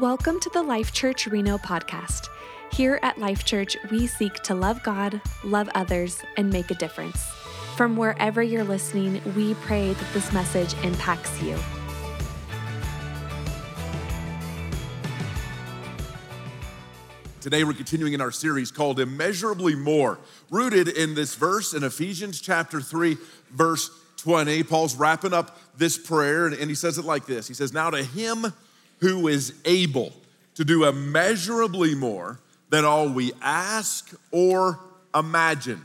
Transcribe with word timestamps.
Welcome 0.00 0.40
to 0.40 0.50
the 0.50 0.60
Life 0.60 0.92
Church 0.92 1.28
Reno 1.28 1.56
podcast. 1.56 2.28
Here 2.72 2.98
at 3.04 3.16
Life 3.16 3.44
Church, 3.44 3.76
we 3.92 4.08
seek 4.08 4.34
to 4.42 4.52
love 4.52 4.82
God, 4.82 5.20
love 5.44 5.68
others, 5.76 6.20
and 6.36 6.50
make 6.50 6.72
a 6.72 6.74
difference. 6.74 7.22
From 7.76 7.96
wherever 7.96 8.42
you're 8.42 8.64
listening, 8.64 9.22
we 9.36 9.54
pray 9.54 9.92
that 9.92 10.12
this 10.12 10.32
message 10.32 10.74
impacts 10.82 11.40
you. 11.40 11.56
Today, 17.40 17.62
we're 17.62 17.74
continuing 17.74 18.14
in 18.14 18.20
our 18.20 18.32
series 18.32 18.72
called 18.72 18.98
Immeasurably 18.98 19.76
More, 19.76 20.18
rooted 20.50 20.88
in 20.88 21.14
this 21.14 21.36
verse 21.36 21.72
in 21.72 21.84
Ephesians 21.84 22.40
chapter 22.40 22.80
3, 22.80 23.16
verse 23.52 23.90
20. 24.16 24.64
Paul's 24.64 24.96
wrapping 24.96 25.32
up 25.32 25.56
this 25.78 25.96
prayer, 25.96 26.46
and 26.46 26.68
he 26.68 26.74
says 26.74 26.98
it 26.98 27.04
like 27.04 27.26
this 27.26 27.46
He 27.46 27.54
says, 27.54 27.72
Now 27.72 27.90
to 27.90 28.02
him 28.02 28.52
who 29.00 29.28
is 29.28 29.54
able 29.64 30.12
to 30.54 30.64
do 30.64 30.84
immeasurably 30.84 31.94
more 31.94 32.40
than 32.70 32.84
all 32.84 33.08
we 33.08 33.32
ask 33.42 34.14
or 34.30 34.80
imagine, 35.14 35.80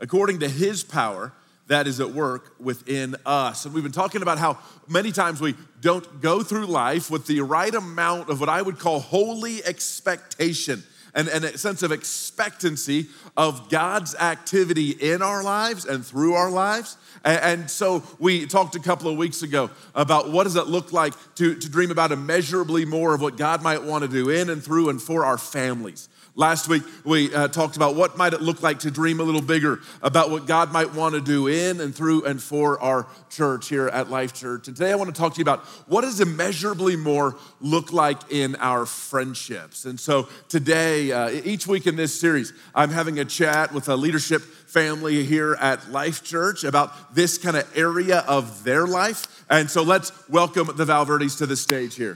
according 0.00 0.40
to 0.40 0.48
his 0.48 0.82
power 0.82 1.32
that 1.68 1.86
is 1.86 2.00
at 2.00 2.10
work 2.10 2.54
within 2.60 3.16
us. 3.26 3.64
And 3.64 3.74
we've 3.74 3.82
been 3.82 3.92
talking 3.92 4.22
about 4.22 4.38
how 4.38 4.58
many 4.88 5.10
times 5.12 5.40
we 5.40 5.54
don't 5.80 6.20
go 6.20 6.42
through 6.42 6.66
life 6.66 7.10
with 7.10 7.26
the 7.26 7.40
right 7.40 7.74
amount 7.74 8.30
of 8.30 8.38
what 8.40 8.48
I 8.48 8.62
would 8.62 8.78
call 8.78 9.00
holy 9.00 9.64
expectation 9.64 10.84
and, 11.16 11.28
and 11.28 11.44
a 11.44 11.58
sense 11.58 11.82
of 11.82 11.90
expectancy 11.90 13.08
of 13.36 13.70
God's 13.70 14.14
activity 14.14 14.90
in 14.90 15.22
our 15.22 15.42
lives 15.42 15.86
and 15.86 16.06
through 16.06 16.34
our 16.34 16.50
lives. 16.50 16.96
And, 17.24 17.40
and 17.40 17.70
so 17.70 18.04
we 18.18 18.46
talked 18.46 18.76
a 18.76 18.80
couple 18.80 19.10
of 19.10 19.16
weeks 19.16 19.42
ago 19.42 19.70
about 19.94 20.30
what 20.30 20.44
does 20.44 20.56
it 20.56 20.66
look 20.66 20.92
like 20.92 21.14
to, 21.36 21.56
to 21.56 21.68
dream 21.68 21.90
about 21.90 22.12
immeasurably 22.12 22.84
more 22.84 23.14
of 23.14 23.22
what 23.22 23.36
God 23.36 23.62
might 23.62 23.82
want 23.82 24.02
to 24.02 24.08
do 24.08 24.28
in 24.28 24.50
and 24.50 24.62
through 24.62 24.90
and 24.90 25.02
for 25.02 25.24
our 25.24 25.38
families. 25.38 26.08
Last 26.38 26.68
week, 26.68 26.82
we 27.02 27.34
uh, 27.34 27.48
talked 27.48 27.76
about 27.76 27.94
what 27.94 28.18
might 28.18 28.34
it 28.34 28.42
look 28.42 28.62
like 28.62 28.80
to 28.80 28.90
dream 28.90 29.20
a 29.20 29.22
little 29.22 29.40
bigger 29.40 29.80
about 30.02 30.30
what 30.30 30.46
God 30.46 30.70
might 30.70 30.92
want 30.92 31.14
to 31.14 31.20
do 31.22 31.46
in 31.46 31.80
and 31.80 31.94
through 31.94 32.26
and 32.26 32.42
for 32.42 32.78
our 32.78 33.06
church 33.30 33.70
here 33.70 33.88
at 33.88 34.10
Life 34.10 34.34
Church. 34.34 34.68
And 34.68 34.76
today 34.76 34.92
I 34.92 34.96
want 34.96 35.08
to 35.14 35.18
talk 35.18 35.32
to 35.32 35.38
you 35.38 35.44
about 35.44 35.64
what 35.88 36.02
does 36.02 36.20
immeasurably 36.20 36.94
more 36.94 37.38
look 37.62 37.90
like 37.90 38.18
in 38.30 38.54
our 38.56 38.84
friendships. 38.84 39.86
And 39.86 39.98
so 39.98 40.28
today, 40.50 41.10
uh, 41.10 41.30
each 41.30 41.66
week 41.66 41.86
in 41.86 41.96
this 41.96 42.20
series, 42.20 42.52
I'm 42.74 42.90
having 42.90 43.18
a 43.18 43.24
chat 43.24 43.72
with 43.72 43.88
a 43.88 43.96
leadership 43.96 44.42
family 44.42 45.24
here 45.24 45.56
at 45.58 45.90
Life 45.90 46.22
Church 46.22 46.64
about 46.64 47.14
this 47.14 47.38
kind 47.38 47.56
of 47.56 47.66
area 47.74 48.18
of 48.28 48.62
their 48.62 48.86
life. 48.86 49.46
And 49.48 49.70
so 49.70 49.82
let's 49.82 50.12
welcome 50.28 50.66
the 50.76 50.84
Valverdes 50.84 51.38
to 51.38 51.46
the 51.46 51.56
stage 51.56 51.94
here. 51.94 52.14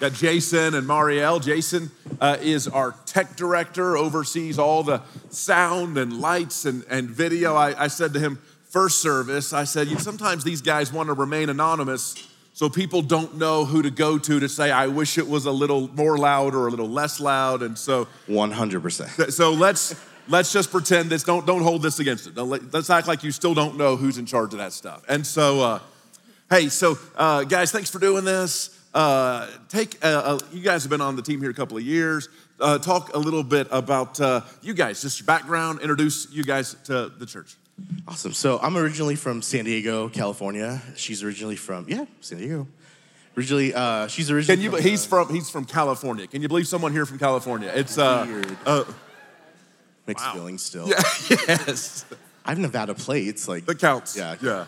Got 0.00 0.14
Jason 0.14 0.74
and 0.74 0.88
Marielle. 0.88 1.44
Jason 1.44 1.90
uh, 2.22 2.38
is 2.40 2.66
our 2.66 2.94
tech 3.04 3.36
director, 3.36 3.98
oversees 3.98 4.58
all 4.58 4.82
the 4.82 5.02
sound 5.28 5.98
and 5.98 6.22
lights 6.22 6.64
and, 6.64 6.86
and 6.88 7.10
video. 7.10 7.54
I, 7.54 7.84
I 7.84 7.88
said 7.88 8.14
to 8.14 8.18
him, 8.18 8.38
first 8.70 9.02
service, 9.02 9.52
I 9.52 9.64
said, 9.64 9.88
sometimes 10.00 10.42
these 10.42 10.62
guys 10.62 10.90
want 10.90 11.08
to 11.08 11.12
remain 11.12 11.50
anonymous 11.50 12.14
so 12.54 12.70
people 12.70 13.02
don't 13.02 13.36
know 13.36 13.66
who 13.66 13.82
to 13.82 13.90
go 13.90 14.16
to 14.16 14.40
to 14.40 14.48
say, 14.48 14.70
I 14.70 14.86
wish 14.86 15.18
it 15.18 15.28
was 15.28 15.44
a 15.44 15.52
little 15.52 15.88
more 15.88 16.16
loud 16.16 16.54
or 16.54 16.66
a 16.66 16.70
little 16.70 16.88
less 16.88 17.20
loud. 17.20 17.62
And 17.62 17.76
so, 17.76 18.08
100%. 18.26 19.32
So 19.32 19.52
let's. 19.52 19.94
Let's 20.28 20.52
just 20.52 20.70
pretend 20.70 21.10
this. 21.10 21.24
Don't 21.24 21.44
don't 21.44 21.62
hold 21.62 21.82
this 21.82 21.98
against 21.98 22.28
it. 22.28 22.36
Let's 22.36 22.88
act 22.88 23.08
like 23.08 23.24
you 23.24 23.32
still 23.32 23.52
don't 23.52 23.76
know 23.76 23.96
who's 23.96 24.16
in 24.16 24.26
charge 24.26 24.52
of 24.52 24.58
that 24.58 24.72
stuff. 24.72 25.02
And 25.08 25.26
so, 25.26 25.60
uh, 25.60 25.78
hey, 26.48 26.68
so 26.68 26.98
uh, 27.16 27.42
guys, 27.42 27.72
thanks 27.72 27.90
for 27.90 27.98
doing 27.98 28.24
this 28.24 28.79
uh, 28.94 29.46
take, 29.68 29.96
uh, 30.02 30.38
you 30.52 30.62
guys 30.62 30.82
have 30.82 30.90
been 30.90 31.00
on 31.00 31.16
the 31.16 31.22
team 31.22 31.40
here 31.40 31.50
a 31.50 31.54
couple 31.54 31.76
of 31.76 31.82
years. 31.82 32.28
Uh, 32.58 32.78
talk 32.78 33.14
a 33.14 33.18
little 33.18 33.42
bit 33.42 33.68
about 33.70 34.20
uh, 34.20 34.42
you 34.62 34.74
guys, 34.74 35.00
just 35.00 35.20
your 35.20 35.26
background, 35.26 35.80
introduce 35.80 36.30
you 36.30 36.42
guys 36.42 36.74
to 36.84 37.08
the 37.08 37.26
church. 37.26 37.56
Awesome. 38.06 38.32
So 38.32 38.58
I'm 38.58 38.76
originally 38.76 39.16
from 39.16 39.42
San 39.42 39.64
Diego, 39.64 40.08
California. 40.08 40.82
She's 40.96 41.22
originally 41.22 41.56
from, 41.56 41.86
yeah, 41.88 42.04
San 42.20 42.38
Diego. 42.38 42.66
Originally, 43.36 43.72
uh, 43.72 44.08
she's 44.08 44.30
originally. 44.30 44.56
Can 44.56 44.64
you? 44.64 44.70
From, 44.70 44.82
he's 44.82 45.06
from. 45.06 45.28
He's 45.32 45.48
from 45.48 45.64
California. 45.64 46.26
Can 46.26 46.42
you 46.42 46.48
believe 46.48 46.66
someone 46.66 46.92
here 46.92 47.06
from 47.06 47.18
California? 47.18 47.72
It's 47.74 47.96
uh, 47.96 48.26
weird. 48.28 48.56
Uh, 48.66 48.84
Mixed 50.06 50.26
wow. 50.26 50.32
feelings 50.32 50.62
still. 50.62 50.88
Yeah. 50.88 51.00
yes. 51.30 52.04
I 52.44 52.50
have 52.50 52.58
Nevada 52.58 52.94
plates. 52.94 53.46
Like 53.46 53.66
that 53.66 53.78
counts. 53.78 54.16
Yeah. 54.16 54.34
Yeah. 54.42 54.66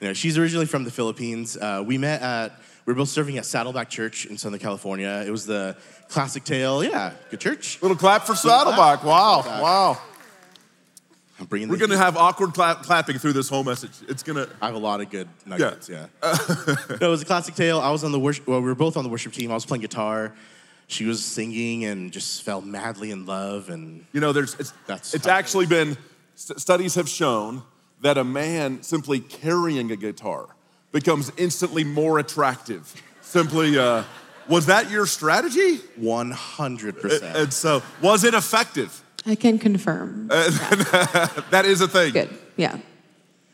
You 0.00 0.08
know, 0.08 0.14
she's 0.14 0.36
originally 0.36 0.66
from 0.66 0.82
the 0.82 0.90
Philippines. 0.90 1.56
Uh, 1.56 1.84
we 1.86 1.96
met 1.96 2.20
at 2.20 2.60
we 2.84 2.92
were 2.92 2.96
both 2.96 3.08
serving 3.08 3.38
at 3.38 3.46
Saddleback 3.46 3.88
Church 3.88 4.26
in 4.26 4.36
Southern 4.36 4.58
California. 4.58 5.22
It 5.26 5.30
was 5.30 5.46
the 5.46 5.76
classic 6.08 6.44
tale. 6.44 6.82
Yeah, 6.82 7.12
good 7.30 7.40
church. 7.40 7.80
Little 7.80 7.96
clap 7.96 8.26
for 8.26 8.34
Saddleback. 8.34 9.00
Clap. 9.00 9.04
Wow, 9.04 9.62
wow. 9.62 9.98
I'm 11.38 11.46
bringing. 11.46 11.68
We're 11.68 11.76
gonna 11.76 11.96
have 11.96 12.16
awkward 12.16 12.54
clap, 12.54 12.82
clapping 12.82 13.18
through 13.18 13.32
this 13.32 13.48
whole 13.48 13.64
message. 13.64 13.92
It's 14.08 14.22
gonna. 14.22 14.48
I 14.60 14.66
have 14.66 14.74
a 14.74 14.78
lot 14.78 15.00
of 15.00 15.10
good 15.10 15.28
nuggets. 15.46 15.88
Yeah. 15.88 16.06
yeah. 16.22 16.38
no, 17.00 17.06
it 17.06 17.10
was 17.10 17.22
a 17.22 17.24
classic 17.24 17.54
tale. 17.54 17.80
I 17.80 17.90
was 17.90 18.04
on 18.04 18.12
the 18.12 18.20
worship. 18.20 18.46
Well, 18.46 18.60
we 18.60 18.66
were 18.66 18.74
both 18.74 18.96
on 18.96 19.04
the 19.04 19.10
worship 19.10 19.32
team. 19.32 19.50
I 19.50 19.54
was 19.54 19.66
playing 19.66 19.82
guitar. 19.82 20.34
She 20.88 21.04
was 21.04 21.24
singing 21.24 21.84
and 21.84 22.12
just 22.12 22.42
fell 22.42 22.60
madly 22.60 23.10
in 23.10 23.26
love. 23.26 23.70
And 23.70 24.04
you 24.12 24.20
know, 24.20 24.32
there's 24.32 24.54
it's 24.54 24.72
That's 24.86 25.14
it's 25.14 25.26
actually 25.26 25.66
been 25.66 25.96
studies 26.34 26.96
have 26.96 27.08
shown 27.08 27.62
that 28.02 28.18
a 28.18 28.24
man 28.24 28.82
simply 28.82 29.20
carrying 29.20 29.90
a 29.90 29.96
guitar 29.96 30.48
becomes 30.92 31.32
instantly 31.36 31.84
more 31.84 32.18
attractive. 32.18 32.94
Simply, 33.22 33.78
uh, 33.78 34.04
was 34.48 34.66
that 34.66 34.90
your 34.90 35.06
strategy? 35.06 35.78
100%. 35.98 37.34
And 37.34 37.52
so, 37.52 37.82
was 38.00 38.24
it 38.24 38.34
effective? 38.34 39.02
I 39.24 39.34
can 39.34 39.58
confirm. 39.58 40.28
Uh, 40.30 40.50
that 41.50 41.64
is 41.64 41.80
a 41.80 41.88
thing. 41.88 42.12
Good, 42.12 42.30
yeah. 42.56 42.78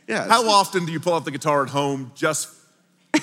Yeah. 0.07 0.27
How 0.27 0.49
often 0.49 0.87
do 0.87 0.93
you 0.93 1.01
pull 1.01 1.15
out 1.15 1.25
the 1.25 1.31
guitar 1.31 1.63
at 1.63 1.69
home 1.69 2.13
just? 2.15 2.49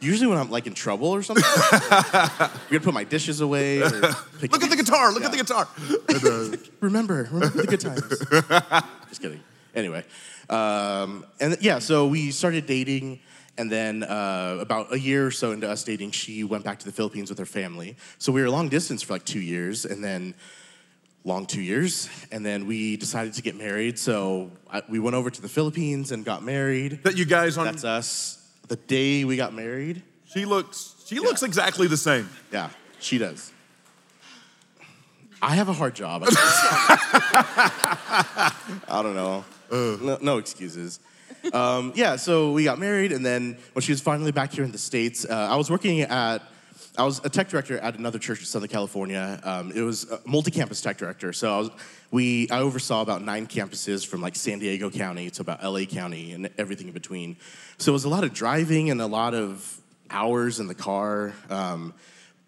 Usually 0.00 0.26
when 0.26 0.38
I'm 0.38 0.50
like 0.50 0.66
in 0.66 0.74
trouble 0.74 1.08
or 1.08 1.22
something. 1.22 1.44
I'm 1.70 2.50
gonna 2.68 2.80
put 2.80 2.92
my 2.92 3.04
dishes 3.04 3.40
away. 3.40 3.78
look 3.78 3.94
at 3.94 4.70
the 4.70 4.76
guitar. 4.76 5.12
Look 5.12 5.20
yeah. 5.20 5.26
at 5.26 5.32
the 5.32 5.38
guitar. 5.38 5.68
Uh, 6.08 6.56
remember, 6.80 7.28
remember 7.30 7.62
the 7.62 7.66
good 7.68 7.80
times. 7.80 8.08
just 9.08 9.22
kidding. 9.22 9.40
Anyway, 9.74 10.04
um, 10.50 11.24
and 11.38 11.56
yeah, 11.60 11.78
so 11.78 12.08
we 12.08 12.32
started 12.32 12.66
dating. 12.66 13.20
And 13.58 13.72
then 13.72 14.02
uh, 14.02 14.58
about 14.60 14.92
a 14.92 14.98
year 14.98 15.26
or 15.26 15.30
so 15.30 15.52
into 15.52 15.68
us 15.68 15.82
dating, 15.82 16.10
she 16.10 16.44
went 16.44 16.64
back 16.64 16.78
to 16.80 16.84
the 16.84 16.92
Philippines 16.92 17.30
with 17.30 17.38
her 17.38 17.46
family. 17.46 17.96
So 18.18 18.30
we 18.30 18.42
were 18.42 18.50
long 18.50 18.68
distance 18.68 19.02
for 19.02 19.14
like 19.14 19.24
two 19.24 19.40
years, 19.40 19.86
and 19.86 20.04
then 20.04 20.34
long 21.24 21.46
two 21.46 21.62
years, 21.62 22.08
and 22.30 22.46
then 22.46 22.66
we 22.66 22.96
decided 22.96 23.32
to 23.34 23.42
get 23.42 23.56
married. 23.56 23.98
So 23.98 24.50
I, 24.70 24.82
we 24.88 24.98
went 24.98 25.16
over 25.16 25.30
to 25.30 25.42
the 25.42 25.48
Philippines 25.48 26.12
and 26.12 26.24
got 26.24 26.42
married. 26.42 27.02
That 27.02 27.16
you 27.16 27.24
guys 27.24 27.58
on? 27.58 27.64
That's 27.64 27.84
us. 27.84 28.42
The 28.68 28.76
day 28.76 29.24
we 29.24 29.36
got 29.36 29.54
married. 29.54 30.02
She 30.26 30.44
looks. 30.44 30.94
She 31.06 31.16
yeah. 31.16 31.22
looks 31.22 31.42
exactly 31.42 31.86
the 31.86 31.96
same. 31.96 32.28
Yeah, 32.52 32.68
she 33.00 33.18
does. 33.18 33.52
I 35.40 35.54
have 35.54 35.68
a 35.68 35.72
hard 35.72 35.94
job. 35.94 36.24
I 36.28 38.52
don't 38.88 39.14
know. 39.14 39.44
Uh. 39.70 39.96
No, 40.00 40.18
no 40.20 40.38
excuses 40.38 41.00
um, 41.52 41.92
yeah, 41.94 42.16
so 42.16 42.52
we 42.52 42.64
got 42.64 42.78
married, 42.78 43.12
and 43.12 43.24
then 43.24 43.58
when 43.72 43.82
she 43.82 43.92
was 43.92 44.00
finally 44.00 44.32
back 44.32 44.52
here 44.52 44.64
in 44.64 44.72
the 44.72 44.78
States, 44.78 45.24
uh, 45.24 45.48
I 45.50 45.56
was 45.56 45.70
working 45.70 46.00
at, 46.00 46.42
I 46.98 47.04
was 47.04 47.24
a 47.24 47.28
tech 47.28 47.48
director 47.48 47.78
at 47.78 47.96
another 47.96 48.18
church 48.18 48.40
in 48.40 48.46
Southern 48.46 48.68
California. 48.68 49.40
Um, 49.42 49.72
it 49.72 49.82
was 49.82 50.10
a 50.10 50.20
multi-campus 50.24 50.80
tech 50.80 50.96
director, 50.96 51.32
so 51.32 51.54
I 51.54 51.58
was, 51.58 51.70
we, 52.10 52.48
I 52.50 52.60
oversaw 52.60 53.02
about 53.02 53.22
nine 53.22 53.46
campuses 53.46 54.06
from 54.06 54.20
like 54.20 54.36
San 54.36 54.58
Diego 54.58 54.90
County 54.90 55.30
to 55.30 55.42
about 55.42 55.62
LA 55.62 55.84
County 55.84 56.32
and 56.32 56.50
everything 56.58 56.88
in 56.88 56.92
between. 56.92 57.36
So 57.78 57.92
it 57.92 57.94
was 57.94 58.04
a 58.04 58.08
lot 58.08 58.24
of 58.24 58.32
driving 58.32 58.90
and 58.90 59.00
a 59.00 59.06
lot 59.06 59.34
of 59.34 59.80
hours 60.10 60.60
in 60.60 60.66
the 60.66 60.74
car. 60.74 61.34
Um, 61.50 61.94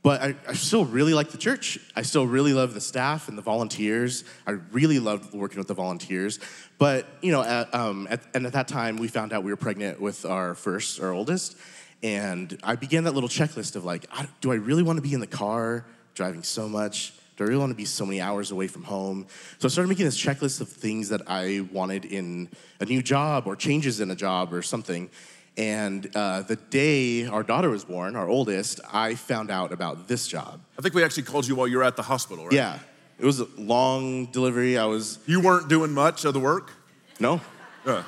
but 0.09 0.23
I, 0.23 0.35
I, 0.49 0.55
still 0.55 0.87
really 0.87 1.13
like 1.13 1.33
the 1.33 1.37
church. 1.37 1.79
I 1.95 2.01
still 2.01 2.27
really 2.27 2.55
love 2.55 2.73
the 2.73 2.81
staff 2.81 3.29
and 3.29 3.37
the 3.37 3.43
volunteers. 3.43 4.25
I 4.47 4.53
really 4.73 4.99
loved 5.01 5.35
working 5.35 5.59
with 5.59 5.69
the 5.69 5.75
volunteers. 5.75 6.41
But, 6.79 7.07
you 7.21 7.31
know, 7.31 7.43
at, 7.43 7.75
um, 7.75 8.09
at, 8.09 8.23
and 8.33 8.47
at 8.47 8.55
that 8.55 8.69
time, 8.69 8.97
we 8.97 9.09
found 9.09 9.35
out 9.35 9.43
we 9.45 9.53
were 9.53 9.59
pregnant 9.59 10.01
with 10.01 10.25
our 10.25 10.55
first, 10.55 10.99
our 11.03 11.13
oldest. 11.13 11.59
And 12.03 12.59
I 12.65 12.75
began 12.77 13.05
that 13.05 13.13
little 13.13 13.29
checklist 13.29 13.77
of 13.77 13.85
like, 13.85 14.07
do 14.41 14.51
I 14.51 14.55
really 14.55 14.83
want 14.83 14.97
to 14.97 15.03
be 15.03 15.13
in 15.13 15.21
the 15.21 15.27
car 15.27 15.85
driving 16.15 16.43
so 16.43 16.71
much? 16.71 17.13
Do 17.37 17.45
I 17.45 17.49
really 17.49 17.61
want 17.61 17.73
to 17.73 17.77
be 17.77 17.85
so 17.85 18.07
many 18.07 18.23
hours 18.23 18.51
away 18.51 18.67
from 18.67 18.85
home? 18.85 19.27
So 19.59 19.67
I 19.67 19.69
started 19.69 19.91
making 19.91 20.07
this 20.07 20.19
checklist 20.19 20.63
of 20.63 20.71
things 20.71 21.11
that 21.11 21.21
I 21.27 21.69
wanted 21.71 22.07
in 22.07 22.49
a 22.81 22.87
new 22.87 23.03
job 23.03 23.47
or 23.47 23.57
changes 23.57 24.01
in 24.01 24.11
a 24.11 24.17
job 24.17 24.55
or 24.55 24.63
something. 24.63 25.11
And 25.59 26.09
uh, 26.15 26.43
the 26.43 26.55
day 26.57 27.27
our 27.27 27.43
daughter 27.43 27.69
was 27.69 27.85
born, 27.85 28.15
our 28.15 28.29
oldest, 28.29 28.79
I 28.93 29.17
found 29.17 29.51
out 29.51 29.73
about 29.73 30.07
this 30.07 30.29
job. 30.29 30.61
I 30.79 30.83
think 30.83 30.95
we 30.95 31.03
actually 31.03 31.25
called 31.25 31.49
you 31.49 31.57
while 31.57 31.67
you 31.67 31.79
were 31.79 31.85
at 31.85 31.97
the 31.97 32.03
hospital, 32.03 32.45
right? 32.45 32.55
Yeah. 32.55 32.79
It 33.19 33.27
was 33.27 33.41
a 33.41 33.49
long 33.57 34.27
delivery. 34.27 34.79
I 34.79 34.85
was. 34.85 35.19
You 35.27 35.41
weren't 35.41 35.69
doing 35.69 35.91
much 35.91 36.25
of 36.25 36.35
the 36.35 36.41
work? 36.41 36.71
No. 37.19 37.41
Uh. 37.85 38.05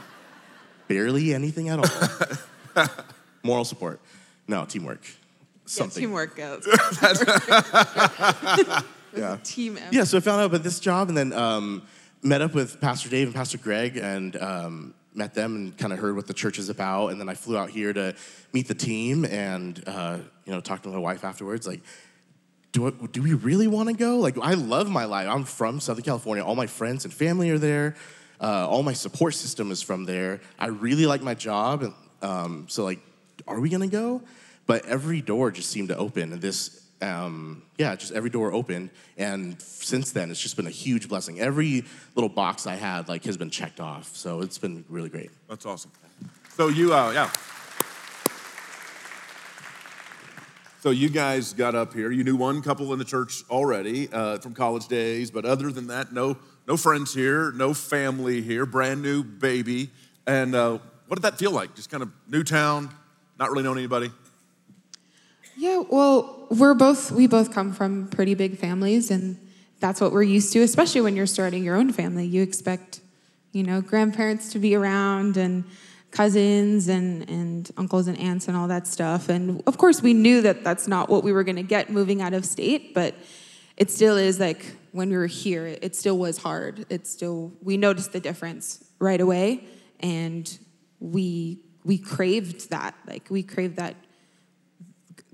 Barely 0.87 1.35
anything 1.35 1.69
at 1.69 1.81
all. 1.81 2.87
Moral 3.43 3.65
support. 3.65 4.01
No, 4.47 4.65
teamwork. 4.65 5.05
Something. 5.67 6.03
Yeah, 6.03 6.07
teamwork 6.07 6.37
goes. 6.37 6.65
Yeah. 9.17 9.39
Team 9.43 9.77
effort. 9.77 9.93
Yeah, 9.93 10.05
so 10.05 10.19
I 10.19 10.21
found 10.21 10.41
out 10.41 10.47
about 10.47 10.63
this 10.63 10.81
job 10.81 11.09
and 11.09 11.17
then 11.17 11.33
um, 11.33 11.83
met 12.23 12.43
up 12.43 12.55
with 12.55 12.81
Pastor 12.81 13.09
Dave 13.09 13.27
and 13.27 13.35
Pastor 13.35 13.59
Greg 13.59 13.97
and 13.97 14.37
um, 14.37 14.95
met 15.15 15.35
them 15.35 15.57
and 15.57 15.79
kind 15.79 15.93
of 15.93 15.99
heard 15.99 16.17
what 16.17 16.27
the 16.27 16.35
church 16.35 16.59
is 16.59 16.69
about. 16.69 17.09
And 17.09 17.21
then 17.21 17.29
I 17.29 17.35
flew 17.35 17.57
out 17.57 17.71
here 17.71 17.93
to 17.93 18.15
meet 18.53 18.69
the 18.69 18.75
team 18.75 19.25
and, 19.25 19.83
uh, 19.87 20.19
you 20.45 20.53
know, 20.53 20.61
talk 20.61 20.83
to 20.83 20.89
my 20.89 20.99
wife 20.99 21.25
afterwards. 21.25 21.67
Like, 21.67 21.81
do, 22.73 22.87
I, 22.87 22.91
do 23.07 23.23
we 23.23 23.35
really 23.35 23.67
want 23.67 23.89
to 23.89 23.95
go? 23.95 24.19
Like, 24.19 24.39
I 24.39 24.55
love 24.55 24.89
my 24.89 25.05
life. 25.05 25.29
I'm 25.29 25.45
from 25.45 25.81
Southern 25.81 26.05
California. 26.05 26.45
All 26.45 26.55
my 26.55 26.67
friends 26.67 27.05
and 27.05 27.13
family 27.13 27.51
are 27.51 27.59
there. 27.59 27.97
Uh, 28.41 28.69
all 28.69 28.83
my 28.83 28.93
support 28.93 29.35
system 29.35 29.71
is 29.71 29.83
from 29.83 30.05
there. 30.05 30.41
I 30.59 30.69
really 30.69 31.07
like 31.07 31.23
my 31.23 31.35
job. 31.35 31.93
Um, 32.23 32.67
so, 32.69 32.85
like, 32.85 33.01
are 33.47 33.61
we 33.61 33.69
to 33.71 33.87
go? 33.87 34.23
But 34.67 34.87
every 34.87 35.21
door 35.21 35.51
just 35.51 35.71
seemed 35.71 35.89
to 35.89 35.97
open. 35.97 36.33
And 36.33 36.41
this, 36.41 36.87
um, 37.03 37.63
yeah, 37.79 37.97
just 37.97 38.13
every 38.13 38.31
door 38.31 38.53
opened. 38.53 38.91
And 39.17 39.61
since 39.61 40.13
then, 40.13 40.31
it's 40.31 40.41
just 40.41 40.57
been 40.57 40.67
a 40.67 40.71
huge 40.71 41.09
blessing. 41.09 41.41
Every 41.41 41.85
little 42.15 42.29
box 42.29 42.67
I 42.67 42.75
had, 42.75 43.09
like, 43.09 43.25
has 43.25 43.37
been 43.37 43.51
checked 43.51 43.81
off. 43.81 44.15
So 44.17 44.41
it's 44.41 44.59
been 44.59 44.85
really 44.89 45.09
great. 45.09 45.31
That's 45.49 45.67
awesome. 45.67 45.91
So 46.51 46.69
you, 46.69 46.93
uh, 46.93 47.13
yeah. 47.13 47.31
So 50.83 50.91
you 50.91 51.11
guys 51.11 51.53
got 51.53 51.75
up 51.75 51.93
here. 51.93 52.11
You 52.11 52.25
knew 52.25 52.37
one 52.37 52.63
couple 52.63 52.91
in 52.95 52.99
the 52.99 53.05
church 53.05 53.43
already 53.51 54.09
uh, 54.11 54.39
from 54.39 54.55
college 54.55 54.89
days, 54.89 55.31
but 55.31 55.45
other 55.45 55.71
than 55.71 55.89
that, 55.89 56.11
no, 56.13 56.39
no 56.67 56.79
friends 56.79 57.13
here, 57.13 57.53
no 57.53 57.75
family 57.75 58.41
here, 58.41 58.65
brand 58.65 59.03
new 59.03 59.23
baby. 59.23 59.91
And 60.27 60.55
uh, 60.55 60.79
what 61.07 61.17
did 61.17 61.23
that 61.23 61.39
feel 61.39 61.51
like? 61.51 61.75
Just 61.75 61.91
kind 61.91 62.03
of 62.03 62.11
new 62.29 62.43
town, 62.43 62.95
not 63.39 63.51
really 63.51 63.63
knowing 63.63 63.77
anybody. 63.77 64.11
Yeah, 65.61 65.83
well, 65.91 66.47
we're 66.49 66.73
both 66.73 67.13
we 67.13 67.27
both 67.27 67.53
come 67.53 67.75
from 67.75 68.09
pretty 68.09 68.33
big 68.33 68.57
families 68.57 69.11
and 69.11 69.37
that's 69.79 70.01
what 70.01 70.11
we're 70.11 70.23
used 70.23 70.55
to, 70.55 70.63
especially 70.63 71.03
when 71.03 71.15
you're 71.15 71.27
starting 71.27 71.63
your 71.63 71.77
own 71.77 71.93
family. 71.93 72.25
You 72.25 72.41
expect, 72.41 73.03
you 73.53 73.63
know, 73.63 73.83
grandparents 73.83 74.53
to 74.53 74.59
be 74.59 74.75
around 74.75 75.37
and 75.37 75.65
cousins 76.13 76.89
and, 76.89 77.29
and 77.29 77.71
uncles 77.77 78.07
and 78.07 78.19
aunts 78.19 78.49
and 78.49 78.57
all 78.57 78.69
that 78.69 78.87
stuff. 78.87 79.29
And 79.29 79.63
of 79.67 79.77
course, 79.77 80.01
we 80.01 80.15
knew 80.15 80.41
that 80.41 80.65
that's 80.65 80.89
not 80.89 81.11
what 81.11 81.25
we 81.25 81.31
were 81.31 81.45
going 81.45 81.57
to 81.57 81.63
get 81.63 81.91
moving 81.91 82.23
out 82.23 82.33
of 82.33 82.47
state, 82.47 82.95
but 82.95 83.15
it 83.77 83.91
still 83.91 84.17
is 84.17 84.41
like 84.41 84.65
when 84.93 85.11
we 85.11 85.17
were 85.19 85.27
here, 85.27 85.67
it 85.67 85.95
still 85.95 86.17
was 86.17 86.39
hard. 86.39 86.87
It 86.89 87.07
still, 87.07 87.53
we 87.61 87.77
noticed 87.77 88.13
the 88.13 88.21
difference 88.21 88.83
right 88.99 89.21
away. 89.21 89.65
And 90.01 90.59
we, 91.01 91.61
we 91.85 91.99
craved 91.99 92.71
that. 92.71 92.95
Like, 93.07 93.29
we 93.29 93.43
craved 93.43 93.77
that 93.77 93.95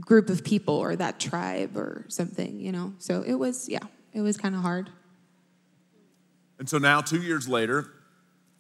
group 0.01 0.29
of 0.29 0.45
people 0.45 0.75
or 0.75 0.97
that 0.97 1.19
tribe 1.19 1.77
or 1.77 2.05
something, 2.09 2.61
you 2.61 2.73
know? 2.73 2.95
So 2.99 3.23
it 3.23 3.35
was, 3.35 3.69
yeah, 3.69 3.81
it 4.13 4.21
was 4.21 4.37
kind 4.37 4.55
of 4.55 4.63
hard. 4.63 4.91
And 6.59 6.69
so 6.69 6.79
now, 6.79 7.01
two 7.01 7.21
years 7.21 7.49
later, 7.49 7.91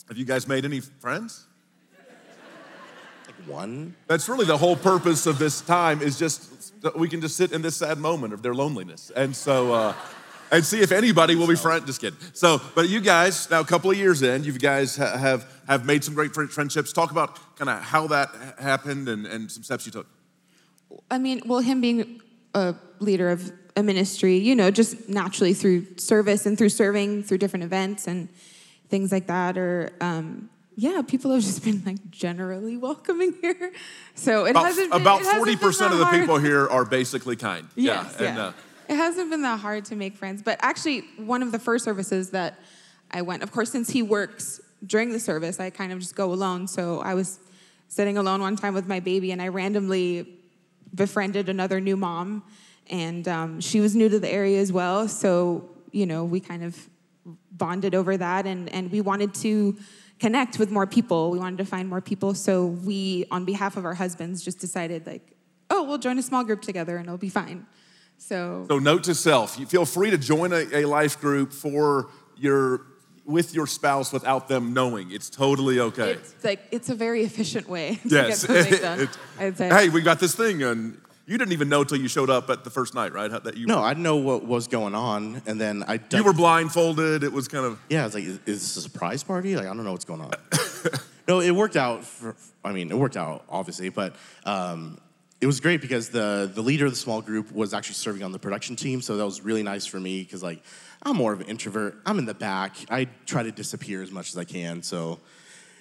have 0.08 0.18
you 0.18 0.24
guys 0.24 0.46
made 0.46 0.64
any 0.64 0.80
friends? 0.80 1.46
Like, 3.26 3.34
one? 3.46 3.94
That's 4.06 4.28
really 4.28 4.44
the 4.44 4.58
whole 4.58 4.76
purpose 4.76 5.26
of 5.26 5.38
this 5.38 5.60
time 5.60 6.02
is 6.02 6.18
just 6.18 6.80
that 6.82 6.96
we 6.98 7.08
can 7.08 7.20
just 7.20 7.36
sit 7.36 7.52
in 7.52 7.62
this 7.62 7.76
sad 7.76 7.98
moment 7.98 8.34
of 8.34 8.42
their 8.42 8.54
loneliness. 8.54 9.10
And 9.16 9.34
so, 9.34 9.72
uh, 9.72 9.94
and 10.52 10.64
see 10.64 10.80
if 10.80 10.92
anybody 10.92 11.34
will 11.34 11.48
be 11.48 11.56
friend. 11.56 11.84
Just 11.86 12.00
kidding. 12.00 12.18
So, 12.32 12.60
but 12.74 12.88
you 12.88 13.00
guys, 13.00 13.50
now 13.50 13.60
a 13.60 13.64
couple 13.64 13.90
of 13.90 13.96
years 13.96 14.22
in, 14.22 14.44
you 14.44 14.52
guys 14.52 14.96
ha- 14.96 15.16
have, 15.16 15.50
have 15.66 15.84
made 15.86 16.04
some 16.04 16.14
great 16.14 16.32
friendships. 16.32 16.92
Talk 16.92 17.10
about 17.10 17.56
kind 17.56 17.68
of 17.68 17.82
how 17.82 18.06
that 18.08 18.28
happened 18.58 19.08
and, 19.08 19.26
and 19.26 19.50
some 19.50 19.62
steps 19.62 19.86
you 19.86 19.92
took. 19.92 20.06
I 21.10 21.18
mean, 21.18 21.42
well, 21.46 21.60
him 21.60 21.80
being 21.80 22.20
a 22.54 22.74
leader 22.98 23.30
of 23.30 23.52
a 23.76 23.82
ministry, 23.82 24.38
you 24.38 24.54
know, 24.54 24.70
just 24.70 25.08
naturally 25.08 25.54
through 25.54 25.86
service 25.98 26.46
and 26.46 26.56
through 26.56 26.70
serving 26.70 27.22
through 27.24 27.38
different 27.38 27.64
events 27.64 28.06
and 28.06 28.28
things 28.88 29.12
like 29.12 29.26
that, 29.26 29.58
or 29.58 29.92
um, 30.00 30.48
yeah, 30.76 31.02
people 31.02 31.32
have 31.32 31.42
just 31.42 31.64
been 31.64 31.82
like 31.84 32.10
generally 32.10 32.76
welcoming 32.76 33.34
here. 33.40 33.72
So 34.14 34.46
it 34.46 34.50
About, 34.50 34.66
hasn't 34.66 34.92
been, 34.92 35.00
about 35.00 35.22
hasn't 35.22 35.60
40% 35.60 35.92
of 35.92 35.98
the 35.98 36.04
hard. 36.04 36.20
people 36.20 36.38
here 36.38 36.68
are 36.68 36.84
basically 36.84 37.36
kind. 37.36 37.68
Yes, 37.74 38.16
yeah. 38.18 38.22
yeah. 38.22 38.28
And, 38.30 38.38
uh, 38.38 38.52
it 38.88 38.96
hasn't 38.96 39.30
been 39.30 39.42
that 39.42 39.60
hard 39.60 39.84
to 39.86 39.96
make 39.96 40.16
friends. 40.16 40.42
But 40.42 40.58
actually, 40.62 41.00
one 41.16 41.42
of 41.42 41.52
the 41.52 41.58
first 41.58 41.84
services 41.84 42.30
that 42.30 42.58
I 43.10 43.22
went, 43.22 43.42
of 43.42 43.52
course, 43.52 43.70
since 43.70 43.90
he 43.90 44.02
works 44.02 44.60
during 44.86 45.12
the 45.12 45.18
service, 45.18 45.58
I 45.58 45.70
kind 45.70 45.92
of 45.92 45.98
just 45.98 46.14
go 46.14 46.32
alone. 46.32 46.68
So 46.68 47.00
I 47.00 47.14
was 47.14 47.40
sitting 47.88 48.16
alone 48.16 48.40
one 48.40 48.56
time 48.56 48.74
with 48.74 48.86
my 48.86 49.00
baby, 49.00 49.32
and 49.32 49.42
I 49.42 49.48
randomly 49.48 50.38
befriended 50.94 51.48
another 51.48 51.80
new 51.80 51.96
mom, 51.96 52.42
and 52.88 53.26
um, 53.28 53.60
she 53.60 53.80
was 53.80 53.94
new 53.94 54.08
to 54.08 54.18
the 54.18 54.30
area 54.30 54.60
as 54.60 54.72
well. 54.72 55.08
So 55.08 55.70
you 55.92 56.06
know, 56.06 56.24
we 56.24 56.40
kind 56.40 56.62
of 56.62 56.88
bonded 57.52 57.94
over 57.94 58.16
that, 58.16 58.46
and 58.46 58.68
and 58.72 58.90
we 58.90 59.00
wanted 59.00 59.34
to 59.34 59.76
connect 60.18 60.58
with 60.58 60.70
more 60.70 60.86
people. 60.86 61.30
We 61.30 61.38
wanted 61.38 61.58
to 61.58 61.64
find 61.64 61.88
more 61.88 62.00
people. 62.00 62.34
So 62.34 62.66
we, 62.66 63.26
on 63.30 63.44
behalf 63.44 63.76
of 63.76 63.84
our 63.84 63.94
husbands, 63.94 64.42
just 64.42 64.58
decided 64.58 65.06
like, 65.06 65.36
oh, 65.68 65.82
we'll 65.82 65.98
join 65.98 66.18
a 66.18 66.22
small 66.22 66.44
group 66.44 66.62
together, 66.62 66.96
and 66.96 67.06
it'll 67.06 67.18
be 67.18 67.28
fine. 67.28 67.66
So 68.18 68.66
So 68.68 68.78
note 68.78 69.04
to 69.04 69.14
self, 69.14 69.58
you 69.58 69.66
feel 69.66 69.84
free 69.84 70.10
to 70.10 70.18
join 70.18 70.52
a, 70.52 70.66
a 70.72 70.84
life 70.86 71.20
group 71.20 71.52
for 71.52 72.08
your 72.36 72.86
with 73.26 73.54
your 73.54 73.66
spouse 73.66 74.12
without 74.12 74.48
them 74.48 74.72
knowing. 74.72 75.10
It's 75.10 75.28
totally 75.28 75.80
okay. 75.80 76.12
it's 76.12 76.44
like 76.44 76.60
it's 76.70 76.88
a 76.88 76.94
very 76.94 77.22
efficient 77.24 77.68
way 77.68 77.96
to 78.02 78.08
yes. 78.08 78.46
get 78.46 78.66
something 78.66 78.80
done. 78.80 79.08
I'd 79.38 79.56
say. 79.58 79.68
Hey, 79.68 79.88
we 79.88 80.00
got 80.00 80.20
this 80.20 80.34
thing 80.34 80.62
and 80.62 81.00
you 81.26 81.36
didn't 81.38 81.52
even 81.52 81.68
know 81.68 81.82
till 81.82 81.98
you 81.98 82.06
showed 82.06 82.30
up 82.30 82.48
at 82.50 82.62
the 82.62 82.70
first 82.70 82.94
night, 82.94 83.12
right? 83.12 83.30
How- 83.30 83.40
That 83.40 83.56
you 83.56 83.66
No, 83.66 83.82
I 83.82 83.94
know 83.94 84.16
what 84.16 84.44
was 84.44 84.68
going 84.68 84.94
on. 84.94 85.42
And 85.46 85.60
then 85.60 85.84
I 85.86 86.00
you 86.12 86.22
were 86.22 86.32
blindfolded. 86.32 87.24
It 87.24 87.32
was 87.32 87.48
kind 87.48 87.66
of 87.66 87.80
Yeah, 87.88 88.02
I 88.02 88.04
was 88.04 88.14
like, 88.14 88.24
is, 88.24 88.38
is 88.46 88.62
this 88.62 88.76
a 88.76 88.80
surprise 88.80 89.24
party? 89.24 89.56
Like, 89.56 89.66
I 89.66 89.74
don't 89.74 89.84
know 89.84 89.92
what's 89.92 90.04
going 90.04 90.20
on. 90.20 90.30
no, 91.28 91.40
it 91.40 91.50
worked 91.50 91.76
out. 91.76 92.04
For, 92.04 92.36
I 92.64 92.72
mean, 92.72 92.90
it 92.90 92.96
worked 92.96 93.16
out 93.16 93.44
obviously, 93.48 93.88
but 93.88 94.14
um, 94.44 94.98
it 95.40 95.46
was 95.46 95.60
great 95.60 95.80
because 95.80 96.08
the 96.10 96.50
the 96.54 96.62
leader 96.62 96.86
of 96.86 96.92
the 96.92 96.96
small 96.96 97.20
group 97.20 97.52
was 97.52 97.74
actually 97.74 97.94
serving 97.94 98.22
on 98.22 98.32
the 98.32 98.38
production 98.38 98.76
team, 98.76 99.02
so 99.02 99.16
that 99.16 99.24
was 99.24 99.40
really 99.42 99.62
nice 99.62 99.84
for 99.84 100.00
me 100.00 100.22
because 100.22 100.42
like 100.42 100.62
I'm 101.06 101.16
more 101.16 101.32
of 101.32 101.40
an 101.40 101.46
introvert. 101.46 102.00
I'm 102.04 102.18
in 102.18 102.24
the 102.24 102.34
back. 102.34 102.74
I 102.90 103.04
try 103.26 103.44
to 103.44 103.52
disappear 103.52 104.02
as 104.02 104.10
much 104.10 104.30
as 104.30 104.36
I 104.36 104.42
can. 104.42 104.82
So, 104.82 105.20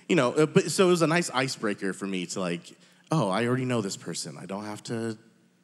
you 0.07 0.15
know, 0.15 0.33
uh, 0.33 0.45
but 0.45 0.69
so 0.69 0.85
it 0.85 0.91
was 0.91 1.01
a 1.01 1.07
nice 1.07 1.31
icebreaker 1.31 1.93
for 1.93 2.05
me 2.05 2.27
to 2.27 2.39
like, 2.39 2.77
oh, 3.11 3.27
I 3.29 3.47
already 3.47 3.65
know 3.65 3.81
this 3.81 3.97
person. 3.97 4.37
I 4.39 4.45
don't 4.45 4.65
have 4.65 4.83
to 4.83 5.17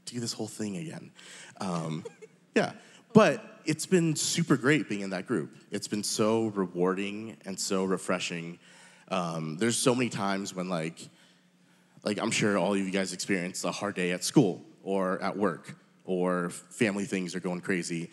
do 0.06 0.20
this 0.20 0.34
whole 0.34 0.48
thing 0.48 0.78
again. 0.78 1.12
Um, 1.60 2.04
yeah, 2.56 2.72
but 3.14 3.62
it's 3.64 3.86
been 3.86 4.16
super 4.16 4.58
great 4.58 4.90
being 4.90 5.02
in 5.02 5.12
that 5.12 5.28
group. 5.28 5.56
It's 5.70 5.88
been 5.88 6.04
so 6.04 6.48
rewarding 6.48 7.38
and 7.46 7.60
so 7.60 7.84
refreshing. 7.84 8.58
Um, 9.10 9.58
there's 9.58 9.78
so 9.78 9.94
many 9.94 10.10
times 10.10 10.56
when 10.56 10.70
like, 10.70 11.08
like 12.04 12.18
I'm 12.18 12.32
sure 12.32 12.58
all 12.58 12.74
of 12.74 12.80
you 12.80 12.90
guys 12.90 13.14
experience 13.14 13.64
a 13.64 13.72
hard 13.72 13.94
day 13.94 14.12
at 14.12 14.24
school 14.24 14.64
or 14.82 15.22
at 15.22 15.38
work 15.38 15.76
or 16.04 16.50
family 16.50 17.06
things 17.06 17.36
are 17.36 17.40
going 17.40 17.62
crazy. 17.62 18.10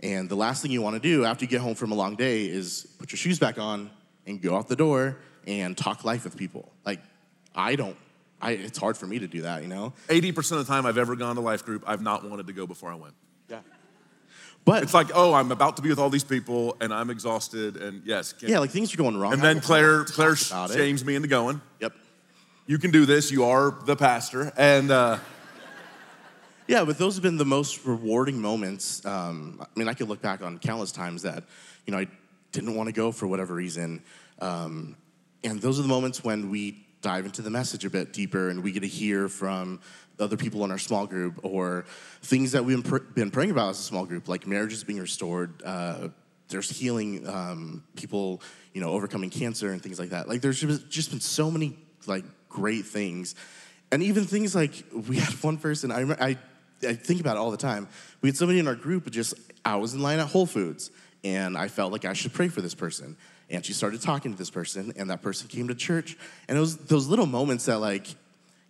And 0.00 0.28
the 0.28 0.36
last 0.36 0.62
thing 0.62 0.70
you 0.70 0.82
want 0.82 0.94
to 0.94 1.00
do 1.00 1.24
after 1.24 1.44
you 1.44 1.48
get 1.50 1.60
home 1.60 1.74
from 1.74 1.90
a 1.92 1.94
long 1.94 2.16
day 2.16 2.44
is 2.46 2.86
put 2.98 3.12
your 3.12 3.16
shoes 3.16 3.38
back 3.38 3.58
on 3.58 3.90
and 4.26 4.40
go 4.42 4.56
out 4.56 4.68
the 4.68 4.76
door 4.76 5.16
and 5.46 5.76
talk 5.76 6.04
life 6.04 6.24
with 6.24 6.36
people. 6.36 6.70
Like, 6.84 7.00
I 7.54 7.76
don't, 7.76 7.96
I, 8.40 8.52
it's 8.52 8.78
hard 8.78 8.96
for 8.96 9.06
me 9.06 9.18
to 9.20 9.26
do 9.26 9.42
that, 9.42 9.62
you 9.62 9.68
know? 9.68 9.94
80% 10.08 10.52
of 10.52 10.58
the 10.58 10.64
time 10.64 10.84
I've 10.84 10.98
ever 10.98 11.16
gone 11.16 11.36
to 11.36 11.40
life 11.40 11.64
group, 11.64 11.84
I've 11.86 12.02
not 12.02 12.28
wanted 12.28 12.46
to 12.48 12.52
go 12.52 12.66
before 12.66 12.90
I 12.90 12.94
went. 12.96 13.14
Yeah. 13.48 13.60
But 14.66 14.82
It's 14.82 14.92
like, 14.92 15.08
oh, 15.14 15.32
I'm 15.32 15.52
about 15.52 15.76
to 15.76 15.82
be 15.82 15.88
with 15.88 15.98
all 15.98 16.10
these 16.10 16.24
people 16.24 16.76
and 16.80 16.92
I'm 16.92 17.08
exhausted 17.08 17.76
and 17.76 18.02
yes. 18.04 18.32
can't- 18.32 18.50
yeah, 18.50 18.58
like 18.58 18.70
things 18.70 18.92
are 18.92 18.96
going 18.98 19.16
wrong. 19.16 19.32
and 19.32 19.40
then 19.42 19.60
Claire, 19.60 20.04
Claire 20.04 20.34
about 20.50 20.70
it. 20.70 20.74
shames 20.74 21.04
me 21.04 21.14
into 21.14 21.28
going. 21.28 21.60
Yep. 21.80 21.92
You 22.66 22.78
can 22.78 22.90
do 22.90 23.06
this. 23.06 23.30
You 23.30 23.44
are 23.44 23.70
the 23.86 23.94
pastor. 23.96 24.52
And 24.56 24.90
uh, 24.90 25.18
Yeah, 26.68 26.84
but 26.84 26.98
those 26.98 27.14
have 27.14 27.22
been 27.22 27.36
the 27.36 27.44
most 27.44 27.84
rewarding 27.84 28.40
moments. 28.40 29.04
Um, 29.06 29.60
I 29.60 29.78
mean, 29.78 29.88
I 29.88 29.94
could 29.94 30.08
look 30.08 30.20
back 30.20 30.42
on 30.42 30.58
countless 30.58 30.90
times 30.90 31.22
that, 31.22 31.44
you 31.86 31.92
know, 31.92 31.98
I 31.98 32.08
didn't 32.50 32.74
want 32.74 32.88
to 32.88 32.92
go 32.92 33.12
for 33.12 33.28
whatever 33.28 33.54
reason. 33.54 34.02
Um, 34.40 34.96
and 35.44 35.60
those 35.60 35.78
are 35.78 35.82
the 35.82 35.88
moments 35.88 36.24
when 36.24 36.50
we 36.50 36.84
dive 37.02 37.24
into 37.24 37.40
the 37.40 37.50
message 37.50 37.84
a 37.84 37.90
bit 37.90 38.12
deeper 38.12 38.48
and 38.48 38.64
we 38.64 38.72
get 38.72 38.80
to 38.80 38.88
hear 38.88 39.28
from 39.28 39.80
other 40.18 40.36
people 40.36 40.64
in 40.64 40.72
our 40.72 40.78
small 40.78 41.06
group 41.06 41.38
or 41.44 41.84
things 42.22 42.52
that 42.52 42.64
we've 42.64 42.82
been 43.14 43.30
praying 43.30 43.52
about 43.52 43.70
as 43.70 43.78
a 43.78 43.82
small 43.82 44.04
group, 44.04 44.26
like 44.26 44.44
marriages 44.46 44.82
being 44.82 44.98
restored. 44.98 45.62
Uh, 45.64 46.08
there's 46.48 46.68
healing, 46.68 47.28
um, 47.28 47.84
people, 47.94 48.42
you 48.72 48.80
know, 48.80 48.90
overcoming 48.90 49.30
cancer 49.30 49.70
and 49.70 49.80
things 49.80 50.00
like 50.00 50.10
that. 50.10 50.28
Like, 50.28 50.40
there's 50.40 50.60
just 50.88 51.10
been 51.10 51.20
so 51.20 51.50
many, 51.50 51.76
like, 52.06 52.24
great 52.48 52.86
things. 52.86 53.34
And 53.92 54.02
even 54.02 54.24
things 54.24 54.54
like 54.54 54.84
we 55.08 55.16
had 55.16 55.32
one 55.42 55.58
person, 55.58 55.92
I, 55.92 56.00
remember, 56.00 56.22
I, 56.22 56.38
I 56.82 56.94
think 56.94 57.20
about 57.20 57.36
it 57.36 57.40
all 57.40 57.50
the 57.50 57.56
time. 57.56 57.88
We 58.20 58.28
had 58.28 58.36
somebody 58.36 58.58
in 58.58 58.68
our 58.68 58.74
group, 58.74 59.10
just, 59.10 59.34
I 59.64 59.76
was 59.76 59.94
in 59.94 60.00
line 60.00 60.18
at 60.18 60.28
Whole 60.28 60.46
Foods 60.46 60.90
and 61.24 61.56
I 61.56 61.68
felt 61.68 61.92
like 61.92 62.04
I 62.04 62.12
should 62.12 62.32
pray 62.32 62.48
for 62.48 62.60
this 62.60 62.74
person. 62.74 63.16
And 63.48 63.64
she 63.64 63.72
started 63.72 64.02
talking 64.02 64.32
to 64.32 64.38
this 64.38 64.50
person, 64.50 64.92
and 64.96 65.08
that 65.10 65.22
person 65.22 65.46
came 65.46 65.68
to 65.68 65.74
church. 65.74 66.16
And 66.48 66.58
it 66.58 66.60
was 66.60 66.76
those 66.78 67.06
little 67.06 67.26
moments 67.26 67.66
that, 67.66 67.78
like, 67.78 68.08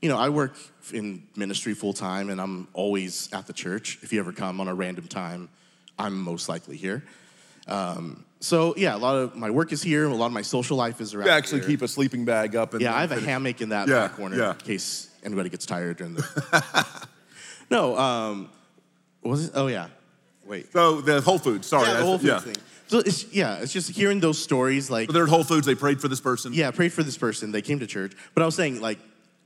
you 0.02 0.10
know, 0.10 0.18
I 0.18 0.28
work 0.28 0.54
in 0.92 1.22
ministry 1.34 1.72
full 1.74 1.94
time 1.94 2.28
and 2.30 2.40
I'm 2.40 2.68
always 2.74 3.30
at 3.32 3.46
the 3.46 3.52
church. 3.52 3.98
If 4.02 4.12
you 4.12 4.20
ever 4.20 4.32
come 4.32 4.60
on 4.60 4.68
a 4.68 4.74
random 4.74 5.08
time, 5.08 5.48
I'm 5.98 6.20
most 6.20 6.48
likely 6.48 6.76
here. 6.76 7.02
Um, 7.66 8.24
so 8.38 8.74
yeah, 8.76 8.94
a 8.94 8.98
lot 8.98 9.16
of 9.16 9.34
my 9.34 9.50
work 9.50 9.72
is 9.72 9.82
here. 9.82 10.04
A 10.04 10.14
lot 10.14 10.26
of 10.26 10.32
my 10.32 10.42
social 10.42 10.76
life 10.76 11.00
is 11.00 11.14
around. 11.14 11.26
You 11.26 11.32
actually 11.32 11.60
here. 11.60 11.70
keep 11.70 11.82
a 11.82 11.88
sleeping 11.88 12.24
bag 12.24 12.54
up. 12.54 12.74
And 12.74 12.82
Yeah, 12.82 12.94
I 12.94 13.00
have 13.00 13.12
a 13.12 13.20
hammock 13.20 13.60
in 13.60 13.70
that 13.70 13.88
Yeah, 13.88 14.08
back 14.08 14.16
corner 14.16 14.36
yeah. 14.36 14.50
in 14.52 14.58
case 14.58 15.08
anybody 15.24 15.48
gets 15.48 15.64
tired 15.66 15.96
during 15.96 16.14
the. 16.14 17.08
no, 17.70 17.96
um, 17.96 18.50
was 19.22 19.46
it? 19.46 19.52
Oh 19.54 19.66
yeah, 19.66 19.88
wait. 20.44 20.72
So 20.72 21.00
the 21.00 21.20
Whole 21.20 21.38
Foods. 21.38 21.66
Sorry, 21.66 21.88
yeah, 21.88 21.98
the 21.98 22.04
whole 22.04 22.18
Foods 22.18 22.24
yeah. 22.24 22.40
thing. 22.40 22.56
So 22.88 22.98
it's 22.98 23.32
yeah, 23.32 23.56
it's 23.56 23.72
just 23.72 23.90
hearing 23.90 24.20
those 24.20 24.38
stories 24.38 24.90
like 24.90 25.06
So 25.08 25.12
they're 25.12 25.24
at 25.24 25.28
Whole 25.28 25.44
Foods. 25.44 25.66
They 25.66 25.74
prayed 25.74 26.00
for 26.00 26.08
this 26.08 26.20
person. 26.20 26.52
yeah, 26.52 26.70
prayed 26.70 26.92
for 26.92 27.02
this 27.02 27.18
person. 27.18 27.52
They 27.52 27.62
came 27.62 27.80
to 27.80 27.86
church, 27.86 28.12
but 28.34 28.42
I 28.42 28.46
was 28.46 28.54
saying 28.54 28.80
like 28.80 28.98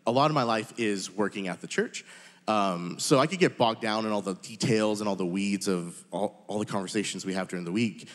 a 0.07 0.11
lot 0.11 0.31
of 0.31 0.35
my 0.35 0.43
life 0.43 0.73
is 0.79 1.11
working 1.11 1.49
at 1.49 1.61
the 1.61 1.67
church. 1.67 2.05
Um, 2.49 2.99
so 2.99 3.19
I 3.19 3.27
could 3.27 3.39
get 3.39 3.57
bogged 3.57 3.81
down 3.81 4.07
in 4.07 4.13
all 4.13 4.23
the 4.23 4.35
details 4.35 5.01
and 5.01 5.09
all 5.09 5.15
the 5.15 5.27
weeds 5.27 5.69
of 5.69 6.03
all, 6.11 6.45
all 6.49 6.59
the 6.59 6.67
conversations 6.67 7.25
we 7.25 7.35
have 7.35 7.49
during 7.49 7.65
the 7.65 7.73
week. 7.73 8.09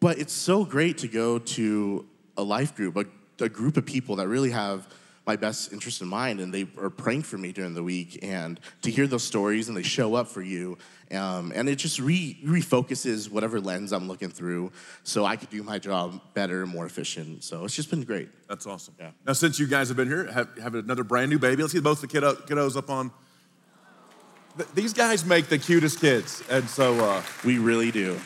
But 0.00 0.18
it's 0.18 0.32
so 0.32 0.64
great 0.64 0.98
to 0.98 1.08
go 1.08 1.38
to 1.38 2.06
a 2.36 2.42
life 2.42 2.74
group, 2.74 2.96
a, 2.96 3.04
a 3.44 3.48
group 3.48 3.76
of 3.76 3.84
people 3.84 4.16
that 4.16 4.28
really 4.28 4.50
have 4.50 4.88
my 5.28 5.36
best 5.36 5.74
interest 5.74 6.00
in 6.00 6.08
mind, 6.08 6.40
and 6.40 6.54
they 6.54 6.66
are 6.78 6.88
praying 6.88 7.20
for 7.22 7.36
me 7.36 7.52
during 7.52 7.74
the 7.74 7.82
week, 7.82 8.18
and 8.22 8.58
to 8.80 8.90
hear 8.90 9.06
those 9.06 9.22
stories 9.22 9.68
and 9.68 9.76
they 9.76 9.82
show 9.82 10.14
up 10.14 10.26
for 10.26 10.40
you, 10.40 10.78
um, 11.12 11.52
and 11.54 11.68
it 11.68 11.76
just 11.76 12.00
re- 12.00 12.38
refocuses 12.42 13.30
whatever 13.30 13.60
lens 13.60 13.92
I'm 13.92 14.08
looking 14.08 14.30
through, 14.30 14.72
so 15.02 15.26
I 15.26 15.36
could 15.36 15.50
do 15.50 15.62
my 15.62 15.78
job 15.78 16.18
better, 16.32 16.62
and 16.62 16.72
more 16.72 16.86
efficient. 16.86 17.44
So 17.44 17.66
it's 17.66 17.76
just 17.76 17.90
been 17.90 18.04
great. 18.04 18.30
That's 18.48 18.66
awesome. 18.66 18.94
Yeah. 18.98 19.10
Now, 19.26 19.34
since 19.34 19.58
you 19.58 19.66
guys 19.66 19.88
have 19.88 19.98
been 19.98 20.08
here, 20.08 20.32
have, 20.32 20.48
have 20.62 20.74
another 20.74 21.04
brand 21.04 21.28
new 21.30 21.38
baby. 21.38 21.60
Let's 21.60 21.74
see 21.74 21.80
both 21.80 22.00
the 22.00 22.06
kiddo, 22.06 22.34
kiddos 22.34 22.74
up 22.74 22.88
on. 22.88 23.10
Th- 24.56 24.68
These 24.74 24.94
guys 24.94 25.26
make 25.26 25.48
the 25.48 25.58
cutest 25.58 26.00
kids, 26.00 26.42
and 26.48 26.66
so 26.70 26.94
uh, 27.04 27.22
We 27.44 27.58
really 27.58 27.90
do. 27.90 28.18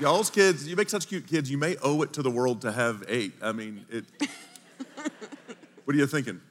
y'all's 0.00 0.28
kids, 0.28 0.66
you 0.66 0.74
make 0.74 0.90
such 0.90 1.06
cute 1.06 1.28
kids. 1.28 1.48
You 1.48 1.56
may 1.58 1.76
owe 1.84 2.02
it 2.02 2.12
to 2.14 2.22
the 2.22 2.32
world 2.32 2.62
to 2.62 2.72
have 2.72 3.04
eight. 3.06 3.32
I 3.40 3.52
mean, 3.52 3.86
it. 3.90 4.04
what 5.86 5.96
are 5.96 5.98
you 5.98 6.06
thinking? 6.06 6.42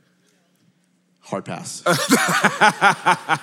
Hard 1.22 1.46
pass. 1.46 1.84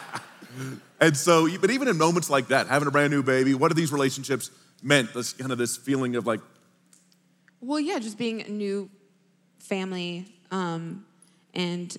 And 1.02 1.16
so, 1.16 1.48
but 1.58 1.72
even 1.72 1.88
in 1.88 1.98
moments 1.98 2.30
like 2.30 2.46
that, 2.48 2.68
having 2.68 2.86
a 2.86 2.90
brand 2.92 3.10
new 3.10 3.24
baby, 3.24 3.54
what 3.54 3.72
are 3.72 3.74
these 3.74 3.90
relationships 3.90 4.52
meant? 4.84 5.12
This 5.12 5.32
kind 5.32 5.50
of 5.50 5.58
this 5.58 5.76
feeling 5.76 6.14
of 6.14 6.28
like, 6.28 6.38
Well, 7.60 7.80
yeah, 7.80 7.98
just 7.98 8.16
being 8.16 8.40
a 8.40 8.48
new 8.48 8.88
family. 9.58 10.32
Um, 10.52 11.04
and 11.54 11.96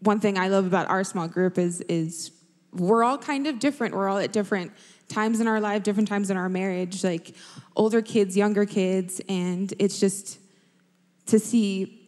one 0.00 0.18
thing 0.18 0.38
I 0.38 0.48
love 0.48 0.66
about 0.66 0.90
our 0.90 1.04
small 1.04 1.28
group 1.28 1.56
is 1.56 1.82
is 1.82 2.32
we're 2.72 3.04
all 3.04 3.16
kind 3.16 3.46
of 3.46 3.60
different. 3.60 3.94
We're 3.94 4.08
all 4.08 4.18
at 4.18 4.32
different 4.32 4.72
times 5.06 5.38
in 5.38 5.46
our 5.46 5.60
life, 5.60 5.84
different 5.84 6.08
times 6.08 6.28
in 6.28 6.36
our 6.36 6.48
marriage, 6.48 7.04
like 7.04 7.36
older 7.76 8.02
kids, 8.02 8.36
younger 8.36 8.66
kids, 8.66 9.20
and 9.28 9.72
it's 9.78 10.00
just 10.00 10.40
to 11.26 11.38
see 11.38 12.01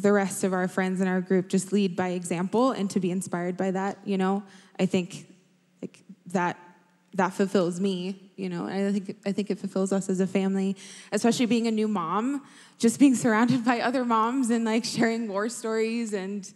the 0.00 0.12
rest 0.12 0.44
of 0.44 0.52
our 0.52 0.68
friends 0.68 1.00
in 1.00 1.08
our 1.08 1.20
group 1.20 1.48
just 1.48 1.72
lead 1.72 1.96
by 1.96 2.08
example 2.08 2.72
and 2.72 2.90
to 2.90 3.00
be 3.00 3.10
inspired 3.10 3.56
by 3.56 3.70
that, 3.70 3.98
you 4.04 4.18
know. 4.18 4.42
I 4.78 4.86
think 4.86 5.26
like 5.82 6.02
that 6.26 6.56
that 7.14 7.30
fulfills 7.34 7.80
me, 7.80 8.30
you 8.36 8.48
know. 8.48 8.66
I 8.66 8.92
think 8.92 9.16
I 9.26 9.32
think 9.32 9.50
it 9.50 9.58
fulfills 9.58 9.92
us 9.92 10.08
as 10.08 10.20
a 10.20 10.26
family, 10.26 10.76
especially 11.12 11.46
being 11.46 11.66
a 11.66 11.70
new 11.70 11.88
mom, 11.88 12.42
just 12.78 12.98
being 12.98 13.14
surrounded 13.14 13.64
by 13.64 13.80
other 13.80 14.04
moms 14.04 14.50
and 14.50 14.64
like 14.64 14.84
sharing 14.84 15.28
war 15.28 15.48
stories 15.48 16.12
and 16.12 16.50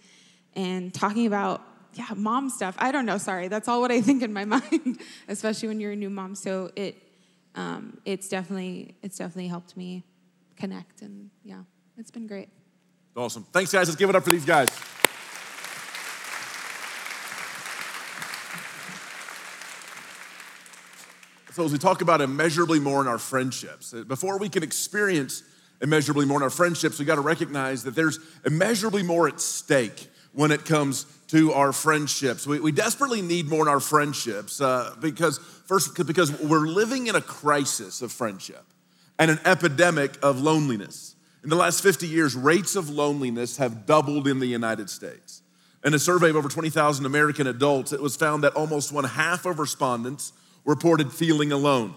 and 0.54 0.94
talking 0.94 1.26
about 1.26 1.60
yeah, 1.94 2.08
mom 2.16 2.50
stuff. 2.50 2.74
I 2.78 2.90
don't 2.90 3.06
know, 3.06 3.18
sorry. 3.18 3.48
That's 3.48 3.68
all 3.68 3.80
what 3.80 3.92
I 3.92 4.00
think 4.00 4.22
in 4.22 4.32
my 4.32 4.44
mind, 4.56 5.00
especially 5.28 5.68
when 5.68 5.80
you're 5.80 5.92
a 5.92 5.96
new 5.96 6.10
mom. 6.10 6.34
So 6.34 6.70
it 6.76 6.96
um, 7.54 7.98
it's 8.04 8.28
definitely 8.28 8.96
it's 9.02 9.18
definitely 9.18 9.48
helped 9.48 9.76
me 9.76 10.04
connect 10.56 11.02
and 11.02 11.30
yeah, 11.42 11.62
it's 11.98 12.10
been 12.10 12.26
great. 12.26 12.48
Awesome. 13.16 13.46
Thanks, 13.52 13.72
guys. 13.72 13.88
Let's 13.88 13.96
give 13.96 14.10
it 14.10 14.16
up 14.16 14.24
for 14.24 14.30
these 14.30 14.44
guys. 14.44 14.68
So, 21.52 21.64
as 21.64 21.70
we 21.70 21.78
talk 21.78 22.00
about 22.00 22.20
immeasurably 22.20 22.80
more 22.80 23.00
in 23.00 23.06
our 23.06 23.18
friendships, 23.18 23.94
uh, 23.94 24.02
before 24.02 24.38
we 24.38 24.48
can 24.48 24.64
experience 24.64 25.44
immeasurably 25.80 26.26
more 26.26 26.38
in 26.38 26.42
our 26.42 26.50
friendships, 26.50 26.98
we 26.98 27.04
got 27.04 27.14
to 27.14 27.20
recognize 27.20 27.84
that 27.84 27.94
there's 27.94 28.18
immeasurably 28.44 29.04
more 29.04 29.28
at 29.28 29.40
stake 29.40 30.08
when 30.32 30.50
it 30.50 30.64
comes 30.64 31.06
to 31.28 31.52
our 31.52 31.72
friendships. 31.72 32.44
We, 32.44 32.58
we 32.58 32.72
desperately 32.72 33.22
need 33.22 33.46
more 33.46 33.62
in 33.62 33.68
our 33.68 33.78
friendships 33.78 34.60
uh, 34.60 34.96
because, 35.00 35.38
first, 35.38 35.94
because 36.06 36.36
we're 36.40 36.66
living 36.66 37.06
in 37.06 37.14
a 37.14 37.20
crisis 37.20 38.02
of 38.02 38.10
friendship 38.10 38.64
and 39.18 39.30
an 39.30 39.38
epidemic 39.44 40.16
of 40.22 40.40
loneliness. 40.40 41.13
In 41.44 41.50
the 41.50 41.56
last 41.56 41.82
50 41.82 42.06
years, 42.08 42.34
rates 42.34 42.74
of 42.74 42.88
loneliness 42.88 43.58
have 43.58 43.84
doubled 43.84 44.26
in 44.26 44.38
the 44.38 44.46
United 44.46 44.88
States. 44.88 45.42
In 45.84 45.92
a 45.92 45.98
survey 45.98 46.30
of 46.30 46.36
over 46.36 46.48
20,000 46.48 47.04
American 47.04 47.46
adults, 47.46 47.92
it 47.92 48.00
was 48.00 48.16
found 48.16 48.42
that 48.42 48.54
almost 48.54 48.90
one 48.90 49.04
half 49.04 49.44
of 49.44 49.58
respondents 49.58 50.32
reported 50.64 51.12
feeling 51.12 51.52
alone, 51.52 51.94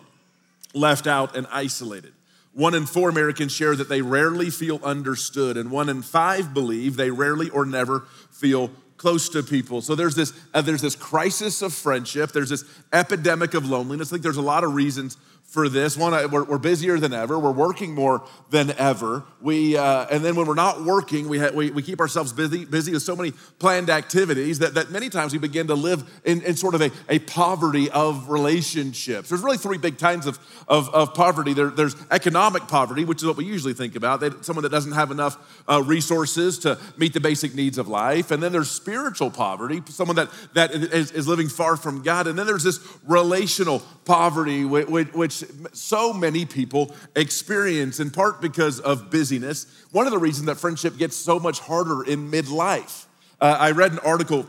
left 0.73 1.07
out, 1.07 1.37
and 1.37 1.47
isolated. 1.49 2.11
One 2.51 2.73
in 2.73 2.85
four 2.85 3.07
Americans 3.07 3.53
share 3.53 3.73
that 3.77 3.87
they 3.87 4.01
rarely 4.01 4.49
feel 4.49 4.81
understood, 4.83 5.55
and 5.55 5.71
one 5.71 5.87
in 5.87 6.01
five 6.01 6.53
believe 6.53 6.97
they 6.97 7.09
rarely 7.09 7.49
or 7.49 7.65
never 7.65 8.01
feel 8.29 8.69
close 8.97 9.29
to 9.29 9.43
people. 9.43 9.81
So 9.81 9.95
there's 9.95 10.15
this, 10.15 10.33
uh, 10.53 10.61
there's 10.61 10.81
this 10.81 10.95
crisis 10.95 11.61
of 11.61 11.73
friendship, 11.73 12.33
there's 12.33 12.49
this 12.49 12.65
epidemic 12.91 13.53
of 13.53 13.65
loneliness. 13.65 14.09
I 14.09 14.11
think 14.11 14.23
there's 14.23 14.37
a 14.37 14.41
lot 14.41 14.65
of 14.65 14.73
reasons 14.73 15.15
for 15.47 15.69
this. 15.69 15.95
One, 15.95 16.11
we're, 16.29 16.43
we're 16.43 16.57
busier 16.57 16.99
than 16.99 17.13
ever. 17.13 17.39
We're 17.39 17.51
working 17.51 17.95
more 17.95 18.21
than 18.49 18.71
ever. 18.71 19.23
We, 19.41 19.77
uh, 19.77 20.05
and 20.11 20.23
then 20.23 20.35
when 20.35 20.45
we're 20.45 20.55
not 20.55 20.83
working, 20.83 21.29
we, 21.29 21.39
ha- 21.39 21.51
we, 21.53 21.71
we 21.71 21.81
keep 21.81 22.01
ourselves 22.01 22.33
busy, 22.33 22.65
busy 22.65 22.91
with 22.91 23.01
so 23.01 23.15
many 23.15 23.31
planned 23.57 23.89
activities 23.89 24.59
that, 24.59 24.73
that 24.73 24.91
many 24.91 25.07
times 25.07 25.31
we 25.31 25.39
begin 25.39 25.67
to 25.67 25.73
live 25.73 26.03
in, 26.25 26.41
in 26.41 26.57
sort 26.57 26.75
of 26.75 26.81
a, 26.81 26.91
a 27.07 27.19
poverty 27.19 27.89
of 27.89 28.29
relationships. 28.29 29.29
There's 29.29 29.41
really 29.41 29.57
three 29.57 29.77
big 29.77 29.97
kinds 29.97 30.25
of, 30.25 30.37
of, 30.67 30.89
of 30.89 31.13
poverty. 31.13 31.53
There, 31.53 31.69
there's 31.69 31.95
economic 32.11 32.67
poverty, 32.67 33.05
which 33.05 33.21
is 33.21 33.25
what 33.25 33.37
we 33.37 33.45
usually 33.45 33.73
think 33.73 33.95
about. 33.95 34.19
They, 34.19 34.31
someone 34.41 34.63
that 34.63 34.71
doesn't 34.71 34.91
have 34.91 35.11
enough 35.11 35.63
uh, 35.69 35.81
resources 35.81 36.59
to 36.59 36.77
meet 36.97 37.13
the 37.13 37.21
basic 37.21 37.55
needs 37.55 37.77
of 37.77 37.87
life. 37.87 38.31
And 38.31 38.43
then 38.43 38.51
there's 38.51 38.69
spiritual 38.69 39.31
poverty, 39.31 39.81
someone 39.85 40.17
that, 40.17 40.29
that 40.55 40.71
is, 40.71 41.11
is 41.11 41.25
living 41.25 41.47
far 41.47 41.77
from 41.77 42.03
God. 42.03 42.27
And 42.27 42.37
then 42.37 42.47
there's 42.47 42.63
this 42.63 42.85
relational 43.05 43.81
poverty, 44.03 44.65
which, 44.65 45.13
which 45.13 45.36
so 45.73 46.13
many 46.13 46.45
people 46.45 46.93
experience, 47.15 47.99
in 47.99 48.11
part 48.11 48.41
because 48.41 48.79
of 48.79 49.09
busyness. 49.09 49.65
One 49.91 50.05
of 50.05 50.11
the 50.11 50.19
reasons 50.19 50.47
that 50.47 50.55
friendship 50.55 50.97
gets 50.97 51.15
so 51.15 51.39
much 51.39 51.59
harder 51.59 52.03
in 52.03 52.31
midlife. 52.31 53.05
Uh, 53.39 53.55
I 53.59 53.71
read 53.71 53.91
an 53.91 53.99
article 53.99 54.45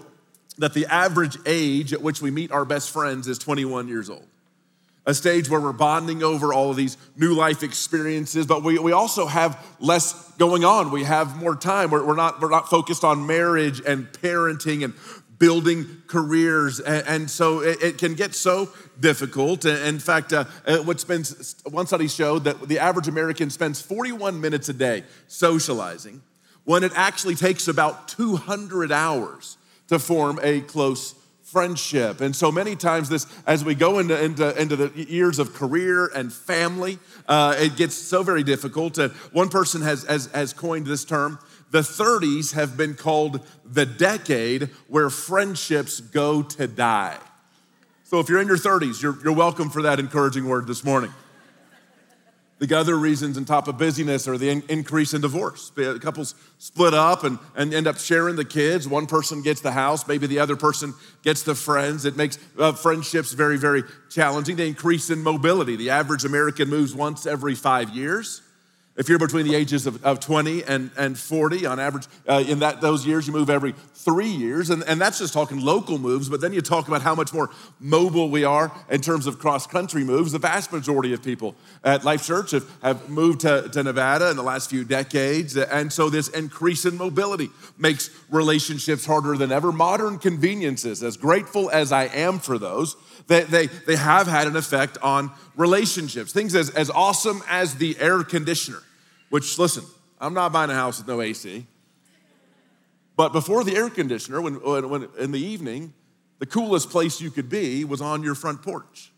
that 0.58 0.74
the 0.74 0.86
average 0.86 1.36
age 1.46 1.92
at 1.92 2.02
which 2.02 2.20
we 2.20 2.30
meet 2.30 2.52
our 2.52 2.64
best 2.64 2.90
friends 2.90 3.28
is 3.28 3.38
21 3.38 3.88
years 3.88 4.10
old. 4.10 4.26
A 5.06 5.14
stage 5.14 5.48
where 5.48 5.60
we're 5.60 5.72
bonding 5.72 6.22
over 6.22 6.52
all 6.52 6.70
of 6.70 6.76
these 6.76 6.98
new 7.16 7.32
life 7.34 7.62
experiences, 7.62 8.46
but 8.46 8.62
we, 8.62 8.78
we 8.78 8.92
also 8.92 9.26
have 9.26 9.64
less 9.80 10.30
going 10.32 10.64
on. 10.64 10.90
We 10.90 11.04
have 11.04 11.36
more 11.36 11.56
time. 11.56 11.90
We're, 11.90 12.04
we're, 12.04 12.16
not, 12.16 12.42
we're 12.42 12.50
not 12.50 12.68
focused 12.68 13.04
on 13.04 13.26
marriage 13.26 13.80
and 13.86 14.06
parenting 14.08 14.84
and 14.84 14.92
building 15.38 16.02
careers. 16.08 16.80
And, 16.80 17.06
and 17.06 17.30
so 17.30 17.60
it, 17.60 17.82
it 17.82 17.98
can 17.98 18.14
get 18.14 18.34
so 18.34 18.66
difficult. 19.00 19.64
In 19.64 19.98
fact, 19.98 20.32
uh, 20.32 20.44
uh, 20.66 20.78
what's 20.78 21.04
been, 21.04 21.24
one 21.70 21.86
study 21.86 22.08
showed 22.08 22.44
that 22.44 22.68
the 22.68 22.78
average 22.78 23.08
American 23.08 23.50
spends 23.50 23.80
41 23.80 24.40
minutes 24.40 24.68
a 24.68 24.72
day 24.72 25.04
socializing 25.26 26.22
when 26.64 26.84
it 26.84 26.92
actually 26.94 27.34
takes 27.34 27.68
about 27.68 28.08
200 28.08 28.92
hours 28.92 29.56
to 29.88 29.98
form 29.98 30.38
a 30.42 30.60
close 30.60 31.14
friendship. 31.42 32.20
And 32.20 32.36
so 32.36 32.52
many 32.52 32.76
times 32.76 33.08
this, 33.08 33.26
as 33.46 33.64
we 33.64 33.74
go 33.74 34.00
into, 34.00 34.22
into, 34.22 34.60
into 34.60 34.76
the 34.76 35.04
years 35.04 35.38
of 35.38 35.54
career 35.54 36.10
and 36.14 36.30
family, 36.30 36.98
uh, 37.26 37.56
it 37.58 37.76
gets 37.76 37.94
so 37.94 38.22
very 38.22 38.42
difficult. 38.42 38.98
And 38.98 39.12
one 39.32 39.48
person 39.48 39.80
has, 39.80 40.04
has, 40.04 40.26
has 40.26 40.52
coined 40.52 40.86
this 40.86 41.06
term, 41.06 41.38
the 41.70 41.80
30s 41.80 42.52
have 42.52 42.76
been 42.76 42.94
called 42.94 43.46
the 43.64 43.86
decade 43.86 44.68
where 44.88 45.08
friendships 45.08 46.00
go 46.00 46.42
to 46.42 46.66
die. 46.66 47.18
So 48.08 48.20
if 48.20 48.30
you're 48.30 48.40
in 48.40 48.48
your 48.48 48.56
30s, 48.56 49.02
you're, 49.02 49.22
you're 49.22 49.34
welcome 49.34 49.68
for 49.68 49.82
that 49.82 50.00
encouraging 50.00 50.48
word 50.48 50.66
this 50.66 50.82
morning. 50.82 51.12
The 52.58 52.74
other 52.74 52.96
reasons 52.96 53.36
on 53.36 53.44
top 53.44 53.68
of 53.68 53.76
busyness 53.76 54.26
are 54.26 54.38
the 54.38 54.48
in- 54.48 54.62
increase 54.70 55.12
in 55.12 55.20
divorce. 55.20 55.70
Couples 56.00 56.34
split 56.56 56.94
up 56.94 57.24
and, 57.24 57.38
and 57.54 57.74
end 57.74 57.86
up 57.86 57.98
sharing 57.98 58.36
the 58.36 58.46
kids. 58.46 58.88
One 58.88 59.06
person 59.06 59.42
gets 59.42 59.60
the 59.60 59.72
house, 59.72 60.08
maybe 60.08 60.26
the 60.26 60.38
other 60.38 60.56
person 60.56 60.94
gets 61.22 61.42
the 61.42 61.54
friends. 61.54 62.06
It 62.06 62.16
makes 62.16 62.38
uh, 62.58 62.72
friendships 62.72 63.34
very, 63.34 63.58
very 63.58 63.82
challenging. 64.08 64.56
The 64.56 64.66
increase 64.66 65.10
in 65.10 65.22
mobility. 65.22 65.76
The 65.76 65.90
average 65.90 66.24
American 66.24 66.70
moves 66.70 66.94
once 66.94 67.26
every 67.26 67.54
five 67.54 67.90
years. 67.90 68.40
If 68.98 69.08
you're 69.08 69.20
between 69.20 69.46
the 69.46 69.54
ages 69.54 69.86
of, 69.86 70.04
of 70.04 70.18
20 70.18 70.64
and, 70.64 70.90
and 70.98 71.16
40, 71.16 71.66
on 71.66 71.78
average, 71.78 72.08
uh, 72.28 72.42
in 72.44 72.58
that, 72.58 72.80
those 72.80 73.06
years, 73.06 73.28
you 73.28 73.32
move 73.32 73.48
every 73.48 73.72
three 73.94 74.26
years. 74.26 74.70
And, 74.70 74.82
and 74.88 75.00
that's 75.00 75.20
just 75.20 75.32
talking 75.32 75.60
local 75.60 75.98
moves, 75.98 76.28
but 76.28 76.40
then 76.40 76.52
you 76.52 76.60
talk 76.60 76.88
about 76.88 77.02
how 77.02 77.14
much 77.14 77.32
more 77.32 77.48
mobile 77.78 78.28
we 78.28 78.42
are 78.42 78.72
in 78.90 79.00
terms 79.00 79.28
of 79.28 79.38
cross 79.38 79.68
country 79.68 80.02
moves. 80.02 80.32
The 80.32 80.40
vast 80.40 80.72
majority 80.72 81.12
of 81.12 81.22
people 81.22 81.54
at 81.84 82.04
Life 82.04 82.26
Church 82.26 82.50
have, 82.50 82.68
have 82.82 83.08
moved 83.08 83.42
to, 83.42 83.68
to 83.68 83.84
Nevada 83.84 84.30
in 84.30 84.36
the 84.36 84.42
last 84.42 84.68
few 84.68 84.82
decades. 84.82 85.56
And 85.56 85.92
so 85.92 86.10
this 86.10 86.26
increase 86.30 86.84
in 86.84 86.96
mobility 86.96 87.50
makes 87.78 88.10
relationships 88.28 89.06
harder 89.06 89.36
than 89.36 89.52
ever. 89.52 89.70
Modern 89.70 90.18
conveniences, 90.18 91.04
as 91.04 91.16
grateful 91.16 91.70
as 91.70 91.92
I 91.92 92.06
am 92.06 92.40
for 92.40 92.58
those, 92.58 92.96
they, 93.28 93.44
they, 93.44 93.66
they 93.66 93.94
have 93.94 94.26
had 94.26 94.48
an 94.48 94.56
effect 94.56 94.98
on 95.02 95.30
relationships. 95.54 96.32
Things 96.32 96.56
as, 96.56 96.70
as 96.70 96.90
awesome 96.90 97.44
as 97.48 97.76
the 97.76 97.96
air 98.00 98.24
conditioner 98.24 98.82
which, 99.30 99.58
listen, 99.58 99.84
I'm 100.20 100.34
not 100.34 100.52
buying 100.52 100.70
a 100.70 100.74
house 100.74 100.98
with 100.98 101.08
no 101.08 101.20
AC. 101.20 101.66
But 103.16 103.32
before 103.32 103.64
the 103.64 103.76
air 103.76 103.90
conditioner, 103.90 104.40
when, 104.40 104.54
when, 104.54 105.08
in 105.18 105.32
the 105.32 105.40
evening, 105.40 105.92
the 106.38 106.46
coolest 106.46 106.90
place 106.90 107.20
you 107.20 107.30
could 107.30 107.48
be 107.48 107.84
was 107.84 108.00
on 108.00 108.22
your 108.22 108.34
front 108.34 108.62
porch. 108.62 109.12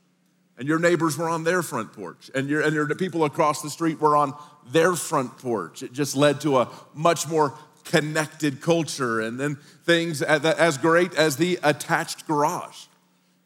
And 0.57 0.69
your 0.69 0.79
neighbors 0.79 1.17
were 1.17 1.29
on 1.29 1.45
their 1.45 1.63
front 1.63 1.93
porch. 1.93 2.31
And, 2.35 2.49
your, 2.49 2.61
and 2.63 2.75
your, 2.75 2.87
people 2.95 3.25
across 3.25 3.63
the 3.63 3.71
street 3.71 4.01
were 4.01 4.17
on 4.17 4.35
their 4.67 4.95
front 4.95 5.39
porch. 5.39 5.83
It 5.83 5.93
just 5.93 6.17
led 6.17 6.41
to 6.43 6.59
a 6.59 6.69
much 6.95 7.29
more 7.29 7.55
connected 7.85 8.61
culture. 8.61 9.21
And 9.21 9.41
then 9.41 9.57
things 9.85 10.23
as 10.23 10.79
great 10.79 11.15
as 11.15 11.37
the 11.37 11.59
attached 11.63 12.27
garage. 12.27 12.87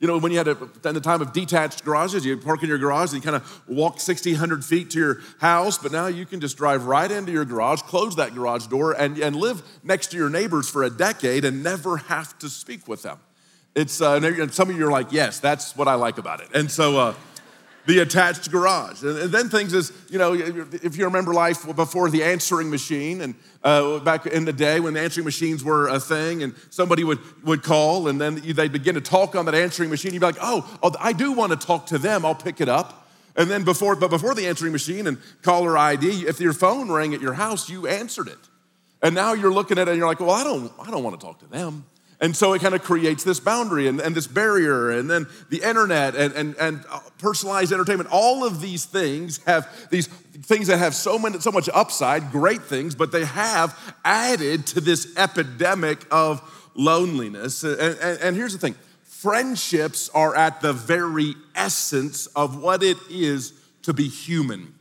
You 0.01 0.09
know, 0.09 0.19
when 0.19 0.33
you 0.33 0.39
had 0.39 0.49
a, 0.49 0.59
in 0.85 0.95
the 0.95 1.01
time 1.01 1.23
of 1.23 1.33
detached 1.33 1.85
garages, 1.85 2.27
you 2.27 2.37
park 2.37 2.63
in 2.63 2.69
your 2.69 2.79
garage 2.79 3.13
and 3.13 3.23
you 3.25 3.31
kind 3.31 3.37
of 3.37 3.63
walk 3.69 4.01
60, 4.01 4.33
100 4.33 4.65
feet 4.65 4.91
to 4.91 4.99
your 4.99 5.21
house, 5.39 5.79
but 5.79 5.93
now 5.93 6.09
you 6.09 6.27
can 6.27 6.41
just 6.41 6.57
drive 6.57 6.87
right 6.87 7.11
into 7.11 7.33
your 7.33 7.45
garage, 7.45 7.81
close 7.83 8.17
that 8.17 8.35
garage 8.35 8.67
door, 8.67 8.93
and, 8.93 9.19
and 9.19 9.37
live 9.37 9.63
next 9.83 10.09
to 10.09 10.17
your 10.17 10.29
neighbors 10.29 10.69
for 10.69 10.83
a 10.83 10.91
decade 10.91 11.45
and 11.45 11.63
never 11.63 11.97
have 11.97 12.39
to 12.41 12.49
speak 12.49 12.89
with 12.89 13.03
them. 13.03 13.19
It's, 13.75 14.01
uh, 14.01 14.21
and 14.23 14.53
some 14.53 14.71
of 14.71 14.77
you 14.77 14.87
are 14.87 14.91
like, 14.91 15.11
yes, 15.11 15.41
that's 15.41 15.77
what 15.77 15.89
I 15.89 15.95
like 15.95 16.19
about 16.19 16.41
it. 16.41 16.49
And 16.55 16.71
so, 16.71 16.99
uh, 16.99 17.15
the 17.87 17.99
attached 17.99 18.51
garage. 18.51 19.03
And, 19.03 19.33
then 19.33 19.49
things 19.49 19.73
is, 19.73 19.93
you 20.09 20.19
know, 20.19 20.33
if 20.35 20.97
you 20.97 21.05
remember 21.05 21.35
life 21.35 21.65
before 21.77 22.11
the 22.11 22.23
answering 22.25 22.71
machine 22.71 23.21
and 23.21 23.35
uh, 23.63 23.99
back 24.01 24.27
in 24.27 24.45
the 24.45 24.53
day 24.53 24.81
when 24.81 24.95
the 24.95 25.01
answering 25.01 25.25
machines 25.25 25.63
were 25.63 25.89
a 25.89 26.01
thing 26.01 26.43
and 26.43 26.55
somebody 26.71 27.05
would, 27.05 27.19
would 27.45 27.63
call 27.63 28.09
and 28.09 28.21
then 28.21 28.37
they'd 28.37 28.73
begin 28.73 28.95
to 28.95 29.01
talk 29.01 29.35
on 29.35 29.45
that 29.47 29.55
answering 29.55 29.91
machine, 29.91 30.13
you'd 30.13 30.21
be 30.21 30.27
like, 30.27 30.39
oh, 30.41 30.79
oh 30.83 30.95
I 31.01 31.13
do 31.13 31.33
want 31.33 31.59
to 31.59 31.67
talk 31.67 31.87
to 31.87 31.99
them, 31.99 32.25
I'll 32.25 32.35
pick 32.35 32.61
it 32.61 32.69
up. 32.69 33.07
And 33.37 33.51
then 33.51 33.65
before, 33.65 33.97
but 33.97 34.11
before 34.11 34.35
the 34.35 34.47
answering 34.47 34.73
machine 34.73 35.07
and 35.07 35.19
caller 35.43 35.77
ID, 35.77 36.27
if 36.27 36.41
your 36.41 36.53
phone 36.53 36.91
rang 36.91 37.15
at 37.15 37.21
your 37.21 37.35
house, 37.35 37.69
you 37.69 37.87
answered 37.87 38.29
it. 38.29 38.39
And 39.03 39.15
now 39.15 39.35
you're 39.35 39.53
looking 39.53 39.77
at 39.77 39.89
it 39.89 39.91
and 39.91 39.99
you're 39.99 40.07
like, 40.07 40.21
well, 40.21 40.31
I 40.31 40.45
don't, 40.45 40.73
I 40.81 40.91
don't 40.91 41.03
want 41.03 41.21
to 41.21 41.27
talk 41.27 41.41
to 41.41 41.47
them. 41.47 41.85
And 42.25 42.35
so 42.35 42.55
it 42.55 42.63
kind 42.63 42.75
of 42.75 42.83
creates 42.83 43.23
this 43.23 43.39
boundary 43.39 43.87
and, 43.87 44.01
and 44.01 44.15
this 44.15 44.27
barrier, 44.27 44.89
and 44.91 45.11
then 45.11 45.27
the 45.51 45.61
internet 45.61 46.17
and, 46.17 46.33
and, 46.33 46.57
and 46.57 46.83
uh, 46.91 47.01
personalized 47.19 47.71
entertainment. 47.71 48.09
All 48.11 48.47
of 48.47 48.63
these 48.63 48.87
things 48.87 49.45
have 49.45 49.69
these 49.91 50.07
things 50.07 50.69
that 50.69 50.79
have 50.79 50.95
so, 50.95 51.19
so 51.41 51.53
much 51.53 51.69
upside, 51.75 52.33
great 52.33 52.63
things, 52.63 52.95
but 52.95 53.13
they 53.13 53.27
have 53.27 53.79
added 54.07 54.67
to 54.69 54.81
this 54.81 55.15
epidemic 55.19 56.07
of 56.11 56.41
loneliness. 56.75 57.63
And, 57.63 57.79
and, 57.79 58.19
and 58.23 58.37
here's 58.37 58.55
the 58.55 58.59
thing 58.59 58.77
friendships 59.03 60.09
are 60.15 60.35
at 60.35 60.63
the 60.63 60.73
very 60.73 61.35
essence 61.55 62.27
of 62.29 62.59
what 62.59 62.83
it 62.83 62.97
is 63.11 63.53
to 63.83 63.93
be 63.93 64.09
human. 64.09 64.73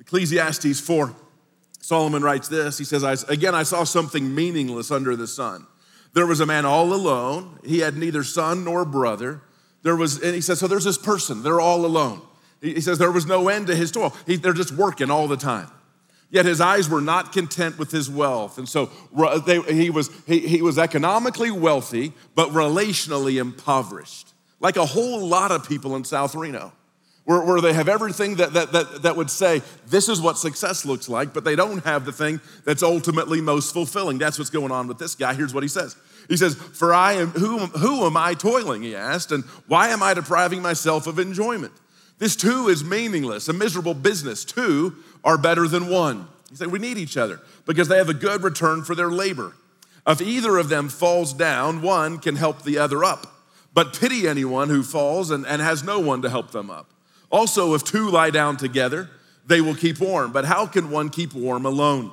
Ecclesiastes 0.00 0.80
4, 0.80 1.14
Solomon 1.82 2.22
writes 2.22 2.48
this. 2.48 2.78
He 2.78 2.84
says, 2.84 3.24
Again, 3.24 3.54
I 3.54 3.64
saw 3.64 3.84
something 3.84 4.34
meaningless 4.34 4.90
under 4.90 5.16
the 5.16 5.26
sun 5.26 5.66
there 6.16 6.26
was 6.26 6.40
a 6.40 6.46
man 6.46 6.64
all 6.64 6.94
alone. 6.94 7.58
He 7.62 7.80
had 7.80 7.94
neither 7.98 8.24
son 8.24 8.64
nor 8.64 8.86
brother. 8.86 9.42
There 9.82 9.94
was, 9.94 10.22
and 10.22 10.34
he 10.34 10.40
says, 10.40 10.58
so 10.58 10.66
there's 10.66 10.84
this 10.84 10.96
person, 10.96 11.42
they're 11.42 11.60
all 11.60 11.84
alone. 11.84 12.22
He 12.62 12.80
says 12.80 12.96
there 12.96 13.12
was 13.12 13.26
no 13.26 13.50
end 13.50 13.66
to 13.66 13.76
his 13.76 13.92
toil. 13.92 14.16
He, 14.24 14.36
they're 14.36 14.54
just 14.54 14.72
working 14.72 15.10
all 15.10 15.28
the 15.28 15.36
time. 15.36 15.70
Yet 16.30 16.46
his 16.46 16.58
eyes 16.58 16.88
were 16.88 17.02
not 17.02 17.34
content 17.34 17.78
with 17.78 17.90
his 17.90 18.08
wealth. 18.08 18.56
And 18.56 18.66
so 18.66 18.90
they, 19.44 19.60
he, 19.60 19.90
was, 19.90 20.10
he, 20.26 20.40
he 20.40 20.62
was 20.62 20.78
economically 20.78 21.50
wealthy, 21.50 22.14
but 22.34 22.48
relationally 22.48 23.38
impoverished, 23.38 24.32
like 24.58 24.78
a 24.78 24.86
whole 24.86 25.26
lot 25.26 25.52
of 25.52 25.68
people 25.68 25.94
in 25.96 26.04
South 26.04 26.34
Reno 26.34 26.72
where, 27.26 27.42
where 27.42 27.60
they 27.60 27.72
have 27.72 27.88
everything 27.88 28.36
that, 28.36 28.54
that, 28.54 28.72
that, 28.72 29.02
that 29.02 29.16
would 29.16 29.30
say, 29.30 29.60
this 29.88 30.08
is 30.08 30.20
what 30.20 30.38
success 30.38 30.84
looks 30.84 31.08
like, 31.08 31.34
but 31.34 31.44
they 31.44 31.56
don't 31.56 31.84
have 31.84 32.04
the 32.04 32.12
thing 32.12 32.40
that's 32.64 32.82
ultimately 32.82 33.40
most 33.40 33.72
fulfilling. 33.72 34.16
That's 34.16 34.38
what's 34.38 34.50
going 34.50 34.72
on 34.72 34.86
with 34.86 34.98
this 34.98 35.14
guy. 35.14 35.34
Here's 35.34 35.52
what 35.52 35.64
he 35.64 35.68
says. 35.68 35.96
He 36.28 36.36
says, 36.36 36.54
For 36.54 36.94
I 36.94 37.14
am, 37.14 37.28
who, 37.28 37.58
who 37.58 38.06
am 38.06 38.16
I 38.16 38.34
toiling? 38.34 38.82
He 38.82 38.96
asked, 38.96 39.32
and 39.32 39.44
why 39.66 39.88
am 39.88 40.02
I 40.02 40.14
depriving 40.14 40.62
myself 40.62 41.06
of 41.06 41.18
enjoyment? 41.18 41.72
This 42.18 42.36
too 42.36 42.68
is 42.68 42.82
meaningless, 42.84 43.48
a 43.48 43.52
miserable 43.52 43.94
business. 43.94 44.44
Two 44.44 44.94
are 45.24 45.36
better 45.36 45.68
than 45.68 45.90
one. 45.90 46.28
He 46.48 46.56
said, 46.56 46.68
We 46.68 46.78
need 46.78 46.96
each 46.96 47.16
other 47.16 47.40
because 47.66 47.88
they 47.88 47.98
have 47.98 48.08
a 48.08 48.14
good 48.14 48.42
return 48.42 48.84
for 48.84 48.94
their 48.94 49.10
labor. 49.10 49.52
If 50.06 50.22
either 50.22 50.56
of 50.56 50.68
them 50.68 50.88
falls 50.88 51.32
down, 51.32 51.82
one 51.82 52.18
can 52.18 52.36
help 52.36 52.62
the 52.62 52.78
other 52.78 53.04
up. 53.04 53.26
But 53.74 53.98
pity 53.98 54.26
anyone 54.26 54.68
who 54.68 54.82
falls 54.82 55.30
and, 55.30 55.44
and 55.44 55.60
has 55.60 55.82
no 55.82 55.98
one 55.98 56.22
to 56.22 56.30
help 56.30 56.52
them 56.52 56.70
up. 56.70 56.88
Also, 57.36 57.74
if 57.74 57.84
two 57.84 58.08
lie 58.08 58.30
down 58.30 58.56
together, 58.56 59.10
they 59.46 59.60
will 59.60 59.74
keep 59.74 60.00
warm. 60.00 60.32
But 60.32 60.46
how 60.46 60.66
can 60.66 60.88
one 60.88 61.10
keep 61.10 61.34
warm 61.34 61.66
alone? 61.66 62.10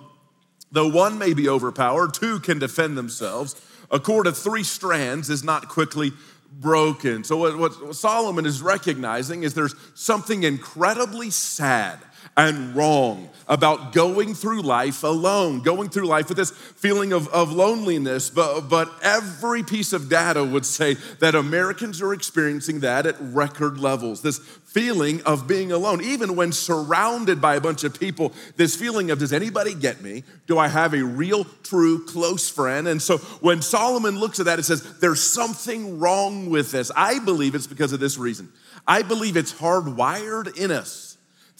Though 0.69 0.89
one 0.89 1.17
may 1.17 1.33
be 1.33 1.47
overpowered, 1.47 2.13
two 2.13 2.41
can 2.41 2.59
defend 2.59 2.97
themselves. 2.97 3.55
A 3.89 4.01
cord 4.01 4.27
of 4.27 4.37
three 4.37 4.63
strands 4.63 5.29
is 5.29 5.41
not 5.41 5.69
quickly 5.69 6.11
broken. 6.59 7.23
So, 7.23 7.37
what, 7.37 7.57
what 7.57 7.95
Solomon 7.95 8.45
is 8.45 8.61
recognizing 8.61 9.43
is 9.43 9.53
there's 9.53 9.75
something 9.95 10.43
incredibly 10.43 11.29
sad 11.29 11.99
and 12.35 12.75
wrong 12.75 13.29
about 13.47 13.93
going 13.93 14.33
through 14.33 14.61
life 14.61 15.03
alone, 15.03 15.61
going 15.61 15.89
through 15.89 16.05
life 16.05 16.29
with 16.29 16.37
this 16.37 16.51
feeling 16.51 17.11
of, 17.11 17.27
of 17.27 17.51
loneliness. 17.51 18.29
But, 18.29 18.61
but 18.61 18.91
every 19.01 19.63
piece 19.63 19.93
of 19.93 20.09
data 20.09 20.43
would 20.43 20.65
say 20.65 20.95
that 21.19 21.35
Americans 21.35 22.01
are 22.01 22.13
experiencing 22.13 22.79
that 22.81 23.05
at 23.05 23.15
record 23.19 23.79
levels. 23.79 24.21
This 24.21 24.39
feeling 24.39 25.21
of 25.23 25.47
being 25.47 25.71
alone, 25.71 26.01
even 26.01 26.35
when 26.35 26.51
surrounded 26.51 27.41
by 27.41 27.55
a 27.55 27.61
bunch 27.61 27.83
of 27.83 27.99
people, 27.99 28.33
this 28.55 28.75
feeling 28.75 29.11
of, 29.11 29.19
does 29.19 29.33
anybody 29.33 29.75
get 29.75 30.01
me? 30.01 30.23
Do 30.47 30.57
I 30.57 30.67
have 30.67 30.93
a 30.93 31.03
real, 31.03 31.45
true, 31.63 32.05
close 32.05 32.49
friend? 32.49 32.87
And 32.87 33.01
so 33.01 33.17
when 33.17 33.61
Solomon 33.61 34.17
looks 34.17 34.39
at 34.39 34.45
that, 34.45 34.57
it 34.57 34.63
says, 34.63 34.99
there's 34.99 35.21
something 35.21 35.99
wrong 35.99 36.49
with 36.49 36.71
this. 36.71 36.91
I 36.95 37.19
believe 37.19 37.55
it's 37.55 37.67
because 37.67 37.93
of 37.93 37.99
this 37.99 38.17
reason. 38.17 38.49
I 38.87 39.01
believe 39.01 39.37
it's 39.37 39.53
hardwired 39.53 40.57
in 40.57 40.71
us 40.71 41.12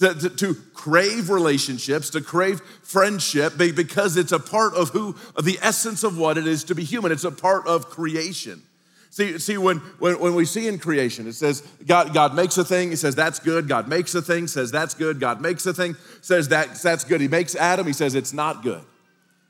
to, 0.03 0.13
to, 0.13 0.29
to, 0.29 0.55
crave 0.73 1.29
relationships, 1.29 2.09
to 2.09 2.21
crave 2.21 2.59
friendship, 2.81 3.57
because 3.57 4.17
it's 4.17 4.31
a 4.31 4.39
part 4.39 4.73
of 4.73 4.89
who, 4.89 5.15
the 5.41 5.57
essence 5.61 6.03
of 6.03 6.17
what 6.17 6.37
it 6.37 6.45
is 6.45 6.65
to 6.65 6.75
be 6.75 6.83
human. 6.83 7.11
It's 7.11 7.23
a 7.23 7.31
part 7.31 7.65
of 7.67 7.89
creation. 7.89 8.61
See, 9.09 9.37
see 9.37 9.57
when, 9.57 9.77
when, 9.99 10.19
when 10.19 10.35
we 10.35 10.43
see 10.43 10.67
in 10.67 10.79
creation, 10.79 11.27
it 11.27 11.33
says 11.33 11.61
God, 11.85 12.13
God 12.13 12.35
makes 12.35 12.57
a 12.57 12.65
thing, 12.65 12.89
he 12.89 12.95
says 12.95 13.15
that's 13.15 13.39
good. 13.39 13.67
God 13.67 13.87
makes 13.87 14.15
a 14.15 14.21
thing, 14.21 14.47
says 14.47 14.71
that's 14.71 14.93
good. 14.95 15.19
God 15.19 15.39
makes 15.39 15.65
a 15.65 15.73
thing, 15.73 15.95
says 16.21 16.49
that, 16.49 16.75
that's 16.75 17.03
good. 17.03 17.21
He 17.21 17.27
makes 17.27 17.55
Adam, 17.55 17.85
he 17.85 17.93
says 17.93 18.15
it's 18.15 18.33
not 18.33 18.63
good. 18.63 18.81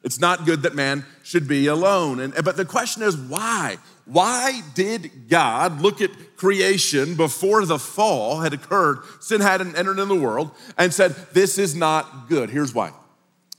It's 0.04 0.20
not 0.20 0.46
good 0.46 0.64
that 0.64 0.76
man 0.76 1.06
should 1.24 1.48
be 1.48 1.68
alone. 1.68 2.20
And, 2.20 2.34
but 2.44 2.58
the 2.58 2.66
question 2.66 3.04
is 3.04 3.16
why? 3.16 3.78
Why 4.06 4.62
did 4.76 5.30
God 5.30 5.82
look 5.82 6.02
at 6.02 6.36
creation 6.36 7.16
before 7.16 7.66
the 7.66 7.80
fall 7.80 8.42
had 8.42 8.54
occurred, 8.54 9.00
sin 9.22 9.40
hadn't 9.42 9.78
entered 9.78 10.00
in 10.00 10.10
the 10.10 10.16
world, 10.16 10.52
and 10.78 10.94
said, 10.94 11.16
This 11.32 11.58
is 11.58 11.74
not 11.74 12.28
good? 12.28 12.50
Here's 12.50 12.74
why. 12.74 12.92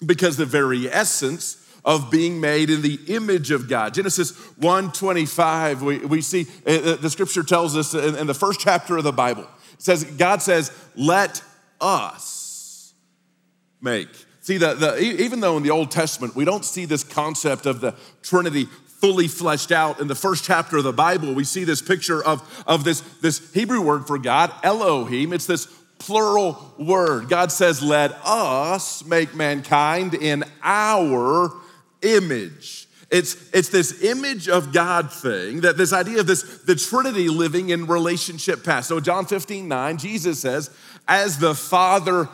Because 0.04 0.36
the 0.36 0.44
very 0.44 0.90
essence 0.90 1.64
of 1.84 2.10
being 2.10 2.40
made 2.40 2.70
in 2.70 2.82
the 2.82 2.98
image 3.08 3.50
of 3.50 3.68
God. 3.68 3.94
Genesis 3.94 4.32
1:25, 4.32 5.82
we, 5.82 5.98
we 5.98 6.20
see 6.20 6.46
uh, 6.66 6.70
uh, 6.70 6.96
the 6.96 7.10
scripture 7.10 7.42
tells 7.42 7.76
us 7.76 7.94
in, 7.94 8.16
in 8.16 8.26
the 8.26 8.34
first 8.34 8.60
chapter 8.60 8.96
of 8.96 9.04
the 9.04 9.12
Bible. 9.12 9.46
It 9.74 9.82
says, 9.82 10.04
God 10.04 10.40
says, 10.40 10.72
let 10.94 11.42
us 11.80 12.94
make. 13.80 14.08
See, 14.40 14.58
the, 14.58 14.74
the, 14.74 14.98
even 14.98 15.40
though 15.40 15.56
in 15.56 15.62
the 15.62 15.70
Old 15.70 15.90
Testament 15.90 16.36
we 16.36 16.44
don't 16.44 16.64
see 16.64 16.84
this 16.84 17.02
concept 17.04 17.66
of 17.66 17.80
the 17.80 17.94
Trinity 18.22 18.68
fully 19.00 19.28
fleshed 19.28 19.72
out 19.72 20.00
in 20.00 20.08
the 20.08 20.14
first 20.14 20.44
chapter 20.44 20.78
of 20.78 20.84
the 20.84 20.92
Bible, 20.92 21.34
we 21.34 21.44
see 21.44 21.64
this 21.64 21.82
picture 21.82 22.24
of, 22.24 22.64
of 22.66 22.84
this, 22.84 23.00
this 23.20 23.52
Hebrew 23.52 23.80
word 23.80 24.06
for 24.06 24.18
God, 24.18 24.52
Elohim. 24.62 25.32
It's 25.32 25.46
this 25.46 25.66
plural 25.98 26.74
word. 26.78 27.28
God 27.28 27.52
says, 27.52 27.82
Let 27.82 28.12
us 28.24 29.04
make 29.04 29.34
mankind 29.34 30.14
in 30.14 30.44
our 30.62 31.52
image. 32.02 32.88
It's, 33.10 33.36
it's 33.52 33.68
this 33.68 34.02
image 34.02 34.48
of 34.48 34.72
God 34.72 35.12
thing, 35.12 35.60
that 35.60 35.76
this 35.76 35.92
idea 35.92 36.20
of 36.20 36.26
this, 36.26 36.42
the 36.62 36.74
Trinity 36.74 37.28
living 37.28 37.70
in 37.70 37.86
relationship 37.86 38.64
past. 38.64 38.88
So 38.88 38.98
John 38.98 39.26
15, 39.26 39.68
9, 39.68 39.98
Jesus 39.98 40.40
says, 40.40 40.70
as 41.06 41.38
the 41.38 41.54
Father 41.54 42.28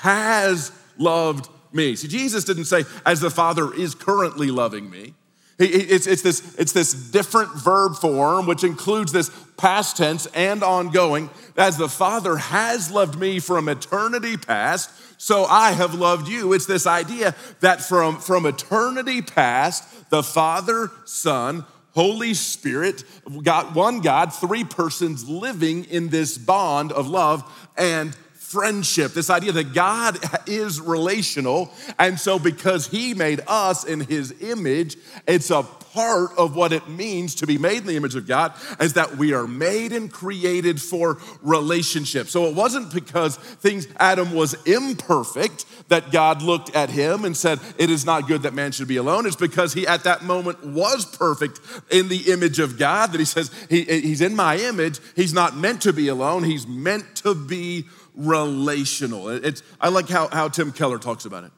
has 0.00 0.72
loved 0.98 1.48
me. 1.72 1.96
See, 1.96 2.08
Jesus 2.08 2.44
didn't 2.44 2.64
say, 2.64 2.84
as 3.04 3.20
the 3.20 3.30
Father 3.30 3.72
is 3.72 3.94
currently 3.94 4.50
loving 4.50 4.90
me. 4.90 5.14
It's, 5.58 6.06
it's, 6.06 6.20
this, 6.20 6.54
it's 6.56 6.72
this 6.72 6.92
different 6.92 7.54
verb 7.54 7.96
form, 7.96 8.46
which 8.46 8.62
includes 8.62 9.12
this 9.12 9.30
past 9.56 9.96
tense 9.96 10.26
and 10.34 10.62
ongoing. 10.62 11.30
As 11.56 11.78
the 11.78 11.88
Father 11.88 12.36
has 12.36 12.90
loved 12.90 13.18
me 13.18 13.38
from 13.38 13.68
eternity 13.68 14.36
past, 14.36 14.90
so 15.18 15.44
I 15.44 15.72
have 15.72 15.94
loved 15.94 16.28
you. 16.28 16.52
It's 16.52 16.66
this 16.66 16.86
idea 16.86 17.34
that 17.60 17.80
from, 17.80 18.18
from 18.18 18.44
eternity 18.44 19.22
past, 19.22 20.10
the 20.10 20.22
Father, 20.22 20.90
Son, 21.06 21.64
Holy 21.94 22.34
Spirit, 22.34 23.04
got 23.42 23.74
one 23.74 24.00
God, 24.00 24.34
three 24.34 24.64
persons 24.64 25.26
living 25.26 25.84
in 25.84 26.08
this 26.08 26.36
bond 26.36 26.92
of 26.92 27.08
love 27.08 27.70
and 27.78 28.14
friendship, 28.48 29.12
this 29.12 29.28
idea 29.28 29.52
that 29.52 29.74
God 29.74 30.18
is 30.46 30.80
relational. 30.80 31.72
And 31.98 32.18
so, 32.18 32.38
because 32.38 32.86
He 32.86 33.14
made 33.14 33.40
us 33.46 33.84
in 33.84 34.00
His 34.00 34.34
image, 34.40 34.96
it's 35.26 35.50
a 35.50 35.62
part 35.62 36.30
of 36.36 36.54
what 36.54 36.74
it 36.74 36.86
means 36.90 37.34
to 37.36 37.46
be 37.46 37.56
made 37.56 37.78
in 37.78 37.86
the 37.86 37.96
image 37.96 38.14
of 38.14 38.26
God 38.26 38.52
is 38.80 38.92
that 38.92 39.16
we 39.16 39.32
are 39.32 39.46
made 39.46 39.92
and 39.92 40.12
created 40.12 40.80
for 40.80 41.16
relationship. 41.40 42.28
So 42.28 42.44
it 42.44 42.54
wasn't 42.54 42.92
because 42.92 43.36
things 43.36 43.88
Adam 43.98 44.34
was 44.34 44.52
imperfect 44.66 45.64
that 45.88 46.12
God 46.12 46.42
looked 46.42 46.76
at 46.76 46.90
him 46.90 47.24
and 47.24 47.34
said, 47.34 47.60
"It 47.78 47.88
is 47.88 48.04
not 48.04 48.28
good 48.28 48.42
that 48.42 48.52
man 48.52 48.72
should 48.72 48.88
be 48.88 48.98
alone." 48.98 49.24
It's 49.24 49.36
because 49.36 49.72
he 49.72 49.86
at 49.86 50.04
that 50.04 50.22
moment 50.22 50.62
was 50.62 51.06
perfect 51.06 51.60
in 51.90 52.08
the 52.08 52.30
image 52.30 52.58
of 52.58 52.78
God 52.78 53.12
that 53.12 53.18
he 53.18 53.24
says, 53.24 53.50
he, 53.70 53.84
"He's 53.84 54.20
in 54.20 54.36
my 54.36 54.58
image. 54.58 54.98
He's 55.14 55.32
not 55.32 55.56
meant 55.56 55.80
to 55.82 55.94
be 55.94 56.08
alone. 56.08 56.44
He's 56.44 56.66
meant 56.66 57.16
to 57.16 57.34
be 57.34 57.86
relational." 58.16 59.28
It's, 59.28 59.62
I 59.80 59.88
like 59.88 60.08
how, 60.08 60.28
how 60.28 60.48
Tim 60.48 60.72
Keller 60.72 60.98
talks 60.98 61.24
about 61.24 61.44
it. 61.44 61.52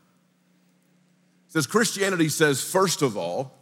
It 1.49 1.53
says 1.53 1.66
Christianity 1.66 2.29
says, 2.29 2.62
first 2.62 3.01
of 3.01 3.16
all, 3.16 3.55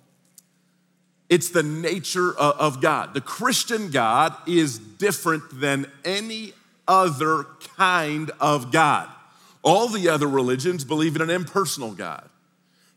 it's 1.28 1.50
the 1.50 1.62
nature 1.62 2.36
of 2.36 2.80
God. 2.80 3.14
The 3.14 3.20
Christian 3.20 3.90
God 3.90 4.34
is 4.46 4.78
different 4.78 5.60
than 5.60 5.90
any 6.04 6.52
other 6.88 7.44
kind 7.76 8.30
of 8.40 8.72
God. 8.72 9.08
All 9.62 9.88
the 9.88 10.08
other 10.08 10.28
religions 10.28 10.84
believe 10.84 11.16
in 11.16 11.22
an 11.22 11.30
impersonal 11.30 11.92
God. 11.92 12.28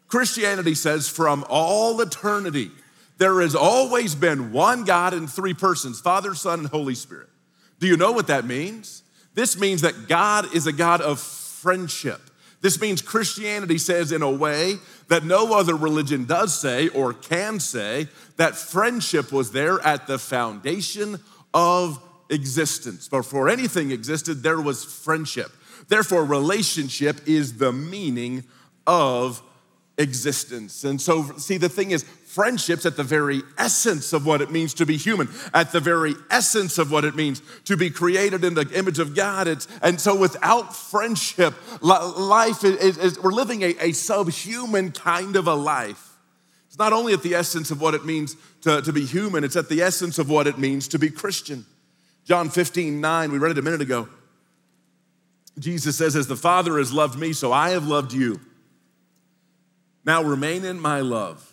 Christianity 0.07 0.75
says 0.75 1.07
from 1.07 1.43
all 1.49 1.99
eternity, 2.01 2.71
there 3.17 3.41
has 3.41 3.55
always 3.55 4.15
been 4.15 4.51
one 4.51 4.85
God 4.85 5.13
in 5.13 5.27
three 5.27 5.53
persons 5.53 5.99
Father, 5.99 6.33
Son, 6.33 6.59
and 6.59 6.67
Holy 6.69 6.95
Spirit. 6.95 7.29
Do 7.79 7.87
you 7.87 7.97
know 7.97 8.11
what 8.11 8.27
that 8.27 8.45
means? 8.45 9.03
This 9.33 9.59
means 9.59 9.81
that 9.81 10.07
God 10.07 10.53
is 10.55 10.67
a 10.67 10.73
God 10.73 11.01
of 11.01 11.19
friendship. 11.19 12.21
This 12.61 12.81
means 12.81 13.01
Christianity 13.01 13.77
says, 13.77 14.11
in 14.11 14.21
a 14.21 14.31
way 14.31 14.75
that 15.07 15.23
no 15.23 15.57
other 15.57 15.75
religion 15.75 16.25
does 16.25 16.59
say 16.59 16.89
or 16.89 17.13
can 17.13 17.59
say, 17.59 18.07
that 18.35 18.55
friendship 18.55 19.31
was 19.31 19.51
there 19.51 19.79
at 19.81 20.07
the 20.07 20.19
foundation 20.19 21.19
of 21.53 22.03
existence. 22.29 23.07
Before 23.07 23.49
anything 23.49 23.91
existed, 23.91 24.43
there 24.43 24.59
was 24.59 24.83
friendship. 24.83 25.51
Therefore, 25.87 26.25
relationship 26.25 27.21
is 27.27 27.57
the 27.57 27.71
meaning 27.71 28.43
of 28.85 29.41
existence. 29.97 30.83
And 30.83 31.01
so, 31.01 31.37
see, 31.37 31.57
the 31.57 31.69
thing 31.69 31.91
is, 31.91 32.05
friendship's 32.39 32.85
at 32.85 32.95
the 32.95 33.03
very 33.03 33.41
essence 33.57 34.13
of 34.13 34.25
what 34.25 34.39
it 34.39 34.49
means 34.49 34.73
to 34.73 34.85
be 34.85 34.95
human, 34.95 35.27
at 35.53 35.73
the 35.73 35.79
very 35.81 36.15
essence 36.31 36.77
of 36.77 36.89
what 36.89 37.03
it 37.03 37.13
means 37.13 37.41
to 37.65 37.75
be 37.75 37.89
created 37.89 38.45
in 38.45 38.53
the 38.53 38.65
image 38.73 38.97
of 38.97 39.13
God. 39.13 39.45
It's, 39.45 39.67
and 39.81 39.99
so, 39.99 40.15
without 40.15 40.73
friendship, 40.73 41.53
life 41.81 42.63
is, 42.63 42.97
is 42.97 43.19
we're 43.21 43.33
living 43.33 43.61
a, 43.61 43.75
a 43.81 43.91
subhuman 43.91 44.93
kind 44.93 45.35
of 45.35 45.47
a 45.47 45.53
life. 45.53 46.15
It's 46.67 46.77
not 46.77 46.93
only 46.93 47.11
at 47.11 47.23
the 47.23 47.35
essence 47.35 47.71
of 47.71 47.81
what 47.81 47.93
it 47.93 48.05
means 48.05 48.37
to, 48.61 48.81
to 48.83 48.93
be 48.93 49.05
human, 49.05 49.43
it's 49.43 49.57
at 49.57 49.67
the 49.67 49.81
essence 49.81 50.17
of 50.17 50.29
what 50.29 50.47
it 50.47 50.57
means 50.57 50.87
to 50.87 50.97
be 50.97 51.09
Christian. 51.09 51.65
John 52.23 52.49
15, 52.49 53.01
9, 53.01 53.31
we 53.33 53.37
read 53.37 53.51
it 53.51 53.57
a 53.57 53.61
minute 53.61 53.81
ago. 53.81 54.07
Jesus 55.57 55.97
says, 55.97 56.15
As 56.15 56.27
the 56.27 56.37
Father 56.37 56.77
has 56.77 56.93
loved 56.93 57.19
me, 57.19 57.33
so 57.33 57.51
I 57.51 57.71
have 57.71 57.85
loved 57.85 58.13
you. 58.13 58.39
Now 60.05 60.23
remain 60.23 60.63
in 60.63 60.79
my 60.79 61.01
love. 61.01 61.48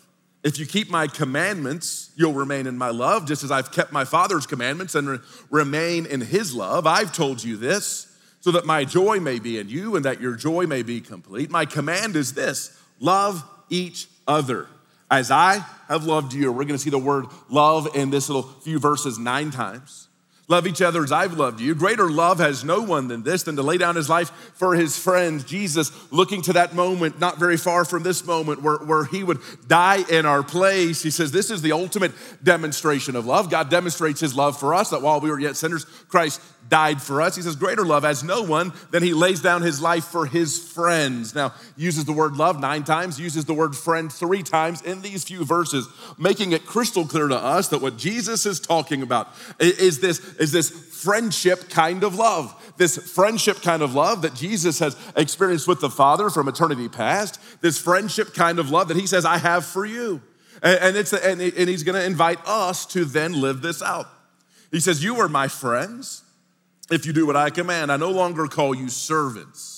If 0.47 0.57
you 0.59 0.65
keep 0.65 0.89
my 0.89 1.07
commandments, 1.07 2.09
you'll 2.15 2.31
remain 2.31 2.67
in 2.67 2.77
my 2.77 2.89
love, 2.89 3.25
just 3.27 3.43
as 3.43 3.51
I've 3.51 3.69
kept 3.69 3.91
my 3.91 4.05
Father's 4.05 4.47
commandments 4.47 4.95
and 4.95 5.09
re- 5.09 5.19
remain 5.49 6.05
in 6.05 6.21
his 6.21 6.55
love. 6.55 6.87
I've 6.87 7.11
told 7.11 7.43
you 7.43 7.57
this 7.57 8.17
so 8.39 8.51
that 8.51 8.65
my 8.65 8.85
joy 8.85 9.19
may 9.19 9.39
be 9.39 9.59
in 9.59 9.67
you 9.67 9.97
and 9.97 10.05
that 10.05 10.21
your 10.21 10.35
joy 10.35 10.65
may 10.65 10.83
be 10.83 11.01
complete. 11.01 11.51
My 11.51 11.65
command 11.65 12.15
is 12.15 12.31
this 12.31 12.81
love 13.01 13.43
each 13.69 14.07
other 14.25 14.67
as 15.11 15.31
I 15.31 15.65
have 15.89 16.05
loved 16.05 16.31
you. 16.31 16.49
We're 16.53 16.63
gonna 16.63 16.77
see 16.77 16.91
the 16.91 16.97
word 16.97 17.25
love 17.49 17.89
in 17.93 18.09
this 18.09 18.29
little 18.29 18.43
few 18.43 18.79
verses 18.79 19.19
nine 19.19 19.51
times. 19.51 20.06
Love 20.49 20.65
each 20.65 20.81
other 20.81 21.03
as 21.03 21.11
I've 21.11 21.33
loved 21.33 21.59
you. 21.59 21.75
Greater 21.75 22.09
love 22.09 22.39
has 22.39 22.63
no 22.63 22.81
one 22.81 23.09
than 23.09 23.21
this, 23.21 23.43
than 23.43 23.57
to 23.57 23.61
lay 23.61 23.77
down 23.77 23.97
his 23.97 24.09
life 24.09 24.29
for 24.55 24.75
his 24.75 24.97
friends. 24.97 25.43
Jesus, 25.43 25.91
looking 26.09 26.41
to 26.43 26.53
that 26.53 26.73
moment, 26.73 27.19
not 27.19 27.37
very 27.37 27.57
far 27.57 27.83
from 27.83 28.03
this 28.03 28.25
moment, 28.25 28.61
where, 28.61 28.77
where 28.77 29.03
he 29.03 29.23
would 29.23 29.39
die 29.67 30.05
in 30.09 30.25
our 30.25 30.43
place, 30.43 31.03
he 31.03 31.11
says, 31.11 31.33
This 31.33 31.51
is 31.51 31.61
the 31.61 31.73
ultimate 31.73 32.13
demonstration 32.41 33.17
of 33.17 33.25
love. 33.25 33.51
God 33.51 33.69
demonstrates 33.69 34.21
his 34.21 34.35
love 34.35 34.57
for 34.57 34.73
us, 34.73 34.89
that 34.91 35.01
while 35.01 35.19
we 35.19 35.29
were 35.29 35.39
yet 35.39 35.57
sinners, 35.57 35.83
Christ 36.07 36.41
died 36.69 37.01
for 37.01 37.21
us. 37.21 37.35
He 37.35 37.41
says, 37.41 37.55
Greater 37.55 37.85
love 37.85 38.03
has 38.03 38.23
no 38.23 38.43
one 38.43 38.73
than 38.91 39.03
he 39.03 39.13
lays 39.13 39.41
down 39.41 39.61
his 39.61 39.81
life 39.81 40.05
for 40.05 40.25
his 40.25 40.57
friends. 40.57 41.33
Now, 41.33 41.53
uses 41.75 42.05
the 42.05 42.13
word 42.13 42.35
love 42.35 42.59
nine 42.59 42.83
times, 42.83 43.19
uses 43.19 43.45
the 43.45 43.53
word 43.53 43.75
friend 43.75 44.11
three 44.11 44.43
times 44.43 44.81
in 44.81 45.01
these 45.01 45.23
few 45.23 45.45
verses, 45.45 45.87
making 46.17 46.51
it 46.51 46.65
crystal 46.65 47.05
clear 47.05 47.27
to 47.27 47.37
us 47.37 47.69
that 47.69 47.81
what 47.81 47.97
Jesus 47.97 48.45
is 48.45 48.59
talking 48.59 49.01
about 49.01 49.29
is 49.59 49.99
this, 49.99 50.19
is 50.35 50.51
this 50.51 50.69
friendship 50.69 51.69
kind 51.69 52.03
of 52.03 52.15
love. 52.15 52.53
This 52.77 52.97
friendship 52.97 53.61
kind 53.61 53.81
of 53.81 53.93
love 53.93 54.21
that 54.21 54.35
Jesus 54.35 54.79
has 54.79 54.95
experienced 55.15 55.67
with 55.67 55.81
the 55.81 55.89
Father 55.89 56.29
from 56.29 56.47
eternity 56.47 56.89
past, 56.89 57.39
this 57.61 57.79
friendship 57.79 58.33
kind 58.33 58.59
of 58.59 58.69
love 58.69 58.87
that 58.89 58.97
he 58.97 59.07
says, 59.07 59.25
I 59.25 59.37
have 59.37 59.65
for 59.65 59.85
you. 59.85 60.21
And, 60.61 60.97
it's, 60.97 61.13
and 61.13 61.39
he's 61.39 61.83
gonna 61.83 62.01
invite 62.01 62.39
us 62.47 62.85
to 62.87 63.05
then 63.05 63.39
live 63.39 63.61
this 63.61 63.81
out. 63.81 64.07
He 64.71 64.79
says, 64.79 65.03
You 65.03 65.17
are 65.17 65.29
my 65.29 65.47
friends 65.47 66.23
if 66.91 67.05
you 67.05 67.13
do 67.13 67.25
what 67.25 67.35
I 67.35 67.49
command. 67.49 67.91
I 67.91 67.97
no 67.97 68.11
longer 68.11 68.47
call 68.47 68.73
you 68.75 68.89
servants 68.89 69.76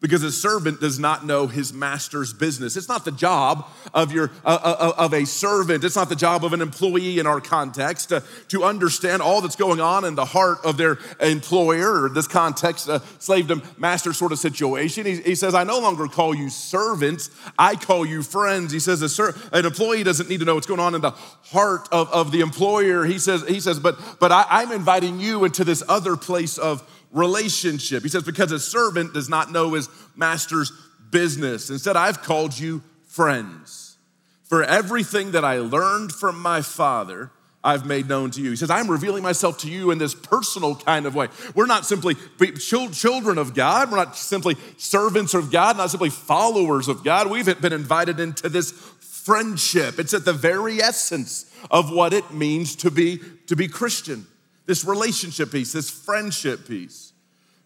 because 0.00 0.22
a 0.22 0.32
servant 0.32 0.80
does 0.80 0.98
not 0.98 1.26
know 1.26 1.46
his 1.46 1.72
master's 1.72 2.32
business. 2.32 2.76
It's 2.76 2.88
not 2.88 3.04
the 3.04 3.12
job 3.12 3.68
of 3.92 4.12
your 4.12 4.30
uh, 4.44 4.58
uh, 4.62 4.76
uh, 4.78 5.04
of 5.04 5.12
a 5.12 5.26
servant. 5.26 5.84
It's 5.84 5.96
not 5.96 6.08
the 6.08 6.16
job 6.16 6.44
of 6.44 6.52
an 6.52 6.62
employee 6.62 7.18
in 7.18 7.26
our 7.26 7.40
context 7.40 8.08
to, 8.08 8.22
to 8.48 8.64
understand 8.64 9.20
all 9.20 9.40
that's 9.40 9.56
going 9.56 9.80
on 9.80 10.04
in 10.04 10.14
the 10.14 10.24
heart 10.24 10.58
of 10.64 10.76
their 10.76 10.98
employer 11.20 12.04
or 12.04 12.08
this 12.08 12.26
context, 12.26 12.88
a 12.88 13.02
slave 13.18 13.48
to 13.48 13.62
master 13.76 14.12
sort 14.12 14.32
of 14.32 14.38
situation. 14.38 15.04
He, 15.04 15.16
he, 15.16 15.34
says, 15.34 15.54
"I 15.54 15.64
no 15.64 15.78
longer 15.78 16.06
call 16.06 16.34
you 16.34 16.48
servants. 16.48 17.30
I 17.58 17.76
call 17.76 18.06
you 18.06 18.22
friends." 18.22 18.72
He 18.72 18.80
says, 18.80 19.00
ser- 19.14 19.34
"An 19.52 19.66
employee 19.66 20.02
doesn't 20.02 20.28
need 20.28 20.40
to 20.40 20.46
know 20.46 20.54
what's 20.54 20.66
going 20.66 20.80
on 20.80 20.94
in 20.94 21.02
the 21.02 21.10
heart 21.10 21.88
of, 21.92 22.10
of 22.10 22.32
the 22.32 22.40
employer." 22.40 23.04
He 23.04 23.18
says, 23.18 23.46
"He 23.46 23.60
says, 23.60 23.78
but 23.78 23.98
but 24.18 24.32
I, 24.32 24.46
I'm 24.48 24.72
inviting 24.72 25.20
you 25.20 25.44
into 25.44 25.64
this 25.64 25.82
other 25.88 26.16
place 26.16 26.56
of." 26.56 26.82
Relationship. 27.12 28.02
He 28.02 28.08
says, 28.08 28.22
because 28.22 28.52
a 28.52 28.60
servant 28.60 29.14
does 29.14 29.28
not 29.28 29.50
know 29.50 29.74
his 29.74 29.88
master's 30.16 30.72
business. 31.10 31.70
Instead, 31.70 31.96
I've 31.96 32.22
called 32.22 32.58
you 32.58 32.82
friends. 33.06 33.96
For 34.44 34.62
everything 34.62 35.32
that 35.32 35.44
I 35.44 35.58
learned 35.58 36.12
from 36.12 36.40
my 36.40 36.62
father, 36.62 37.30
I've 37.62 37.84
made 37.84 38.08
known 38.08 38.30
to 38.32 38.40
you. 38.40 38.50
He 38.50 38.56
says, 38.56 38.70
I'm 38.70 38.90
revealing 38.90 39.22
myself 39.22 39.58
to 39.58 39.70
you 39.70 39.90
in 39.90 39.98
this 39.98 40.14
personal 40.14 40.74
kind 40.76 41.06
of 41.06 41.14
way. 41.14 41.28
We're 41.54 41.66
not 41.66 41.84
simply 41.84 42.16
children 42.58 43.38
of 43.38 43.54
God. 43.54 43.90
We're 43.90 43.98
not 43.98 44.16
simply 44.16 44.56
servants 44.78 45.34
of 45.34 45.50
God, 45.50 45.76
not 45.76 45.90
simply 45.90 46.10
followers 46.10 46.88
of 46.88 47.04
God. 47.04 47.30
We've 47.30 47.60
been 47.60 47.72
invited 47.72 48.18
into 48.18 48.48
this 48.48 48.70
friendship. 48.70 49.98
It's 49.98 50.14
at 50.14 50.24
the 50.24 50.32
very 50.32 50.80
essence 50.80 51.52
of 51.70 51.92
what 51.92 52.12
it 52.12 52.32
means 52.32 52.74
to 52.76 52.90
be, 52.90 53.20
to 53.46 53.56
be 53.56 53.68
Christian 53.68 54.26
this 54.70 54.84
relationship 54.84 55.50
piece, 55.50 55.72
this 55.72 55.90
friendship 55.90 56.68
piece. 56.68 57.12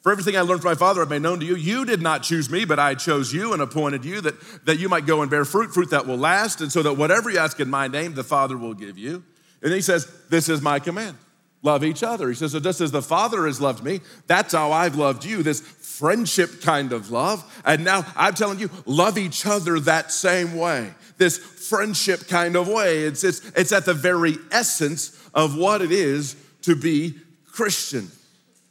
For 0.00 0.10
everything 0.10 0.38
I 0.38 0.40
learned 0.40 0.62
from 0.62 0.70
my 0.70 0.74
Father, 0.74 1.02
I've 1.02 1.10
made 1.10 1.20
known 1.20 1.38
to 1.40 1.44
you. 1.44 1.54
You 1.54 1.84
did 1.84 2.00
not 2.00 2.22
choose 2.22 2.48
me, 2.48 2.64
but 2.64 2.78
I 2.78 2.94
chose 2.94 3.30
you 3.30 3.52
and 3.52 3.60
appointed 3.60 4.06
you 4.06 4.22
that, 4.22 4.40
that 4.64 4.78
you 4.78 4.88
might 4.88 5.04
go 5.04 5.20
and 5.20 5.30
bear 5.30 5.44
fruit, 5.44 5.74
fruit 5.74 5.90
that 5.90 6.06
will 6.06 6.16
last, 6.16 6.62
and 6.62 6.72
so 6.72 6.82
that 6.82 6.94
whatever 6.94 7.28
you 7.28 7.36
ask 7.36 7.60
in 7.60 7.68
my 7.68 7.88
name, 7.88 8.14
the 8.14 8.24
Father 8.24 8.56
will 8.56 8.72
give 8.72 8.96
you. 8.96 9.22
And 9.60 9.70
he 9.70 9.82
says, 9.82 10.10
This 10.30 10.48
is 10.48 10.62
my 10.62 10.78
command 10.78 11.18
love 11.62 11.84
each 11.84 12.02
other. 12.02 12.30
He 12.30 12.34
says, 12.34 12.52
So 12.52 12.60
just 12.60 12.80
as 12.80 12.90
the 12.90 13.02
Father 13.02 13.44
has 13.44 13.60
loved 13.60 13.84
me, 13.84 14.00
that's 14.26 14.54
how 14.54 14.72
I've 14.72 14.96
loved 14.96 15.26
you, 15.26 15.42
this 15.42 15.60
friendship 15.60 16.62
kind 16.62 16.90
of 16.94 17.10
love. 17.10 17.44
And 17.66 17.84
now 17.84 18.06
I'm 18.16 18.32
telling 18.32 18.60
you, 18.60 18.70
love 18.86 19.18
each 19.18 19.44
other 19.44 19.78
that 19.80 20.10
same 20.10 20.56
way, 20.56 20.94
this 21.18 21.36
friendship 21.36 22.28
kind 22.28 22.56
of 22.56 22.66
way. 22.66 23.00
It's, 23.00 23.24
it's, 23.24 23.46
it's 23.50 23.72
at 23.72 23.84
the 23.84 23.92
very 23.92 24.36
essence 24.50 25.20
of 25.34 25.54
what 25.54 25.82
it 25.82 25.92
is 25.92 26.36
to 26.64 26.76
be 26.76 27.14
Christian. 27.46 28.10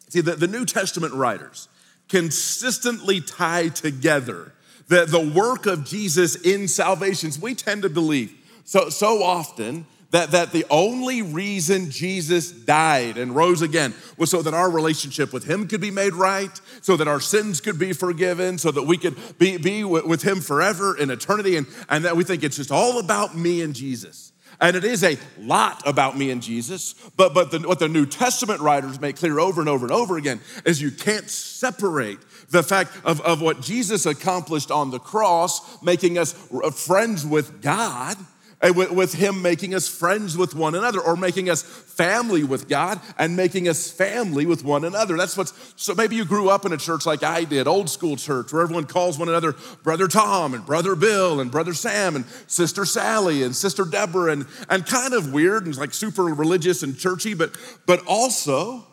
See, 0.10 0.22
the, 0.22 0.36
the 0.36 0.48
New 0.48 0.66
Testament 0.66 1.14
writers 1.14 1.68
consistently 2.10 3.22
tie 3.22 3.70
together 3.70 4.54
the, 4.88 5.06
the 5.06 5.20
work 5.20 5.66
of 5.66 5.86
Jesus 5.86 6.36
in 6.36 6.68
salvations. 6.68 7.40
We 7.40 7.56
tend 7.56 7.84
to 7.84 7.90
believe 7.90 8.34
so, 8.66 8.90
so 8.90 9.24
often 9.24 9.86
that, 10.12 10.32
that 10.32 10.52
the 10.52 10.66
only 10.70 11.22
reason 11.24 11.90
Jesus 11.90 12.52
died 12.52 13.18
and 13.18 13.36
rose 13.36 13.64
again 13.64 13.96
was 14.18 14.30
so 14.30 14.44
that 14.44 14.54
our 14.54 14.70
relationship 14.70 15.34
with 15.34 15.46
Him 15.46 15.68
could 15.68 15.82
be 15.82 15.90
made 15.90 16.14
right, 16.14 16.62
so 16.82 16.96
that 16.98 17.08
our 17.08 17.20
sins 17.20 17.62
could 17.62 17.80
be 17.80 17.94
forgiven, 17.94 18.60
so 18.60 18.70
that 18.70 18.84
we 18.84 18.98
could 18.98 19.16
be, 19.40 19.58
be 19.58 19.84
with 19.84 20.22
Him 20.22 20.40
forever 20.42 20.96
in 20.96 21.10
eternity, 21.10 21.58
and, 21.58 21.66
and 21.90 22.06
that 22.06 22.16
we 22.16 22.24
think 22.24 22.44
it's 22.44 22.58
just 22.58 22.72
all 22.72 23.00
about 23.00 23.36
me 23.36 23.64
and 23.64 23.74
Jesus. 23.74 24.33
And 24.60 24.76
it 24.76 24.84
is 24.84 25.04
a 25.04 25.18
lot 25.40 25.82
about 25.88 26.18
me 26.18 26.32
and 26.32 26.42
Jesus, 26.42 26.94
but, 27.16 27.34
but 27.34 27.52
the, 27.52 27.60
what 27.60 27.80
the 27.80 27.88
New 27.88 28.06
Testament 28.06 28.62
writers 28.62 29.00
make 29.00 29.18
clear 29.18 29.40
over 29.40 29.62
and 29.62 29.70
over 29.70 29.86
and 29.86 29.94
over 29.94 30.18
again 30.18 30.40
is 30.66 30.82
you 30.82 30.92
can't 30.92 31.30
separate 31.30 32.20
the 32.50 32.64
fact 32.64 32.92
of, 33.04 33.20
of 33.22 33.42
what 33.42 33.62
Jesus 33.62 34.06
accomplished 34.06 34.72
on 34.72 34.92
the 34.92 35.00
cross, 35.00 35.82
making 35.82 36.18
us 36.18 36.34
friends 36.74 37.26
with 37.26 37.62
God 37.62 38.18
Uh, 38.64 38.72
with, 38.74 38.92
with 38.92 39.14
Him 39.14 39.42
making 39.42 39.76
us 39.76 39.90
friends 39.90 40.38
with 40.38 40.56
one 40.56 40.74
another 40.74 41.02
or 41.02 41.18
making 41.18 41.50
us 41.50 41.62
family 41.62 42.46
with 42.46 42.70
God 42.70 43.02
and 43.18 43.36
making 43.36 43.68
us 43.68 43.92
family 43.92 44.46
with 44.46 44.64
one 44.64 44.86
another. 44.86 45.18
That's 45.18 45.36
what's, 45.36 45.74
so 45.76 45.94
maybe 45.94 46.16
you 46.16 46.24
grew 46.24 46.50
up 46.50 46.66
in 46.66 46.72
a 46.72 46.78
church 46.78 47.06
like 47.06 47.24
I 47.24 47.44
did, 47.44 47.68
old 47.68 47.90
school 47.90 48.16
church, 48.16 48.54
where 48.54 48.62
everyone 48.62 48.86
calls 48.86 49.20
one 49.20 49.28
another 49.28 49.54
Brother 49.84 50.08
Tom 50.08 50.54
and 50.54 50.66
Brother 50.66 50.96
Bill 50.96 51.42
and 51.42 51.52
Brother 51.52 51.74
Sam 51.74 52.16
and 52.16 52.24
Sister 52.48 52.86
Sally 52.86 53.44
and 53.44 53.54
Sister 53.54 53.84
Deborah 53.84 54.32
and, 54.32 54.46
and 54.70 54.86
kind 54.86 55.14
of 55.14 55.34
weird 55.34 55.66
and 55.66 55.76
like 55.76 55.94
super 55.94 56.24
religious 56.24 56.84
and 56.84 56.98
churchy, 56.98 57.34
but, 57.34 57.52
but 57.86 58.02
also 58.08 58.88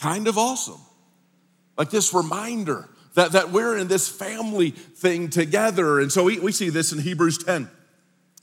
kind 0.00 0.26
of 0.26 0.38
awesome. 0.38 0.80
Like 1.76 1.90
this 1.90 2.14
reminder 2.14 2.88
that, 3.12 3.32
that 3.32 3.50
we're 3.50 3.76
in 3.76 3.88
this 3.88 4.08
family 4.08 4.70
thing 4.70 5.28
together. 5.28 6.00
And 6.00 6.10
so 6.10 6.24
we, 6.24 6.38
we 6.38 6.50
see 6.50 6.70
this 6.70 6.92
in 6.92 6.98
Hebrews 6.98 7.44
10. 7.44 7.68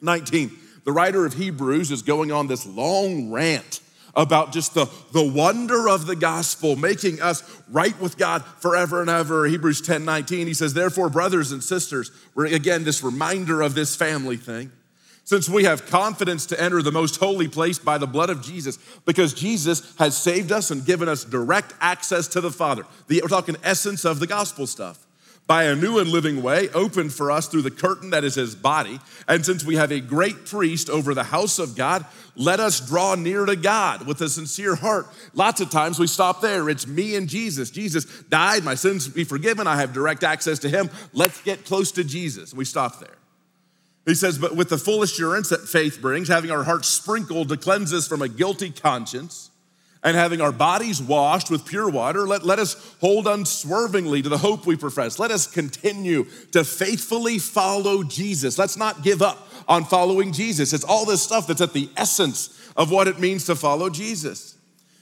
19. 0.01 0.51
The 0.85 0.91
writer 0.91 1.25
of 1.25 1.33
Hebrews 1.33 1.91
is 1.91 2.01
going 2.01 2.31
on 2.31 2.47
this 2.47 2.65
long 2.65 3.31
rant 3.31 3.81
about 4.15 4.51
just 4.51 4.73
the, 4.73 4.89
the 5.13 5.23
wonder 5.23 5.87
of 5.87 6.05
the 6.05 6.15
gospel, 6.15 6.75
making 6.75 7.21
us 7.21 7.43
right 7.69 7.99
with 8.01 8.17
God 8.17 8.43
forever 8.43 9.01
and 9.01 9.09
ever. 9.09 9.45
Hebrews 9.45 9.81
10 9.81 10.03
19, 10.03 10.47
he 10.47 10.53
says, 10.53 10.73
Therefore, 10.73 11.09
brothers 11.09 11.51
and 11.51 11.63
sisters, 11.63 12.11
we're 12.35 12.47
again 12.47 12.83
this 12.83 13.03
reminder 13.03 13.61
of 13.61 13.75
this 13.75 13.95
family 13.95 14.37
thing. 14.37 14.71
Since 15.25 15.47
we 15.47 15.65
have 15.65 15.85
confidence 15.85 16.47
to 16.47 16.59
enter 16.59 16.81
the 16.81 16.91
most 16.91 17.17
holy 17.17 17.47
place 17.47 17.77
by 17.77 17.99
the 17.99 18.07
blood 18.07 18.31
of 18.31 18.41
Jesus, 18.41 18.79
because 19.05 19.31
Jesus 19.31 19.95
has 19.99 20.17
saved 20.17 20.51
us 20.51 20.71
and 20.71 20.83
given 20.83 21.07
us 21.07 21.23
direct 21.23 21.75
access 21.79 22.27
to 22.29 22.41
the 22.41 22.49
Father. 22.49 22.83
The, 23.07 23.21
we're 23.21 23.27
talking 23.27 23.55
essence 23.63 24.05
of 24.05 24.19
the 24.19 24.25
gospel 24.25 24.65
stuff 24.65 25.05
by 25.49 25.63
a 25.63 25.75
new 25.75 25.97
and 25.97 26.11
living 26.11 26.43
way 26.43 26.69
opened 26.75 27.11
for 27.11 27.31
us 27.31 27.47
through 27.47 27.63
the 27.63 27.71
curtain 27.71 28.11
that 28.11 28.23
is 28.23 28.35
his 28.35 28.53
body. 28.53 28.99
And 29.27 29.43
since 29.43 29.65
we 29.65 29.77
have 29.77 29.91
a 29.91 29.99
great 29.99 30.45
priest 30.45 30.91
over 30.91 31.15
the 31.15 31.23
house 31.23 31.57
of 31.57 31.75
God, 31.75 32.05
let 32.35 32.59
us 32.59 32.79
draw 32.79 33.15
near 33.15 33.47
to 33.47 33.55
God 33.55 34.05
with 34.05 34.21
a 34.21 34.29
sincere 34.29 34.75
heart. 34.75 35.07
Lots 35.33 35.59
of 35.59 35.71
times 35.71 35.97
we 35.97 36.05
stop 36.05 36.41
there. 36.41 36.69
It's 36.69 36.85
me 36.85 37.15
and 37.15 37.27
Jesus. 37.27 37.71
Jesus 37.71 38.05
died, 38.29 38.63
my 38.63 38.75
sins 38.75 39.07
be 39.07 39.23
forgiven, 39.23 39.65
I 39.65 39.77
have 39.77 39.91
direct 39.91 40.23
access 40.23 40.59
to 40.59 40.69
him. 40.69 40.91
Let's 41.13 41.41
get 41.41 41.65
close 41.65 41.91
to 41.93 42.03
Jesus. 42.03 42.53
We 42.53 42.63
stop 42.63 42.99
there. 42.99 43.17
He 44.05 44.13
says, 44.13 44.37
but 44.37 44.55
with 44.55 44.69
the 44.69 44.77
full 44.77 45.01
assurance 45.01 45.49
that 45.49 45.67
faith 45.67 45.99
brings, 45.99 46.27
having 46.27 46.51
our 46.51 46.63
hearts 46.63 46.87
sprinkled 46.87 47.49
to 47.49 47.57
cleanse 47.57 47.91
us 47.91 48.07
from 48.07 48.21
a 48.21 48.29
guilty 48.29 48.69
conscience 48.69 49.48
and 50.03 50.15
having 50.15 50.39
our 50.39 50.51
bodies 50.51 51.01
washed 51.01 51.51
with 51.51 51.65
pure 51.65 51.89
water, 51.89 52.27
let, 52.27 52.43
let 52.45 52.59
us 52.59 52.95
hold 53.01 53.27
unswervingly 53.27 54.21
to 54.21 54.29
the 54.29 54.37
hope 54.37 54.65
we 54.65 54.77
profess. 54.77 55.19
Let 55.19 55.31
us 55.31 55.45
continue 55.45 56.25
to 56.51 56.63
faithfully 56.63 57.37
follow 57.39 58.03
Jesus. 58.03 58.57
Let's 58.57 58.77
not 58.77 59.03
give 59.03 59.21
up 59.21 59.49
on 59.67 59.83
following 59.83 60.31
Jesus. 60.31 60.73
It's 60.73 60.85
all 60.85 61.05
this 61.05 61.21
stuff 61.21 61.47
that's 61.47 61.61
at 61.61 61.73
the 61.73 61.89
essence 61.97 62.71
of 62.77 62.91
what 62.91 63.07
it 63.07 63.19
means 63.19 63.45
to 63.45 63.55
follow 63.55 63.89
Jesus 63.89 64.58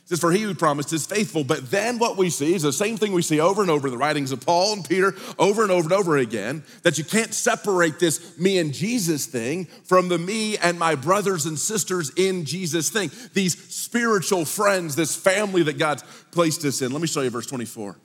says, 0.08 0.22
For 0.22 0.32
he 0.32 0.42
who 0.42 0.56
promised 0.56 0.94
is 0.94 1.06
faithful. 1.06 1.44
But 1.44 1.70
then 1.70 2.00
what 2.00 2.16
we 2.16 2.30
see 2.30 2.56
is 2.56 2.62
the 2.62 2.72
same 2.72 2.96
thing 2.96 3.12
we 3.12 3.22
see 3.22 3.42
over 3.42 3.62
and 3.62 3.70
over 3.70 3.88
in 3.88 3.92
the 3.92 3.98
writings 3.98 4.32
of 4.32 4.40
Paul 4.40 4.74
and 4.74 4.88
Peter, 4.88 5.14
over 5.38 5.64
and 5.64 5.72
over 5.72 5.84
and 5.84 5.94
over 5.94 6.16
again, 6.16 6.64
that 6.84 6.98
you 6.98 7.04
can't 7.04 7.34
separate 7.34 8.00
this 8.00 8.38
me 8.38 8.58
and 8.58 8.74
Jesus 8.74 9.26
thing 9.26 9.66
from 9.84 10.08
the 10.08 10.18
me 10.18 10.58
and 10.58 10.80
my 10.80 10.96
brothers 10.96 11.46
and 11.46 11.60
sisters 11.60 12.12
in 12.16 12.46
Jesus 12.46 12.90
thing. 12.90 13.12
These 13.34 13.58
spiritual 13.74 14.46
friends, 14.46 14.96
this 14.96 15.14
family 15.14 15.64
that 15.64 15.78
God's 15.78 16.04
placed 16.32 16.64
us 16.64 16.82
in. 16.82 16.94
Let 16.94 17.02
me 17.02 17.08
show 17.08 17.22
you 17.22 17.30
verse 17.30 17.48
24. 17.48 17.92
It 17.92 17.98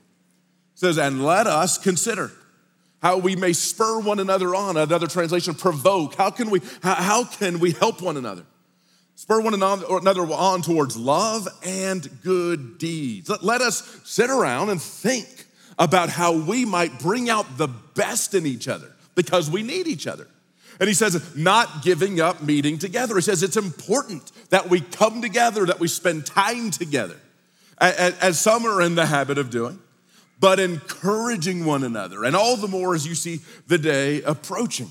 says, 0.74 0.98
And 0.98 1.24
let 1.24 1.46
us 1.46 1.78
consider 1.78 2.32
how 3.00 3.18
we 3.18 3.36
may 3.36 3.52
spur 3.52 4.00
one 4.00 4.18
another 4.18 4.56
on. 4.56 4.76
Another 4.76 5.06
translation, 5.06 5.54
provoke. 5.54 6.16
How 6.16 6.30
can 6.30 6.50
we, 6.50 6.60
how, 6.82 6.94
how 6.94 7.24
can 7.24 7.60
we 7.60 7.72
help 7.72 8.02
one 8.02 8.16
another? 8.16 8.44
Spur 9.22 9.40
one 9.40 9.54
another 9.54 9.86
on 9.86 10.62
towards 10.62 10.96
love 10.96 11.46
and 11.62 12.10
good 12.24 12.76
deeds. 12.76 13.30
Let 13.40 13.60
us 13.60 14.00
sit 14.02 14.30
around 14.30 14.70
and 14.70 14.82
think 14.82 15.46
about 15.78 16.08
how 16.08 16.32
we 16.32 16.64
might 16.64 16.98
bring 16.98 17.30
out 17.30 17.56
the 17.56 17.68
best 17.68 18.34
in 18.34 18.46
each 18.46 18.66
other 18.66 18.90
because 19.14 19.48
we 19.48 19.62
need 19.62 19.86
each 19.86 20.08
other. 20.08 20.26
And 20.80 20.88
he 20.88 20.94
says, 20.94 21.36
not 21.36 21.84
giving 21.84 22.20
up 22.20 22.42
meeting 22.42 22.78
together. 22.78 23.14
He 23.14 23.20
says 23.20 23.44
it's 23.44 23.56
important 23.56 24.32
that 24.50 24.68
we 24.68 24.80
come 24.80 25.22
together, 25.22 25.66
that 25.66 25.78
we 25.78 25.86
spend 25.86 26.26
time 26.26 26.72
together, 26.72 27.20
as 27.78 28.40
some 28.40 28.66
are 28.66 28.82
in 28.82 28.96
the 28.96 29.06
habit 29.06 29.38
of 29.38 29.50
doing, 29.50 29.78
but 30.40 30.58
encouraging 30.58 31.64
one 31.64 31.84
another. 31.84 32.24
And 32.24 32.34
all 32.34 32.56
the 32.56 32.66
more 32.66 32.92
as 32.92 33.06
you 33.06 33.14
see 33.14 33.38
the 33.68 33.78
day 33.78 34.20
approaching. 34.22 34.90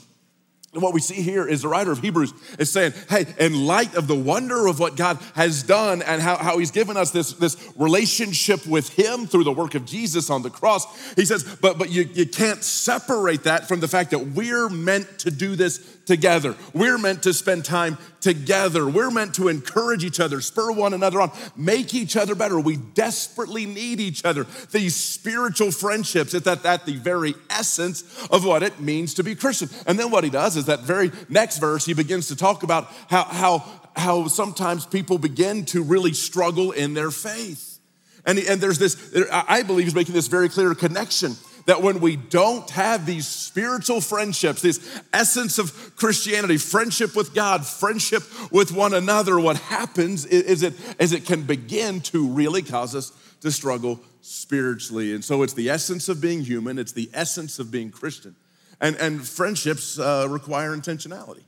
What 0.73 0.93
we 0.93 1.01
see 1.01 1.21
here 1.21 1.45
is 1.45 1.63
the 1.63 1.67
writer 1.67 1.91
of 1.91 1.99
Hebrews 1.99 2.33
is 2.57 2.71
saying, 2.71 2.93
hey, 3.09 3.25
in 3.37 3.65
light 3.65 3.93
of 3.95 4.07
the 4.07 4.15
wonder 4.15 4.67
of 4.67 4.79
what 4.79 4.95
God 4.95 5.19
has 5.35 5.63
done 5.63 6.01
and 6.01 6.21
how, 6.21 6.37
how 6.37 6.59
He's 6.59 6.71
given 6.71 6.95
us 6.95 7.11
this, 7.11 7.33
this 7.33 7.73
relationship 7.75 8.65
with 8.65 8.87
Him 8.93 9.27
through 9.27 9.43
the 9.43 9.51
work 9.51 9.75
of 9.75 9.85
Jesus 9.85 10.29
on 10.29 10.43
the 10.43 10.49
cross, 10.49 11.13
He 11.15 11.25
says, 11.25 11.43
but, 11.61 11.77
but 11.77 11.91
you, 11.91 12.03
you 12.13 12.25
can't 12.25 12.63
separate 12.63 13.43
that 13.43 13.67
from 13.67 13.81
the 13.81 13.87
fact 13.89 14.11
that 14.11 14.27
we're 14.27 14.69
meant 14.69 15.19
to 15.19 15.31
do 15.31 15.57
this 15.57 15.79
together. 16.11 16.57
We're 16.73 16.97
meant 16.97 17.23
to 17.23 17.33
spend 17.33 17.63
time 17.63 17.97
together. 18.19 18.85
We're 18.85 19.11
meant 19.11 19.33
to 19.35 19.47
encourage 19.47 20.03
each 20.03 20.19
other, 20.19 20.41
spur 20.41 20.69
one 20.73 20.93
another 20.93 21.21
on, 21.21 21.31
make 21.55 21.93
each 21.93 22.17
other 22.17 22.35
better. 22.35 22.59
We 22.59 22.75
desperately 22.75 23.65
need 23.65 24.01
each 24.01 24.25
other. 24.25 24.45
These 24.71 24.93
spiritual 24.93 25.71
friendships, 25.71 26.33
it's 26.33 26.47
at, 26.47 26.65
at 26.65 26.85
the 26.85 26.97
very 26.97 27.33
essence 27.49 28.03
of 28.29 28.43
what 28.43 28.61
it 28.61 28.81
means 28.81 29.13
to 29.13 29.23
be 29.23 29.35
Christian. 29.35 29.69
And 29.87 29.97
then 29.97 30.11
what 30.11 30.25
he 30.25 30.29
does 30.29 30.57
is 30.57 30.65
that 30.65 30.81
very 30.81 31.13
next 31.29 31.59
verse, 31.59 31.85
he 31.85 31.93
begins 31.93 32.27
to 32.27 32.35
talk 32.35 32.63
about 32.63 32.91
how, 33.07 33.23
how, 33.23 33.63
how 33.95 34.27
sometimes 34.27 34.85
people 34.85 35.17
begin 35.17 35.63
to 35.67 35.81
really 35.81 36.11
struggle 36.11 36.71
in 36.71 36.93
their 36.93 37.09
faith. 37.09 37.79
And, 38.25 38.37
and 38.37 38.59
there's 38.59 38.79
this, 38.79 39.15
I 39.31 39.63
believe 39.63 39.85
he's 39.85 39.95
making 39.95 40.13
this 40.13 40.27
very 40.27 40.49
clear 40.49 40.75
connection 40.75 41.37
that 41.71 41.81
when 41.81 42.01
we 42.01 42.17
don't 42.17 42.69
have 42.71 43.05
these 43.05 43.25
spiritual 43.25 44.01
friendships, 44.01 44.61
this 44.61 45.01
essence 45.13 45.57
of 45.57 45.95
Christianity, 45.95 46.57
friendship 46.57 47.15
with 47.15 47.33
God, 47.33 47.65
friendship 47.65 48.23
with 48.51 48.73
one 48.73 48.93
another, 48.93 49.39
what 49.39 49.55
happens 49.55 50.25
is 50.25 50.63
it, 50.63 50.73
is 50.99 51.13
it 51.13 51.25
can 51.25 51.43
begin 51.43 52.01
to 52.01 52.27
really 52.27 52.61
cause 52.61 52.93
us 52.93 53.13
to 53.39 53.49
struggle 53.53 54.01
spiritually. 54.19 55.13
And 55.13 55.23
so 55.23 55.43
it's 55.43 55.53
the 55.53 55.69
essence 55.69 56.09
of 56.09 56.19
being 56.19 56.41
human, 56.41 56.77
it's 56.77 56.91
the 56.91 57.09
essence 57.13 57.57
of 57.57 57.71
being 57.71 57.89
Christian. 57.89 58.35
And, 58.81 58.97
and 58.97 59.25
friendships 59.25 59.97
uh, 59.97 60.27
require 60.29 60.75
intentionality. 60.75 61.45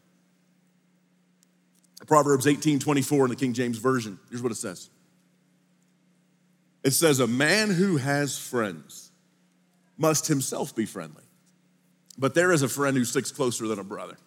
Proverbs 2.07 2.47
18 2.47 2.79
24 2.79 3.25
in 3.25 3.29
the 3.29 3.35
King 3.35 3.51
James 3.51 3.77
Version, 3.77 4.17
here's 4.29 4.41
what 4.41 4.53
it 4.53 4.55
says. 4.55 4.89
It 6.81 6.91
says, 6.91 7.19
A 7.19 7.27
man 7.27 7.71
who 7.71 7.97
has 7.97 8.37
friends 8.37 9.02
must 9.97 10.27
himself 10.27 10.75
be 10.75 10.85
friendly. 10.85 11.23
But 12.17 12.35
there 12.35 12.51
is 12.51 12.61
a 12.61 12.67
friend 12.67 12.95
who 12.95 13.05
sticks 13.05 13.31
closer 13.31 13.67
than 13.67 13.79
a 13.79 13.83
brother. 13.83 14.17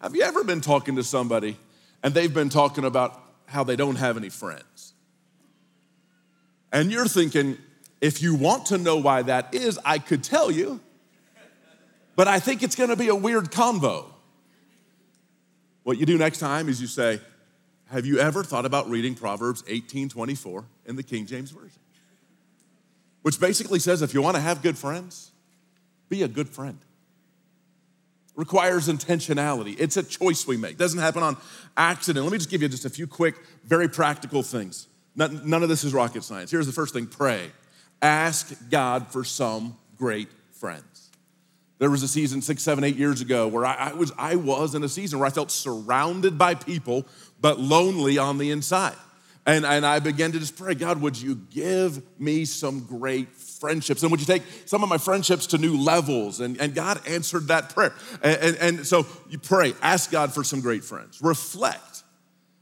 Have 0.00 0.14
you 0.14 0.22
ever 0.22 0.44
been 0.44 0.60
talking 0.60 0.96
to 0.96 1.04
somebody 1.04 1.56
and 2.02 2.14
they've 2.14 2.32
been 2.32 2.48
talking 2.48 2.84
about 2.84 3.20
how 3.46 3.64
they 3.64 3.76
don't 3.76 3.96
have 3.96 4.16
any 4.16 4.28
friends? 4.28 4.94
And 6.72 6.90
you're 6.90 7.06
thinking, 7.06 7.58
if 8.00 8.22
you 8.22 8.34
want 8.34 8.66
to 8.66 8.78
know 8.78 8.96
why 8.96 9.22
that 9.22 9.54
is, 9.54 9.78
I 9.84 9.98
could 9.98 10.22
tell 10.22 10.50
you, 10.50 10.80
but 12.14 12.28
I 12.28 12.38
think 12.38 12.62
it's 12.62 12.74
gonna 12.74 12.96
be 12.96 13.08
a 13.08 13.14
weird 13.14 13.50
convo. 13.50 14.06
What 15.82 15.98
you 15.98 16.06
do 16.06 16.18
next 16.18 16.38
time 16.38 16.68
is 16.68 16.80
you 16.80 16.86
say, 16.86 17.20
Have 17.86 18.06
you 18.06 18.18
ever 18.18 18.42
thought 18.42 18.66
about 18.66 18.90
reading 18.90 19.14
Proverbs 19.14 19.62
18 19.68 20.08
24 20.08 20.64
in 20.86 20.96
the 20.96 21.02
King 21.02 21.26
James 21.26 21.50
Version? 21.50 21.80
Which 23.26 23.40
basically 23.40 23.80
says 23.80 24.02
if 24.02 24.14
you 24.14 24.22
want 24.22 24.36
to 24.36 24.40
have 24.40 24.62
good 24.62 24.78
friends, 24.78 25.32
be 26.08 26.22
a 26.22 26.28
good 26.28 26.48
friend. 26.48 26.78
Requires 28.36 28.86
intentionality. 28.86 29.74
It's 29.80 29.96
a 29.96 30.04
choice 30.04 30.46
we 30.46 30.56
make. 30.56 30.78
Doesn't 30.78 31.00
happen 31.00 31.24
on 31.24 31.36
accident. 31.76 32.24
Let 32.24 32.30
me 32.30 32.38
just 32.38 32.50
give 32.50 32.62
you 32.62 32.68
just 32.68 32.84
a 32.84 32.88
few 32.88 33.08
quick, 33.08 33.34
very 33.64 33.88
practical 33.88 34.44
things. 34.44 34.86
None 35.16 35.60
of 35.60 35.68
this 35.68 35.82
is 35.82 35.92
rocket 35.92 36.22
science. 36.22 36.52
Here's 36.52 36.68
the 36.68 36.72
first 36.72 36.94
thing 36.94 37.08
pray. 37.08 37.50
Ask 38.00 38.54
God 38.70 39.08
for 39.08 39.24
some 39.24 39.76
great 39.96 40.28
friends. 40.52 41.10
There 41.80 41.90
was 41.90 42.04
a 42.04 42.08
season 42.08 42.40
six, 42.42 42.62
seven, 42.62 42.84
eight 42.84 42.94
years 42.94 43.22
ago 43.22 43.48
where 43.48 43.66
I, 43.66 43.92
was, 43.92 44.12
I 44.16 44.36
was 44.36 44.76
in 44.76 44.84
a 44.84 44.88
season 44.88 45.18
where 45.18 45.26
I 45.26 45.32
felt 45.32 45.50
surrounded 45.50 46.38
by 46.38 46.54
people, 46.54 47.04
but 47.40 47.58
lonely 47.58 48.18
on 48.18 48.38
the 48.38 48.52
inside. 48.52 48.94
And, 49.46 49.64
and 49.64 49.86
I 49.86 50.00
began 50.00 50.32
to 50.32 50.40
just 50.40 50.56
pray, 50.56 50.74
God, 50.74 51.00
would 51.00 51.16
you 51.20 51.36
give 51.36 52.02
me 52.18 52.44
some 52.44 52.80
great 52.80 53.32
friendships? 53.36 54.02
And 54.02 54.10
would 54.10 54.18
you 54.18 54.26
take 54.26 54.42
some 54.64 54.82
of 54.82 54.88
my 54.88 54.98
friendships 54.98 55.46
to 55.48 55.58
new 55.58 55.78
levels? 55.78 56.40
And, 56.40 56.60
and 56.60 56.74
God 56.74 57.00
answered 57.06 57.46
that 57.46 57.70
prayer. 57.72 57.94
And, 58.22 58.36
and, 58.40 58.56
and 58.56 58.86
so 58.86 59.06
you 59.30 59.38
pray, 59.38 59.74
ask 59.80 60.10
God 60.10 60.34
for 60.34 60.42
some 60.42 60.60
great 60.60 60.82
friends. 60.82 61.22
Reflect. 61.22 62.02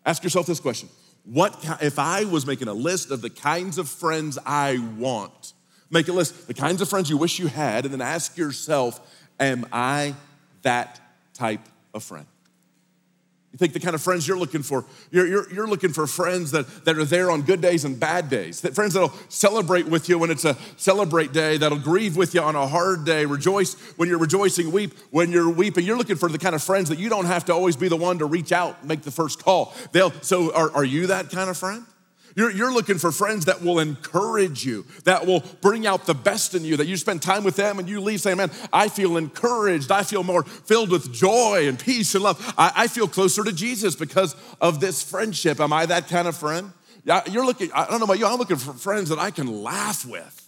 Ask 0.04 0.22
yourself 0.22 0.44
this 0.46 0.60
question 0.60 0.90
What 1.24 1.56
if 1.80 1.98
I 1.98 2.24
was 2.24 2.46
making 2.46 2.68
a 2.68 2.74
list 2.74 3.10
of 3.10 3.22
the 3.22 3.30
kinds 3.30 3.78
of 3.78 3.88
friends 3.88 4.38
I 4.44 4.78
want? 4.98 5.54
Make 5.90 6.08
a 6.08 6.12
list, 6.12 6.46
the 6.48 6.54
kinds 6.54 6.82
of 6.82 6.88
friends 6.88 7.08
you 7.08 7.16
wish 7.16 7.38
you 7.38 7.46
had, 7.46 7.86
and 7.86 7.94
then 7.94 8.02
ask 8.02 8.36
yourself, 8.36 9.00
Am 9.40 9.66
I 9.72 10.14
that 10.62 11.00
type 11.32 11.66
of 11.94 12.04
friend? 12.04 12.26
You 13.54 13.58
think 13.58 13.72
the 13.72 13.78
kind 13.78 13.94
of 13.94 14.02
friends 14.02 14.26
you're 14.26 14.36
looking 14.36 14.64
for, 14.64 14.84
you're, 15.12 15.28
you're, 15.28 15.52
you're 15.52 15.66
looking 15.68 15.92
for 15.92 16.08
friends 16.08 16.50
that, 16.50 16.66
that 16.86 16.98
are 16.98 17.04
there 17.04 17.30
on 17.30 17.42
good 17.42 17.60
days 17.60 17.84
and 17.84 18.00
bad 18.00 18.28
days. 18.28 18.62
That 18.62 18.74
friends 18.74 18.94
that'll 18.94 19.12
celebrate 19.28 19.86
with 19.86 20.08
you 20.08 20.18
when 20.18 20.32
it's 20.32 20.44
a 20.44 20.56
celebrate 20.76 21.32
day, 21.32 21.56
that'll 21.56 21.78
grieve 21.78 22.16
with 22.16 22.34
you 22.34 22.40
on 22.40 22.56
a 22.56 22.66
hard 22.66 23.04
day, 23.04 23.24
rejoice 23.26 23.74
when 23.96 24.08
you're 24.08 24.18
rejoicing, 24.18 24.72
weep 24.72 24.98
when 25.12 25.30
you're 25.30 25.48
weeping. 25.48 25.84
You're 25.84 25.96
looking 25.96 26.16
for 26.16 26.28
the 26.28 26.36
kind 26.36 26.56
of 26.56 26.64
friends 26.64 26.88
that 26.88 26.98
you 26.98 27.08
don't 27.08 27.26
have 27.26 27.44
to 27.44 27.52
always 27.52 27.76
be 27.76 27.86
the 27.86 27.96
one 27.96 28.18
to 28.18 28.26
reach 28.26 28.50
out, 28.50 28.84
make 28.84 29.02
the 29.02 29.12
first 29.12 29.40
call. 29.44 29.72
They'll, 29.92 30.10
so 30.22 30.52
are, 30.52 30.72
are 30.72 30.84
you 30.84 31.06
that 31.06 31.30
kind 31.30 31.48
of 31.48 31.56
friend? 31.56 31.84
You're, 32.36 32.50
you're 32.50 32.72
looking 32.72 32.98
for 32.98 33.12
friends 33.12 33.44
that 33.44 33.62
will 33.62 33.78
encourage 33.78 34.64
you, 34.64 34.84
that 35.04 35.26
will 35.26 35.44
bring 35.60 35.86
out 35.86 36.06
the 36.06 36.14
best 36.14 36.54
in 36.54 36.64
you, 36.64 36.76
that 36.78 36.86
you 36.86 36.96
spend 36.96 37.22
time 37.22 37.44
with 37.44 37.54
them 37.54 37.78
and 37.78 37.88
you 37.88 38.00
leave 38.00 38.20
saying, 38.20 38.38
Man, 38.38 38.50
I 38.72 38.88
feel 38.88 39.16
encouraged. 39.16 39.92
I 39.92 40.02
feel 40.02 40.24
more 40.24 40.42
filled 40.42 40.90
with 40.90 41.12
joy 41.12 41.68
and 41.68 41.78
peace 41.78 42.14
and 42.14 42.24
love. 42.24 42.54
I, 42.58 42.72
I 42.76 42.86
feel 42.88 43.06
closer 43.06 43.44
to 43.44 43.52
Jesus 43.52 43.94
because 43.94 44.34
of 44.60 44.80
this 44.80 45.02
friendship. 45.02 45.60
Am 45.60 45.72
I 45.72 45.86
that 45.86 46.08
kind 46.08 46.26
of 46.26 46.36
friend? 46.36 46.72
Yeah, 47.04 47.22
you're 47.30 47.46
looking, 47.46 47.70
I 47.72 47.86
don't 47.86 48.00
know 48.00 48.06
about 48.06 48.18
you, 48.18 48.26
I'm 48.26 48.38
looking 48.38 48.56
for 48.56 48.72
friends 48.72 49.10
that 49.10 49.18
I 49.18 49.30
can 49.30 49.62
laugh 49.62 50.04
with. 50.06 50.40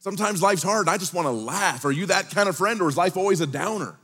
Sometimes 0.00 0.42
life's 0.42 0.64
hard. 0.64 0.88
I 0.88 0.96
just 0.96 1.14
want 1.14 1.26
to 1.26 1.32
laugh. 1.32 1.84
Are 1.84 1.92
you 1.92 2.06
that 2.06 2.30
kind 2.30 2.48
of 2.48 2.56
friend 2.56 2.80
or 2.82 2.88
is 2.88 2.96
life 2.96 3.16
always 3.16 3.40
a 3.40 3.46
downer? 3.46 3.94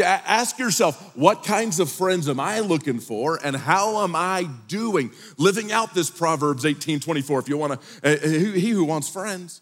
Ask 0.00 0.58
yourself, 0.58 1.16
what 1.16 1.44
kinds 1.44 1.80
of 1.80 1.90
friends 1.90 2.28
am 2.28 2.40
I 2.40 2.60
looking 2.60 3.00
for 3.00 3.38
and 3.42 3.56
how 3.56 4.02
am 4.02 4.14
I 4.14 4.48
doing 4.66 5.10
living 5.36 5.72
out 5.72 5.94
this 5.94 6.10
Proverbs 6.10 6.64
18 6.64 7.00
24? 7.00 7.40
If 7.40 7.48
you 7.48 7.56
want 7.56 7.80
to, 7.80 8.14
uh, 8.14 8.28
he 8.28 8.70
who 8.70 8.84
wants 8.84 9.08
friends 9.08 9.60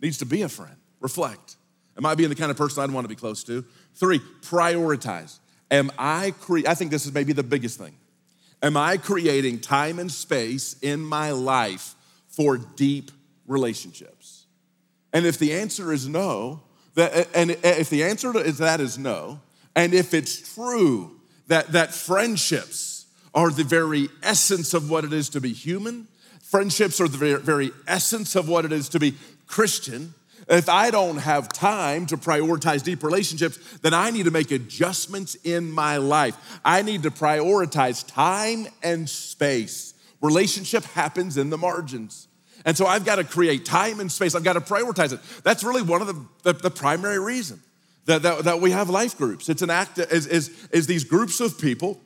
needs 0.00 0.18
to 0.18 0.26
be 0.26 0.42
a 0.42 0.48
friend. 0.48 0.76
Reflect. 1.00 1.56
Am 1.96 2.06
I 2.06 2.14
being 2.14 2.28
the 2.28 2.34
kind 2.34 2.50
of 2.50 2.56
person 2.56 2.82
I'd 2.82 2.90
want 2.90 3.04
to 3.04 3.08
be 3.08 3.16
close 3.16 3.42
to? 3.44 3.64
Three, 3.94 4.20
prioritize. 4.42 5.38
Am 5.70 5.90
I, 5.98 6.32
cre- 6.40 6.66
I 6.66 6.74
think 6.74 6.90
this 6.90 7.06
is 7.06 7.12
maybe 7.12 7.32
the 7.32 7.42
biggest 7.42 7.78
thing. 7.78 7.94
Am 8.62 8.76
I 8.76 8.96
creating 8.96 9.60
time 9.60 9.98
and 9.98 10.10
space 10.10 10.76
in 10.80 11.00
my 11.00 11.32
life 11.32 11.94
for 12.28 12.56
deep 12.56 13.10
relationships? 13.46 14.46
And 15.12 15.26
if 15.26 15.38
the 15.38 15.52
answer 15.52 15.92
is 15.92 16.08
no, 16.08 16.62
that, 16.94 17.14
eh, 17.14 17.24
and 17.34 17.50
eh, 17.50 17.56
if 17.62 17.90
the 17.90 18.04
answer 18.04 18.32
to 18.32 18.52
that 18.52 18.80
is 18.80 18.98
no, 18.98 19.40
and 19.78 19.94
if 19.94 20.12
it's 20.12 20.56
true 20.56 21.20
that, 21.46 21.68
that 21.68 21.94
friendships 21.94 23.06
are 23.32 23.48
the 23.48 23.62
very 23.62 24.08
essence 24.24 24.74
of 24.74 24.90
what 24.90 25.04
it 25.04 25.12
is 25.12 25.28
to 25.28 25.40
be 25.40 25.52
human, 25.52 26.08
friendships 26.42 27.00
are 27.00 27.06
the 27.06 27.38
very, 27.38 27.70
essence 27.86 28.34
of 28.34 28.48
what 28.48 28.64
it 28.64 28.72
is 28.72 28.88
to 28.88 28.98
be 28.98 29.14
Christian, 29.46 30.14
if 30.48 30.68
I 30.68 30.90
don't 30.90 31.18
have 31.18 31.48
time 31.50 32.06
to 32.06 32.16
prioritize 32.16 32.82
deep 32.82 33.04
relationships, 33.04 33.78
then 33.78 33.94
I 33.94 34.10
need 34.10 34.24
to 34.24 34.32
make 34.32 34.50
adjustments 34.50 35.36
in 35.44 35.70
my 35.70 35.98
life. 35.98 36.36
I 36.64 36.82
need 36.82 37.04
to 37.04 37.12
prioritize 37.12 38.04
time 38.04 38.66
and 38.82 39.08
space. 39.08 39.94
Relationship 40.20 40.82
happens 40.82 41.36
in 41.36 41.50
the 41.50 41.58
margins. 41.58 42.26
And 42.64 42.76
so 42.76 42.84
I've 42.84 43.04
got 43.04 43.16
to 43.16 43.24
create 43.24 43.64
time 43.64 44.00
and 44.00 44.10
space. 44.10 44.34
I've 44.34 44.42
got 44.42 44.54
to 44.54 44.60
prioritize 44.60 45.12
it. 45.12 45.20
That's 45.44 45.62
really 45.62 45.82
one 45.82 46.00
of 46.00 46.08
the, 46.08 46.52
the, 46.52 46.62
the 46.62 46.70
primary 46.70 47.20
reasons 47.20 47.62
that, 48.08 48.22
that, 48.22 48.44
that 48.44 48.60
we 48.60 48.70
have 48.70 48.88
life 48.88 49.16
groups. 49.16 49.48
It's 49.48 49.62
an 49.62 49.70
act, 49.70 49.98
is, 49.98 50.26
is, 50.26 50.68
is 50.72 50.86
these 50.86 51.04
groups 51.04 51.40
of 51.40 51.58
people 51.58 52.00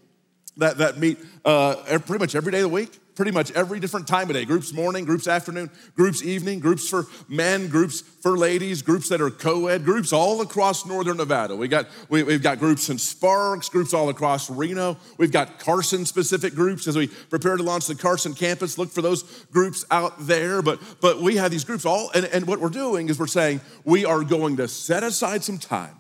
that, 0.57 0.79
that 0.79 0.99
meet 0.99 1.19
uh, 1.45 1.77
pretty 2.01 2.19
much 2.19 2.35
every 2.35 2.51
day 2.51 2.59
of 2.59 2.65
the 2.65 2.69
week, 2.69 2.99
pretty 3.15 3.31
much 3.31 3.51
every 3.53 3.81
different 3.81 4.07
time 4.07 4.29
of 4.31 4.35
day. 4.35 4.45
Groups 4.45 4.73
morning, 4.73 5.05
groups 5.05 5.29
afternoon, 5.29 5.71
groups 5.95 6.23
evening, 6.23 6.61
groups 6.61 6.89
for 6.89 7.07
men, 7.29 7.69
groups 7.69 8.01
for 8.01 8.37
ladies, 8.37 8.83
groups 8.83 9.09
that 9.09 9.21
are 9.21 9.31
co-ed, 9.31 9.85
groups 9.85 10.13
all 10.13 10.41
across 10.41 10.87
northern 10.87 11.17
Nevada. 11.17 11.57
We 11.57 11.69
got, 11.69 11.87
we, 12.09 12.21
have 12.33 12.43
got 12.43 12.59
groups 12.59 12.89
in 12.89 12.99
Sparks, 12.99 13.69
groups 13.69 13.93
all 13.93 14.09
across 14.09 14.51
Reno. 14.51 14.97
We've 15.19 15.33
got 15.33 15.59
Carson 15.59 16.07
specific 16.07 16.55
groups 16.55 16.87
as 16.87 16.97
we 16.97 17.09
prepare 17.09 17.57
to 17.57 17.63
launch 17.63 17.87
the 17.87 17.95
Carson 17.95 18.35
campus. 18.35 18.79
Look 18.79 18.91
for 18.91 19.03
those 19.03 19.23
groups 19.53 19.85
out 19.91 20.27
there. 20.27 20.63
But, 20.63 20.81
but 21.01 21.21
we 21.21 21.37
have 21.37 21.51
these 21.51 21.65
groups 21.65 21.85
all, 21.85 22.11
and, 22.15 22.27
and 22.27 22.47
what 22.47 22.61
we're 22.61 22.69
doing 22.69 23.09
is 23.09 23.19
we're 23.19 23.27
saying 23.27 23.61
we 23.85 24.05
are 24.05 24.23
going 24.23 24.57
to 24.57 24.69
set 24.69 25.03
aside 25.03 25.45
some 25.45 25.59
time 25.59 25.97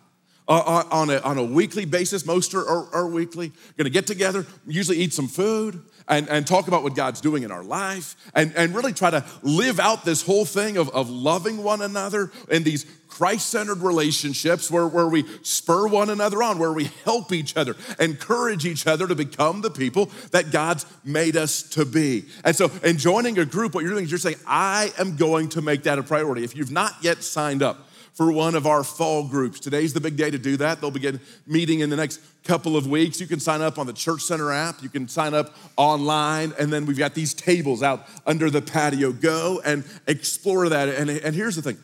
uh, 0.48 0.84
on, 0.90 1.10
a, 1.10 1.18
on 1.20 1.38
a 1.38 1.44
weekly 1.44 1.84
basis. 1.84 2.26
Most 2.26 2.54
are, 2.54 2.66
are, 2.66 2.94
are 2.94 3.06
weekly. 3.06 3.52
Going 3.76 3.84
to 3.84 3.90
get 3.90 4.06
together, 4.06 4.46
usually 4.66 4.98
eat 4.98 5.12
some 5.12 5.28
food, 5.28 5.82
and, 6.12 6.28
and 6.28 6.46
talk 6.46 6.68
about 6.68 6.82
what 6.82 6.94
God's 6.94 7.22
doing 7.22 7.42
in 7.42 7.50
our 7.50 7.64
life, 7.64 8.16
and, 8.34 8.52
and 8.54 8.74
really 8.74 8.92
try 8.92 9.08
to 9.10 9.24
live 9.42 9.80
out 9.80 10.04
this 10.04 10.20
whole 10.20 10.44
thing 10.44 10.76
of, 10.76 10.90
of 10.90 11.08
loving 11.08 11.62
one 11.62 11.80
another 11.80 12.30
in 12.50 12.64
these 12.64 12.84
Christ 13.08 13.48
centered 13.48 13.78
relationships 13.78 14.70
where, 14.70 14.86
where 14.86 15.08
we 15.08 15.24
spur 15.42 15.86
one 15.86 16.10
another 16.10 16.42
on, 16.42 16.58
where 16.58 16.72
we 16.72 16.90
help 17.04 17.32
each 17.32 17.56
other, 17.56 17.76
encourage 17.98 18.66
each 18.66 18.86
other 18.86 19.06
to 19.06 19.14
become 19.14 19.62
the 19.62 19.70
people 19.70 20.10
that 20.32 20.50
God's 20.50 20.84
made 21.02 21.34
us 21.36 21.62
to 21.70 21.86
be. 21.86 22.26
And 22.44 22.54
so, 22.54 22.70
in 22.82 22.98
joining 22.98 23.38
a 23.38 23.46
group, 23.46 23.74
what 23.74 23.82
you're 23.82 23.92
doing 23.92 24.04
is 24.04 24.10
you're 24.10 24.18
saying, 24.18 24.36
I 24.46 24.92
am 24.98 25.16
going 25.16 25.48
to 25.50 25.62
make 25.62 25.84
that 25.84 25.98
a 25.98 26.02
priority. 26.02 26.44
If 26.44 26.54
you've 26.54 26.70
not 26.70 26.92
yet 27.02 27.22
signed 27.22 27.62
up, 27.62 27.88
for 28.14 28.30
one 28.30 28.54
of 28.54 28.66
our 28.66 28.84
fall 28.84 29.26
groups. 29.26 29.58
Today's 29.58 29.94
the 29.94 30.00
big 30.00 30.16
day 30.16 30.30
to 30.30 30.38
do 30.38 30.56
that. 30.58 30.80
They'll 30.80 30.90
begin 30.90 31.20
meeting 31.46 31.80
in 31.80 31.90
the 31.90 31.96
next 31.96 32.20
couple 32.44 32.76
of 32.76 32.86
weeks. 32.86 33.20
You 33.20 33.26
can 33.26 33.40
sign 33.40 33.62
up 33.62 33.78
on 33.78 33.86
the 33.86 33.92
Church 33.92 34.22
Center 34.22 34.52
app, 34.52 34.82
you 34.82 34.88
can 34.88 35.08
sign 35.08 35.34
up 35.34 35.54
online, 35.76 36.52
and 36.58 36.72
then 36.72 36.86
we've 36.86 36.98
got 36.98 37.14
these 37.14 37.32
tables 37.32 37.82
out 37.82 38.06
under 38.26 38.50
the 38.50 38.60
patio. 38.60 39.12
Go 39.12 39.62
and 39.64 39.84
explore 40.06 40.68
that. 40.68 40.88
And, 40.88 41.08
and 41.08 41.34
here's 41.34 41.56
the 41.56 41.62
thing 41.62 41.78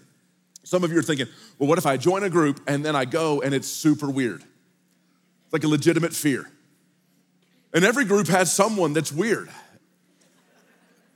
some 0.64 0.84
of 0.84 0.92
you 0.92 0.98
are 0.98 1.02
thinking, 1.02 1.28
well, 1.58 1.68
what 1.68 1.78
if 1.78 1.86
I 1.86 1.96
join 1.96 2.24
a 2.24 2.30
group 2.30 2.60
and 2.66 2.84
then 2.84 2.94
I 2.94 3.06
go 3.06 3.40
and 3.40 3.54
it's 3.54 3.68
super 3.68 4.10
weird? 4.10 4.42
It's 4.42 5.52
like 5.52 5.64
a 5.64 5.68
legitimate 5.68 6.12
fear. 6.12 6.50
And 7.72 7.84
every 7.84 8.04
group 8.04 8.26
has 8.28 8.52
someone 8.52 8.92
that's 8.92 9.12
weird. 9.12 9.48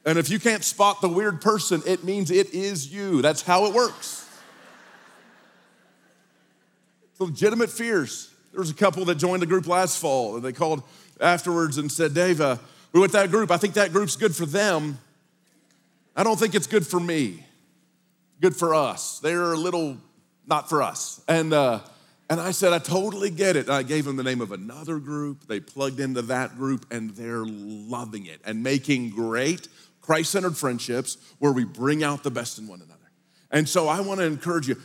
And 0.07 0.18
if 0.18 0.31
you 0.31 0.40
can't 0.40 0.64
spot 0.64 1.01
the 1.01 1.09
weird 1.09 1.40
person, 1.42 1.83
it 1.87 2.03
means 2.03 2.31
it 2.31 2.55
is 2.55 2.92
you. 2.92 3.20
That's 3.20 3.42
how 3.42 3.66
it 3.66 3.75
works 3.75 4.22
legitimate 7.25 7.71
fears. 7.71 8.31
There 8.53 8.61
was 8.61 8.71
a 8.71 8.75
couple 8.75 9.05
that 9.07 9.17
joined 9.17 9.43
the 9.43 9.47
group 9.47 9.67
last 9.67 9.99
fall, 9.99 10.37
and 10.37 10.45
they 10.45 10.53
called 10.53 10.83
afterwards 11.21 11.79
and 11.79 11.91
said, 11.91 12.15
Dave, 12.15 12.41
uh, 12.41 12.57
we 12.93 13.01
went 13.01 13.13
that 13.13 13.31
group. 13.31 13.51
I 13.51 13.57
think 13.57 13.75
that 13.75 13.93
group's 13.93 14.17
good 14.17 14.37
for 14.37 14.45
them. 14.45 14.99
I 16.15 16.23
don't 16.23 16.39
think 16.39 16.55
it's 16.55 16.67
good 16.67 16.87
for 16.87 17.01
me. 17.01 17.47
Good 18.41 18.55
for 18.55 18.75
us. 18.75 19.21
They're 19.21 19.53
a 19.53 19.57
little 19.57 19.97
not 20.47 20.69
for 20.69 20.83
us. 20.83 21.23
And 21.29 21.55
uh, 21.55 21.81
and 22.29 22.41
I 22.41 22.51
said, 22.51 22.73
I 22.73 22.79
totally 22.79 23.31
get 23.31 23.57
it. 23.57 23.67
And 23.67 23.75
I 23.75 23.83
gave 23.83 24.05
them 24.05 24.17
the 24.17 24.23
name 24.23 24.41
of 24.41 24.53
another 24.53 24.99
group. 24.99 25.47
They 25.47 25.61
plugged 25.61 26.01
into 26.01 26.23
that 26.23 26.57
group, 26.57 26.87
and 26.91 27.11
they're 27.11 27.45
loving 27.45 28.27
it 28.27 28.41
and 28.45 28.63
making 28.63 29.11
great 29.11 29.69
Christ-centered 30.01 30.57
friendships 30.57 31.19
where 31.39 31.53
we 31.53 31.65
bring 31.65 32.03
out 32.03 32.23
the 32.23 32.31
best 32.31 32.59
in 32.59 32.67
one 32.67 32.81
another. 32.81 33.02
And 33.53 33.69
so 33.69 33.87
I 33.87 34.00
want 34.00 34.21
to 34.21 34.27
encourage 34.27 34.67
you 34.67 34.77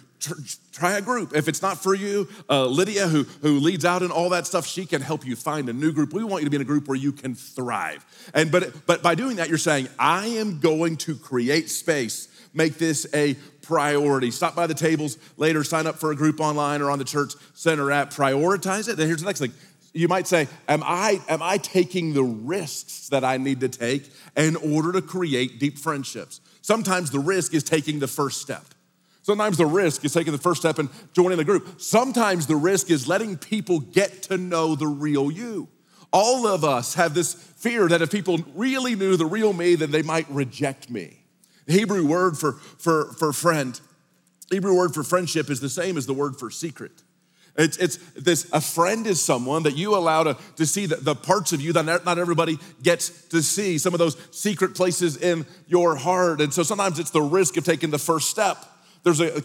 try 0.72 0.98
a 0.98 1.02
group. 1.02 1.36
If 1.36 1.48
it's 1.48 1.62
not 1.62 1.82
for 1.82 1.94
you, 1.94 2.28
uh, 2.50 2.66
Lydia, 2.66 3.08
who, 3.08 3.24
who 3.42 3.60
leads 3.60 3.86
out 3.86 4.02
in 4.02 4.12
all 4.12 4.30
that 4.30 4.48
stuff, 4.48 4.66
she 4.66 4.86
can 4.86 5.02
help 5.02 5.26
you 5.26 5.36
find 5.36 5.70
a 5.70 5.74
new 5.74 5.92
group. 5.92 6.14
We 6.14 6.24
want 6.24 6.42
you 6.42 6.46
to 6.46 6.50
be 6.50 6.56
in 6.56 6.62
a 6.62 6.66
group 6.66 6.88
where 6.88 6.98
you 6.98 7.12
can 7.12 7.36
thrive. 7.36 8.06
And 8.34 8.52
but 8.52 8.86
but 8.86 9.04
by 9.04 9.16
doing 9.16 9.38
that, 9.38 9.50
you're 9.50 9.58
saying, 9.58 9.88
I 10.00 10.28
am 10.28 10.60
going 10.60 10.98
to 10.98 11.16
create 11.16 11.70
space, 11.70 12.28
make 12.54 12.78
this 12.78 13.08
a 13.14 13.36
priority. 13.62 14.32
Stop 14.32 14.56
by 14.56 14.68
the 14.68 14.74
tables 14.74 15.18
later, 15.38 15.64
sign 15.64 15.88
up 15.88 15.98
for 15.98 16.12
a 16.12 16.16
group 16.16 16.40
online 16.40 16.82
or 16.82 16.90
on 16.90 17.00
the 17.00 17.06
church 17.06 17.34
center 17.54 17.92
app. 17.92 18.12
Prioritize 18.12 18.90
it. 18.90 18.98
Then 18.98 19.08
here's 19.08 19.22
the 19.22 19.28
next 19.28 19.40
thing. 19.40 19.54
You 19.94 20.08
might 20.08 20.28
say, 20.28 20.48
am 20.68 20.84
I, 20.84 21.22
am 21.28 21.42
I 21.42 21.58
taking 21.58 22.14
the 22.14 22.24
risks 22.24 23.10
that 23.10 23.24
I 23.24 23.38
need 23.38 23.62
to 23.62 23.70
take 23.70 24.10
in 24.36 24.56
order 24.56 24.92
to 24.92 25.02
create 25.02 25.60
deep 25.60 25.80
friendships? 25.80 26.40
Sometimes 26.68 27.12
the 27.12 27.20
risk 27.20 27.54
is 27.54 27.64
taking 27.64 28.00
the 28.00 28.10
first 28.10 28.42
step. 28.42 28.66
Sometimes 29.22 29.56
the 29.56 29.66
risk 29.66 30.04
is 30.04 30.12
taking 30.12 30.34
the 30.34 30.38
first 30.38 30.60
step 30.60 30.80
and 30.80 30.90
joining 31.14 31.38
the 31.38 31.46
group. 31.46 31.80
Sometimes 31.80 32.46
the 32.46 32.58
risk 32.58 32.92
is 32.92 33.08
letting 33.08 33.38
people 33.38 33.80
get 33.80 34.24
to 34.24 34.38
know 34.38 34.76
the 34.76 34.86
real 34.86 35.32
you. 35.32 35.70
All 36.12 36.46
of 36.46 36.66
us 36.66 36.96
have 36.96 37.14
this 37.14 37.34
fear 37.34 37.88
that 37.88 38.02
if 38.02 38.12
people 38.12 38.40
really 38.54 38.96
knew 38.96 39.16
the 39.16 39.26
real 39.26 39.54
me, 39.54 39.76
then 39.76 39.92
they 39.92 40.02
might 40.02 40.30
reject 40.30 40.90
me. 40.90 41.24
The 41.68 41.72
Hebrew 41.72 42.06
word 42.06 42.38
for, 42.38 42.52
for, 42.52 43.14
for 43.14 43.32
friend 43.32 43.80
Hebrew 44.52 44.76
word 44.76 44.94
for 44.94 45.04
friendship 45.04 45.50
is 45.50 45.62
the 45.62 45.70
same 45.70 45.98
as 45.98 46.06
the 46.06 46.14
word 46.14 46.38
for 46.38 46.52
secret. 46.52 47.04
It's, 47.58 47.78
it's 47.78 47.98
this, 48.14 48.48
a 48.54 48.62
friend 48.62 49.08
is 49.08 49.20
someone 49.20 49.64
that 49.64 49.76
you 49.76 49.96
allow 49.96 50.24
to, 50.24 50.38
to 50.58 50.66
see 50.66 50.86
the, 50.86 50.98
the 50.98 51.16
parts 51.16 51.54
of 51.54 51.62
you 51.62 51.74
that 51.74 51.86
not 51.86 52.20
everybody 52.20 52.60
gets 52.84 53.10
to 53.30 53.42
see, 53.42 53.80
some 53.80 53.94
of 53.94 54.00
those 54.00 54.16
secret 54.30 54.76
places 54.76 55.18
in 55.18 55.46
your 55.68 55.96
heart. 55.96 56.40
And 56.40 56.54
so 56.54 56.62
sometimes 56.62 57.00
it's 57.00 57.10
the 57.10 57.22
risk 57.22 57.58
of 57.58 57.66
taking 57.66 57.90
the 57.90 57.98
first 57.98 58.30
step. 58.30 58.64
There's 59.04 59.20
a, 59.20 59.38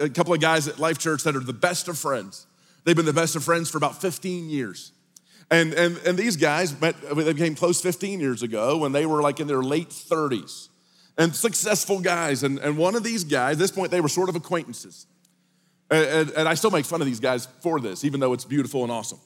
a, 0.00 0.04
a 0.04 0.08
couple 0.08 0.32
of 0.32 0.40
guys 0.40 0.66
at 0.66 0.78
Life 0.78 0.98
Church 0.98 1.24
that 1.24 1.36
are 1.36 1.40
the 1.40 1.52
best 1.52 1.88
of 1.88 1.98
friends. 1.98 2.46
They've 2.84 2.96
been 2.96 3.04
the 3.04 3.12
best 3.12 3.36
of 3.36 3.44
friends 3.44 3.68
for 3.68 3.76
about 3.76 4.00
15 4.00 4.48
years. 4.48 4.92
And, 5.50 5.74
and, 5.74 5.98
and 6.06 6.16
these 6.18 6.36
guys 6.36 6.78
met, 6.80 6.96
they 7.14 7.32
became 7.32 7.54
close 7.54 7.82
15 7.82 8.18
years 8.18 8.42
ago 8.42 8.78
when 8.78 8.92
they 8.92 9.04
were 9.04 9.20
like 9.20 9.40
in 9.40 9.46
their 9.46 9.62
late 9.62 9.90
30s 9.90 10.68
and 11.18 11.34
successful 11.34 12.00
guys. 12.00 12.42
And, 12.42 12.58
and 12.60 12.78
one 12.78 12.94
of 12.94 13.02
these 13.02 13.24
guys, 13.24 13.54
at 13.54 13.58
this 13.58 13.72
point, 13.72 13.90
they 13.90 14.00
were 14.00 14.08
sort 14.08 14.30
of 14.30 14.36
acquaintances. 14.36 15.06
And, 15.90 16.30
and, 16.30 16.48
I 16.48 16.54
still 16.54 16.70
make 16.70 16.84
fun 16.84 17.00
of 17.00 17.06
these 17.06 17.20
guys 17.20 17.46
for 17.60 17.80
this, 17.80 18.04
even 18.04 18.20
though 18.20 18.34
it's 18.34 18.44
beautiful 18.44 18.82
and 18.82 18.92
awesome. 18.92 19.20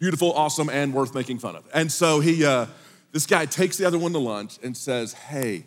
Beautiful, 0.00 0.32
awesome, 0.32 0.68
and 0.68 0.92
worth 0.92 1.14
making 1.14 1.38
fun 1.38 1.54
of. 1.54 1.64
And 1.72 1.90
so 1.92 2.18
he, 2.18 2.44
uh, 2.44 2.66
this 3.12 3.26
guy 3.26 3.46
takes 3.46 3.76
the 3.76 3.84
other 3.84 3.98
one 3.98 4.12
to 4.12 4.18
lunch 4.18 4.58
and 4.62 4.76
says, 4.76 5.12
Hey, 5.12 5.66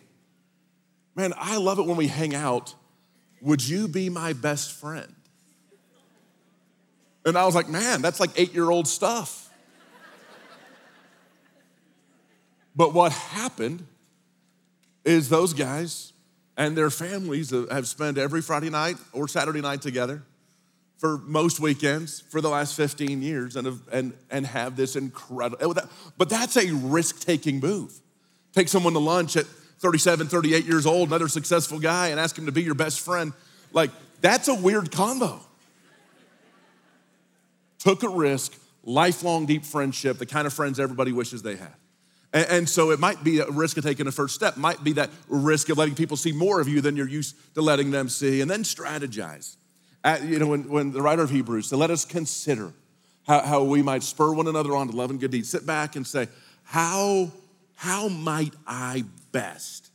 man, 1.14 1.32
I 1.36 1.56
love 1.56 1.78
it 1.78 1.86
when 1.86 1.96
we 1.96 2.06
hang 2.06 2.34
out. 2.34 2.74
Would 3.40 3.66
you 3.66 3.88
be 3.88 4.10
my 4.10 4.34
best 4.34 4.72
friend? 4.72 5.14
And 7.24 7.38
I 7.38 7.46
was 7.46 7.54
like, 7.54 7.68
Man, 7.68 8.02
that's 8.02 8.20
like 8.20 8.30
eight 8.36 8.52
year 8.52 8.70
old 8.70 8.86
stuff. 8.86 9.50
but 12.76 12.92
what 12.92 13.12
happened 13.12 13.86
is 15.06 15.30
those 15.30 15.54
guys 15.54 16.12
and 16.58 16.76
their 16.76 16.90
families 16.90 17.50
have 17.50 17.86
spent 17.86 18.18
every 18.18 18.42
Friday 18.42 18.68
night 18.68 18.96
or 19.12 19.28
Saturday 19.28 19.60
night 19.60 19.80
together 19.80 20.24
for 20.98 21.18
most 21.18 21.60
weekends 21.60 22.20
for 22.20 22.40
the 22.40 22.48
last 22.48 22.74
15 22.74 23.22
years 23.22 23.54
and 23.54 23.66
have, 23.66 23.80
and, 23.92 24.12
and 24.28 24.44
have 24.44 24.76
this 24.76 24.96
incredible, 24.96 25.56
oh, 25.60 25.74
but 26.18 26.28
that's 26.28 26.56
a 26.56 26.74
risk 26.74 27.20
taking 27.20 27.60
move. 27.60 27.92
Take 28.52 28.66
someone 28.66 28.92
to 28.94 28.98
lunch 28.98 29.36
at 29.36 29.46
37, 29.46 30.26
38 30.26 30.64
years 30.64 30.84
old, 30.84 31.10
another 31.10 31.28
successful 31.28 31.78
guy, 31.78 32.08
and 32.08 32.18
ask 32.18 32.36
him 32.36 32.46
to 32.46 32.52
be 32.52 32.64
your 32.64 32.74
best 32.74 33.00
friend. 33.00 33.32
Like, 33.72 33.90
that's 34.20 34.48
a 34.48 34.54
weird 34.54 34.90
combo. 34.90 35.40
Took 37.78 38.02
a 38.02 38.08
risk, 38.08 38.58
lifelong 38.82 39.46
deep 39.46 39.64
friendship, 39.64 40.18
the 40.18 40.26
kind 40.26 40.48
of 40.48 40.52
friends 40.52 40.80
everybody 40.80 41.12
wishes 41.12 41.42
they 41.42 41.54
had. 41.54 41.74
And, 42.32 42.46
and, 42.48 42.68
so 42.68 42.90
it 42.90 43.00
might 43.00 43.24
be 43.24 43.40
a 43.40 43.50
risk 43.50 43.78
of 43.78 43.84
taking 43.84 44.06
a 44.06 44.12
first 44.12 44.34
step, 44.34 44.56
might 44.56 44.84
be 44.84 44.92
that 44.94 45.10
risk 45.28 45.70
of 45.70 45.78
letting 45.78 45.94
people 45.94 46.16
see 46.16 46.32
more 46.32 46.60
of 46.60 46.68
you 46.68 46.80
than 46.80 46.96
you're 46.96 47.08
used 47.08 47.36
to 47.54 47.62
letting 47.62 47.90
them 47.90 48.08
see, 48.08 48.40
and 48.40 48.50
then 48.50 48.64
strategize. 48.64 49.56
At, 50.04 50.22
you 50.24 50.38
know, 50.38 50.46
when, 50.46 50.68
when 50.68 50.92
the 50.92 51.00
writer 51.00 51.22
of 51.22 51.30
Hebrews, 51.30 51.70
to 51.70 51.76
let 51.76 51.90
us 51.90 52.04
consider 52.04 52.72
how, 53.26 53.40
how 53.40 53.62
we 53.62 53.82
might 53.82 54.02
spur 54.02 54.32
one 54.32 54.46
another 54.46 54.74
on 54.74 54.88
to 54.88 54.96
love 54.96 55.10
and 55.10 55.20
good 55.20 55.30
deeds. 55.30 55.50
Sit 55.50 55.66
back 55.66 55.96
and 55.96 56.06
say, 56.06 56.28
how, 56.64 57.30
how 57.76 58.08
might 58.08 58.54
I 58.66 59.04
best, 59.32 59.90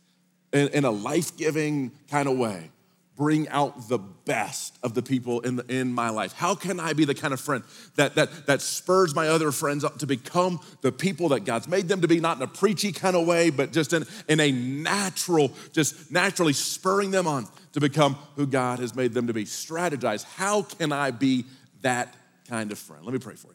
in, 0.51 0.69
in 0.69 0.85
a 0.85 0.91
life 0.91 1.35
giving 1.35 1.91
kind 2.09 2.27
of 2.27 2.37
way, 2.37 2.69
bring 3.15 3.47
out 3.49 3.89
the 3.89 3.97
best 3.97 4.77
of 4.81 4.95
the 4.95 5.01
people 5.01 5.41
in, 5.41 5.57
the, 5.57 5.65
in 5.67 5.93
my 5.93 6.09
life? 6.09 6.33
How 6.33 6.55
can 6.55 6.79
I 6.79 6.93
be 6.93 7.05
the 7.05 7.13
kind 7.13 7.33
of 7.33 7.39
friend 7.39 7.63
that, 7.95 8.15
that, 8.15 8.47
that 8.47 8.61
spurs 8.61 9.13
my 9.13 9.27
other 9.27 9.51
friends 9.51 9.83
up 9.83 9.99
to 9.99 10.07
become 10.07 10.59
the 10.81 10.91
people 10.91 11.29
that 11.29 11.41
God's 11.41 11.67
made 11.67 11.87
them 11.87 12.01
to 12.01 12.07
be, 12.07 12.19
not 12.19 12.37
in 12.37 12.43
a 12.43 12.47
preachy 12.47 12.91
kind 12.91 13.15
of 13.15 13.27
way, 13.27 13.49
but 13.49 13.71
just 13.71 13.93
in, 13.93 14.05
in 14.27 14.39
a 14.39 14.51
natural, 14.51 15.51
just 15.71 16.11
naturally 16.11 16.53
spurring 16.53 17.11
them 17.11 17.27
on 17.27 17.47
to 17.73 17.79
become 17.79 18.17
who 18.35 18.47
God 18.47 18.79
has 18.79 18.95
made 18.95 19.13
them 19.13 19.27
to 19.27 19.33
be? 19.33 19.45
Strategize. 19.45 20.23
How 20.23 20.63
can 20.63 20.91
I 20.91 21.11
be 21.11 21.45
that 21.81 22.13
kind 22.47 22.71
of 22.71 22.79
friend? 22.79 23.05
Let 23.05 23.13
me 23.13 23.19
pray 23.19 23.35
for 23.35 23.47
you. 23.47 23.53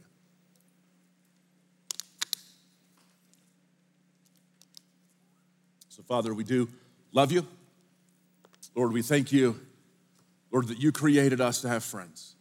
So, 5.88 6.02
Father, 6.04 6.32
we 6.32 6.44
do 6.44 6.68
love 7.12 7.32
you. 7.32 7.44
Lord, 8.78 8.92
we 8.92 9.02
thank 9.02 9.32
you, 9.32 9.58
Lord, 10.52 10.68
that 10.68 10.78
you 10.78 10.92
created 10.92 11.40
us 11.40 11.62
to 11.62 11.68
have 11.68 11.82
friends. 11.82 12.36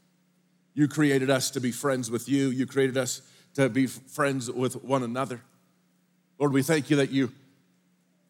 You 0.75 0.87
created 0.87 1.31
us 1.31 1.49
to 1.49 1.59
be 1.59 1.71
friends 1.71 2.11
with 2.11 2.29
you. 2.29 2.49
You 2.49 2.67
created 2.67 2.95
us 2.95 3.23
to 3.55 3.69
be 3.69 3.87
friends 3.87 4.51
with 4.51 4.83
one 4.83 5.01
another. 5.01 5.41
Lord, 6.37 6.53
we 6.53 6.61
thank 6.61 6.91
you 6.91 6.97
that 6.97 7.09
you 7.09 7.31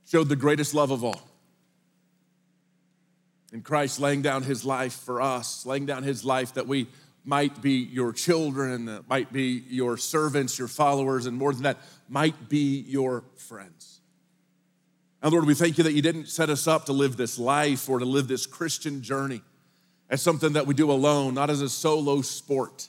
showed 0.06 0.30
the 0.30 0.38
greatest 0.38 0.74
love 0.74 0.90
of 0.90 1.04
all. 1.04 1.20
In 3.52 3.62
Christ 3.62 4.00
laying 4.00 4.22
down 4.22 4.44
his 4.44 4.64
life 4.64 4.94
for 4.94 5.22
us, 5.22 5.66
laying 5.66 5.86
down 5.86 6.04
his 6.04 6.24
life 6.24 6.54
that 6.54 6.66
we 6.66 6.88
might 7.26 7.62
be 7.62 7.74
your 7.74 8.14
children, 8.14 9.04
might 9.10 9.34
be 9.34 9.64
your 9.68 9.98
servants, 9.98 10.58
your 10.58 10.70
followers, 10.70 11.26
and 11.26 11.36
more 11.36 11.52
than 11.52 11.64
that, 11.64 11.78
might 12.08 12.48
be 12.48 12.86
your 12.88 13.26
friends. 13.36 13.97
And 15.22 15.32
Lord, 15.32 15.46
we 15.46 15.56
thank 15.56 15.78
you 15.78 15.84
that 15.84 15.94
you 15.94 16.02
didn't 16.02 16.28
set 16.28 16.50
us 16.50 16.68
up 16.68 16.86
to 16.86 16.94
live 16.94 17.18
this 17.18 17.40
life 17.40 17.90
or 17.90 18.00
to 18.00 18.06
live 18.06 18.28
this 18.28 18.46
Christian 18.46 19.02
journey 19.02 19.42
as 20.10 20.22
something 20.22 20.54
that 20.54 20.68
we 20.68 20.74
do 20.74 20.92
alone, 20.92 21.34
not 21.34 21.50
as 21.50 21.62
a 21.62 21.70
solo 21.70 22.22
sport, 22.22 22.88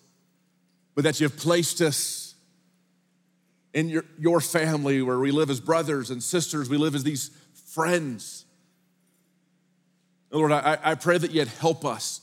but 0.94 1.04
that 1.04 1.20
you've 1.20 1.36
placed 1.36 1.80
us 1.80 2.34
in 3.72 3.88
your, 3.88 4.04
your 4.18 4.40
family 4.40 5.02
where 5.02 5.18
we 5.18 5.30
live 5.30 5.50
as 5.50 5.60
brothers 5.60 6.10
and 6.10 6.22
sisters, 6.22 6.68
we 6.68 6.76
live 6.76 6.94
as 6.94 7.04
these 7.04 7.30
friends. 7.72 8.44
Lord, 10.30 10.52
I, 10.52 10.78
I 10.82 10.94
pray 10.94 11.16
that 11.16 11.30
you'd 11.30 11.48
help 11.48 11.84
us, 11.84 12.20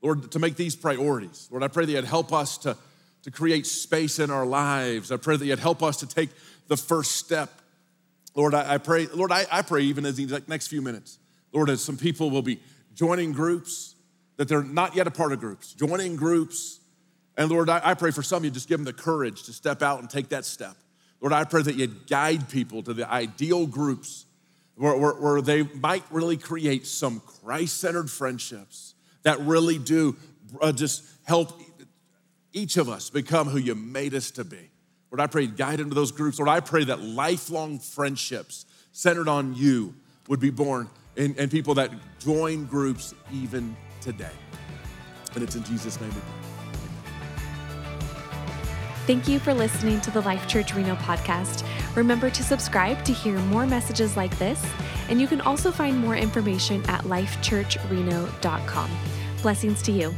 Lord, 0.00 0.30
to 0.32 0.38
make 0.38 0.56
these 0.56 0.76
priorities. 0.76 1.48
Lord, 1.50 1.62
I 1.62 1.68
pray 1.68 1.86
that 1.86 1.92
you'd 1.92 2.04
help 2.04 2.32
us 2.32 2.58
to, 2.58 2.76
to 3.22 3.30
create 3.30 3.66
space 3.66 4.18
in 4.18 4.30
our 4.30 4.46
lives. 4.46 5.10
I 5.10 5.16
pray 5.16 5.36
that 5.36 5.44
you'd 5.44 5.58
help 5.58 5.82
us 5.82 5.98
to 5.98 6.06
take 6.06 6.30
the 6.68 6.76
first 6.76 7.12
step 7.12 7.50
Lord, 8.34 8.54
I, 8.54 8.74
I 8.74 8.78
pray, 8.78 9.06
Lord, 9.06 9.32
I, 9.32 9.46
I 9.50 9.62
pray 9.62 9.82
even 9.82 10.04
as 10.04 10.16
these 10.16 10.32
next 10.48 10.68
few 10.68 10.82
minutes, 10.82 11.18
Lord, 11.52 11.70
as 11.70 11.82
some 11.82 11.96
people 11.96 12.30
will 12.30 12.42
be 12.42 12.60
joining 12.94 13.32
groups 13.32 13.94
that 14.36 14.48
they're 14.48 14.62
not 14.62 14.96
yet 14.96 15.06
a 15.06 15.10
part 15.10 15.32
of 15.32 15.40
groups, 15.40 15.72
joining 15.72 16.16
groups. 16.16 16.80
And 17.36 17.50
Lord, 17.50 17.70
I, 17.70 17.80
I 17.84 17.94
pray 17.94 18.10
for 18.10 18.22
some 18.22 18.38
of 18.38 18.44
you, 18.44 18.50
just 18.50 18.68
give 18.68 18.78
them 18.78 18.84
the 18.84 18.92
courage 18.92 19.44
to 19.44 19.52
step 19.52 19.82
out 19.82 20.00
and 20.00 20.10
take 20.10 20.30
that 20.30 20.44
step. 20.44 20.76
Lord, 21.20 21.32
I 21.32 21.44
pray 21.44 21.62
that 21.62 21.76
you'd 21.76 22.06
guide 22.08 22.48
people 22.48 22.82
to 22.82 22.92
the 22.92 23.10
ideal 23.10 23.66
groups 23.66 24.26
where, 24.76 24.96
where, 24.96 25.12
where 25.12 25.40
they 25.40 25.62
might 25.62 26.04
really 26.10 26.36
create 26.36 26.86
some 26.86 27.20
Christ 27.20 27.80
centered 27.80 28.10
friendships 28.10 28.94
that 29.22 29.40
really 29.40 29.78
do 29.78 30.16
uh, 30.60 30.72
just 30.72 31.04
help 31.24 31.60
each 32.52 32.76
of 32.76 32.88
us 32.88 33.10
become 33.10 33.48
who 33.48 33.58
you 33.58 33.74
made 33.74 34.14
us 34.14 34.30
to 34.32 34.44
be. 34.44 34.70
Lord, 35.14 35.20
I 35.20 35.28
pray 35.28 35.46
guide 35.46 35.78
into 35.78 35.94
those 35.94 36.10
groups. 36.10 36.40
Lord, 36.40 36.48
I 36.48 36.58
pray 36.58 36.82
that 36.86 37.00
lifelong 37.00 37.78
friendships 37.78 38.66
centered 38.90 39.28
on 39.28 39.54
you 39.54 39.94
would 40.26 40.40
be 40.40 40.50
born 40.50 40.90
and, 41.16 41.38
and 41.38 41.48
people 41.48 41.72
that 41.74 41.92
join 42.18 42.64
groups 42.64 43.14
even 43.32 43.76
today. 44.00 44.32
And 45.36 45.44
it's 45.44 45.54
in 45.54 45.62
Jesus' 45.62 46.00
name 46.00 46.10
we. 46.10 46.20
Thank 49.06 49.28
you 49.28 49.38
for 49.38 49.54
listening 49.54 50.00
to 50.00 50.10
the 50.10 50.22
Life 50.22 50.48
Church 50.48 50.74
Reno 50.74 50.96
podcast. 50.96 51.64
Remember 51.94 52.28
to 52.28 52.42
subscribe 52.42 53.04
to 53.04 53.12
hear 53.12 53.38
more 53.38 53.68
messages 53.68 54.16
like 54.16 54.36
this, 54.40 54.66
and 55.08 55.20
you 55.20 55.28
can 55.28 55.40
also 55.42 55.70
find 55.70 55.96
more 55.96 56.16
information 56.16 56.82
at 56.88 57.02
lifechurchreno.com. 57.02 58.90
Blessings 59.42 59.80
to 59.82 59.92
you. 59.92 60.12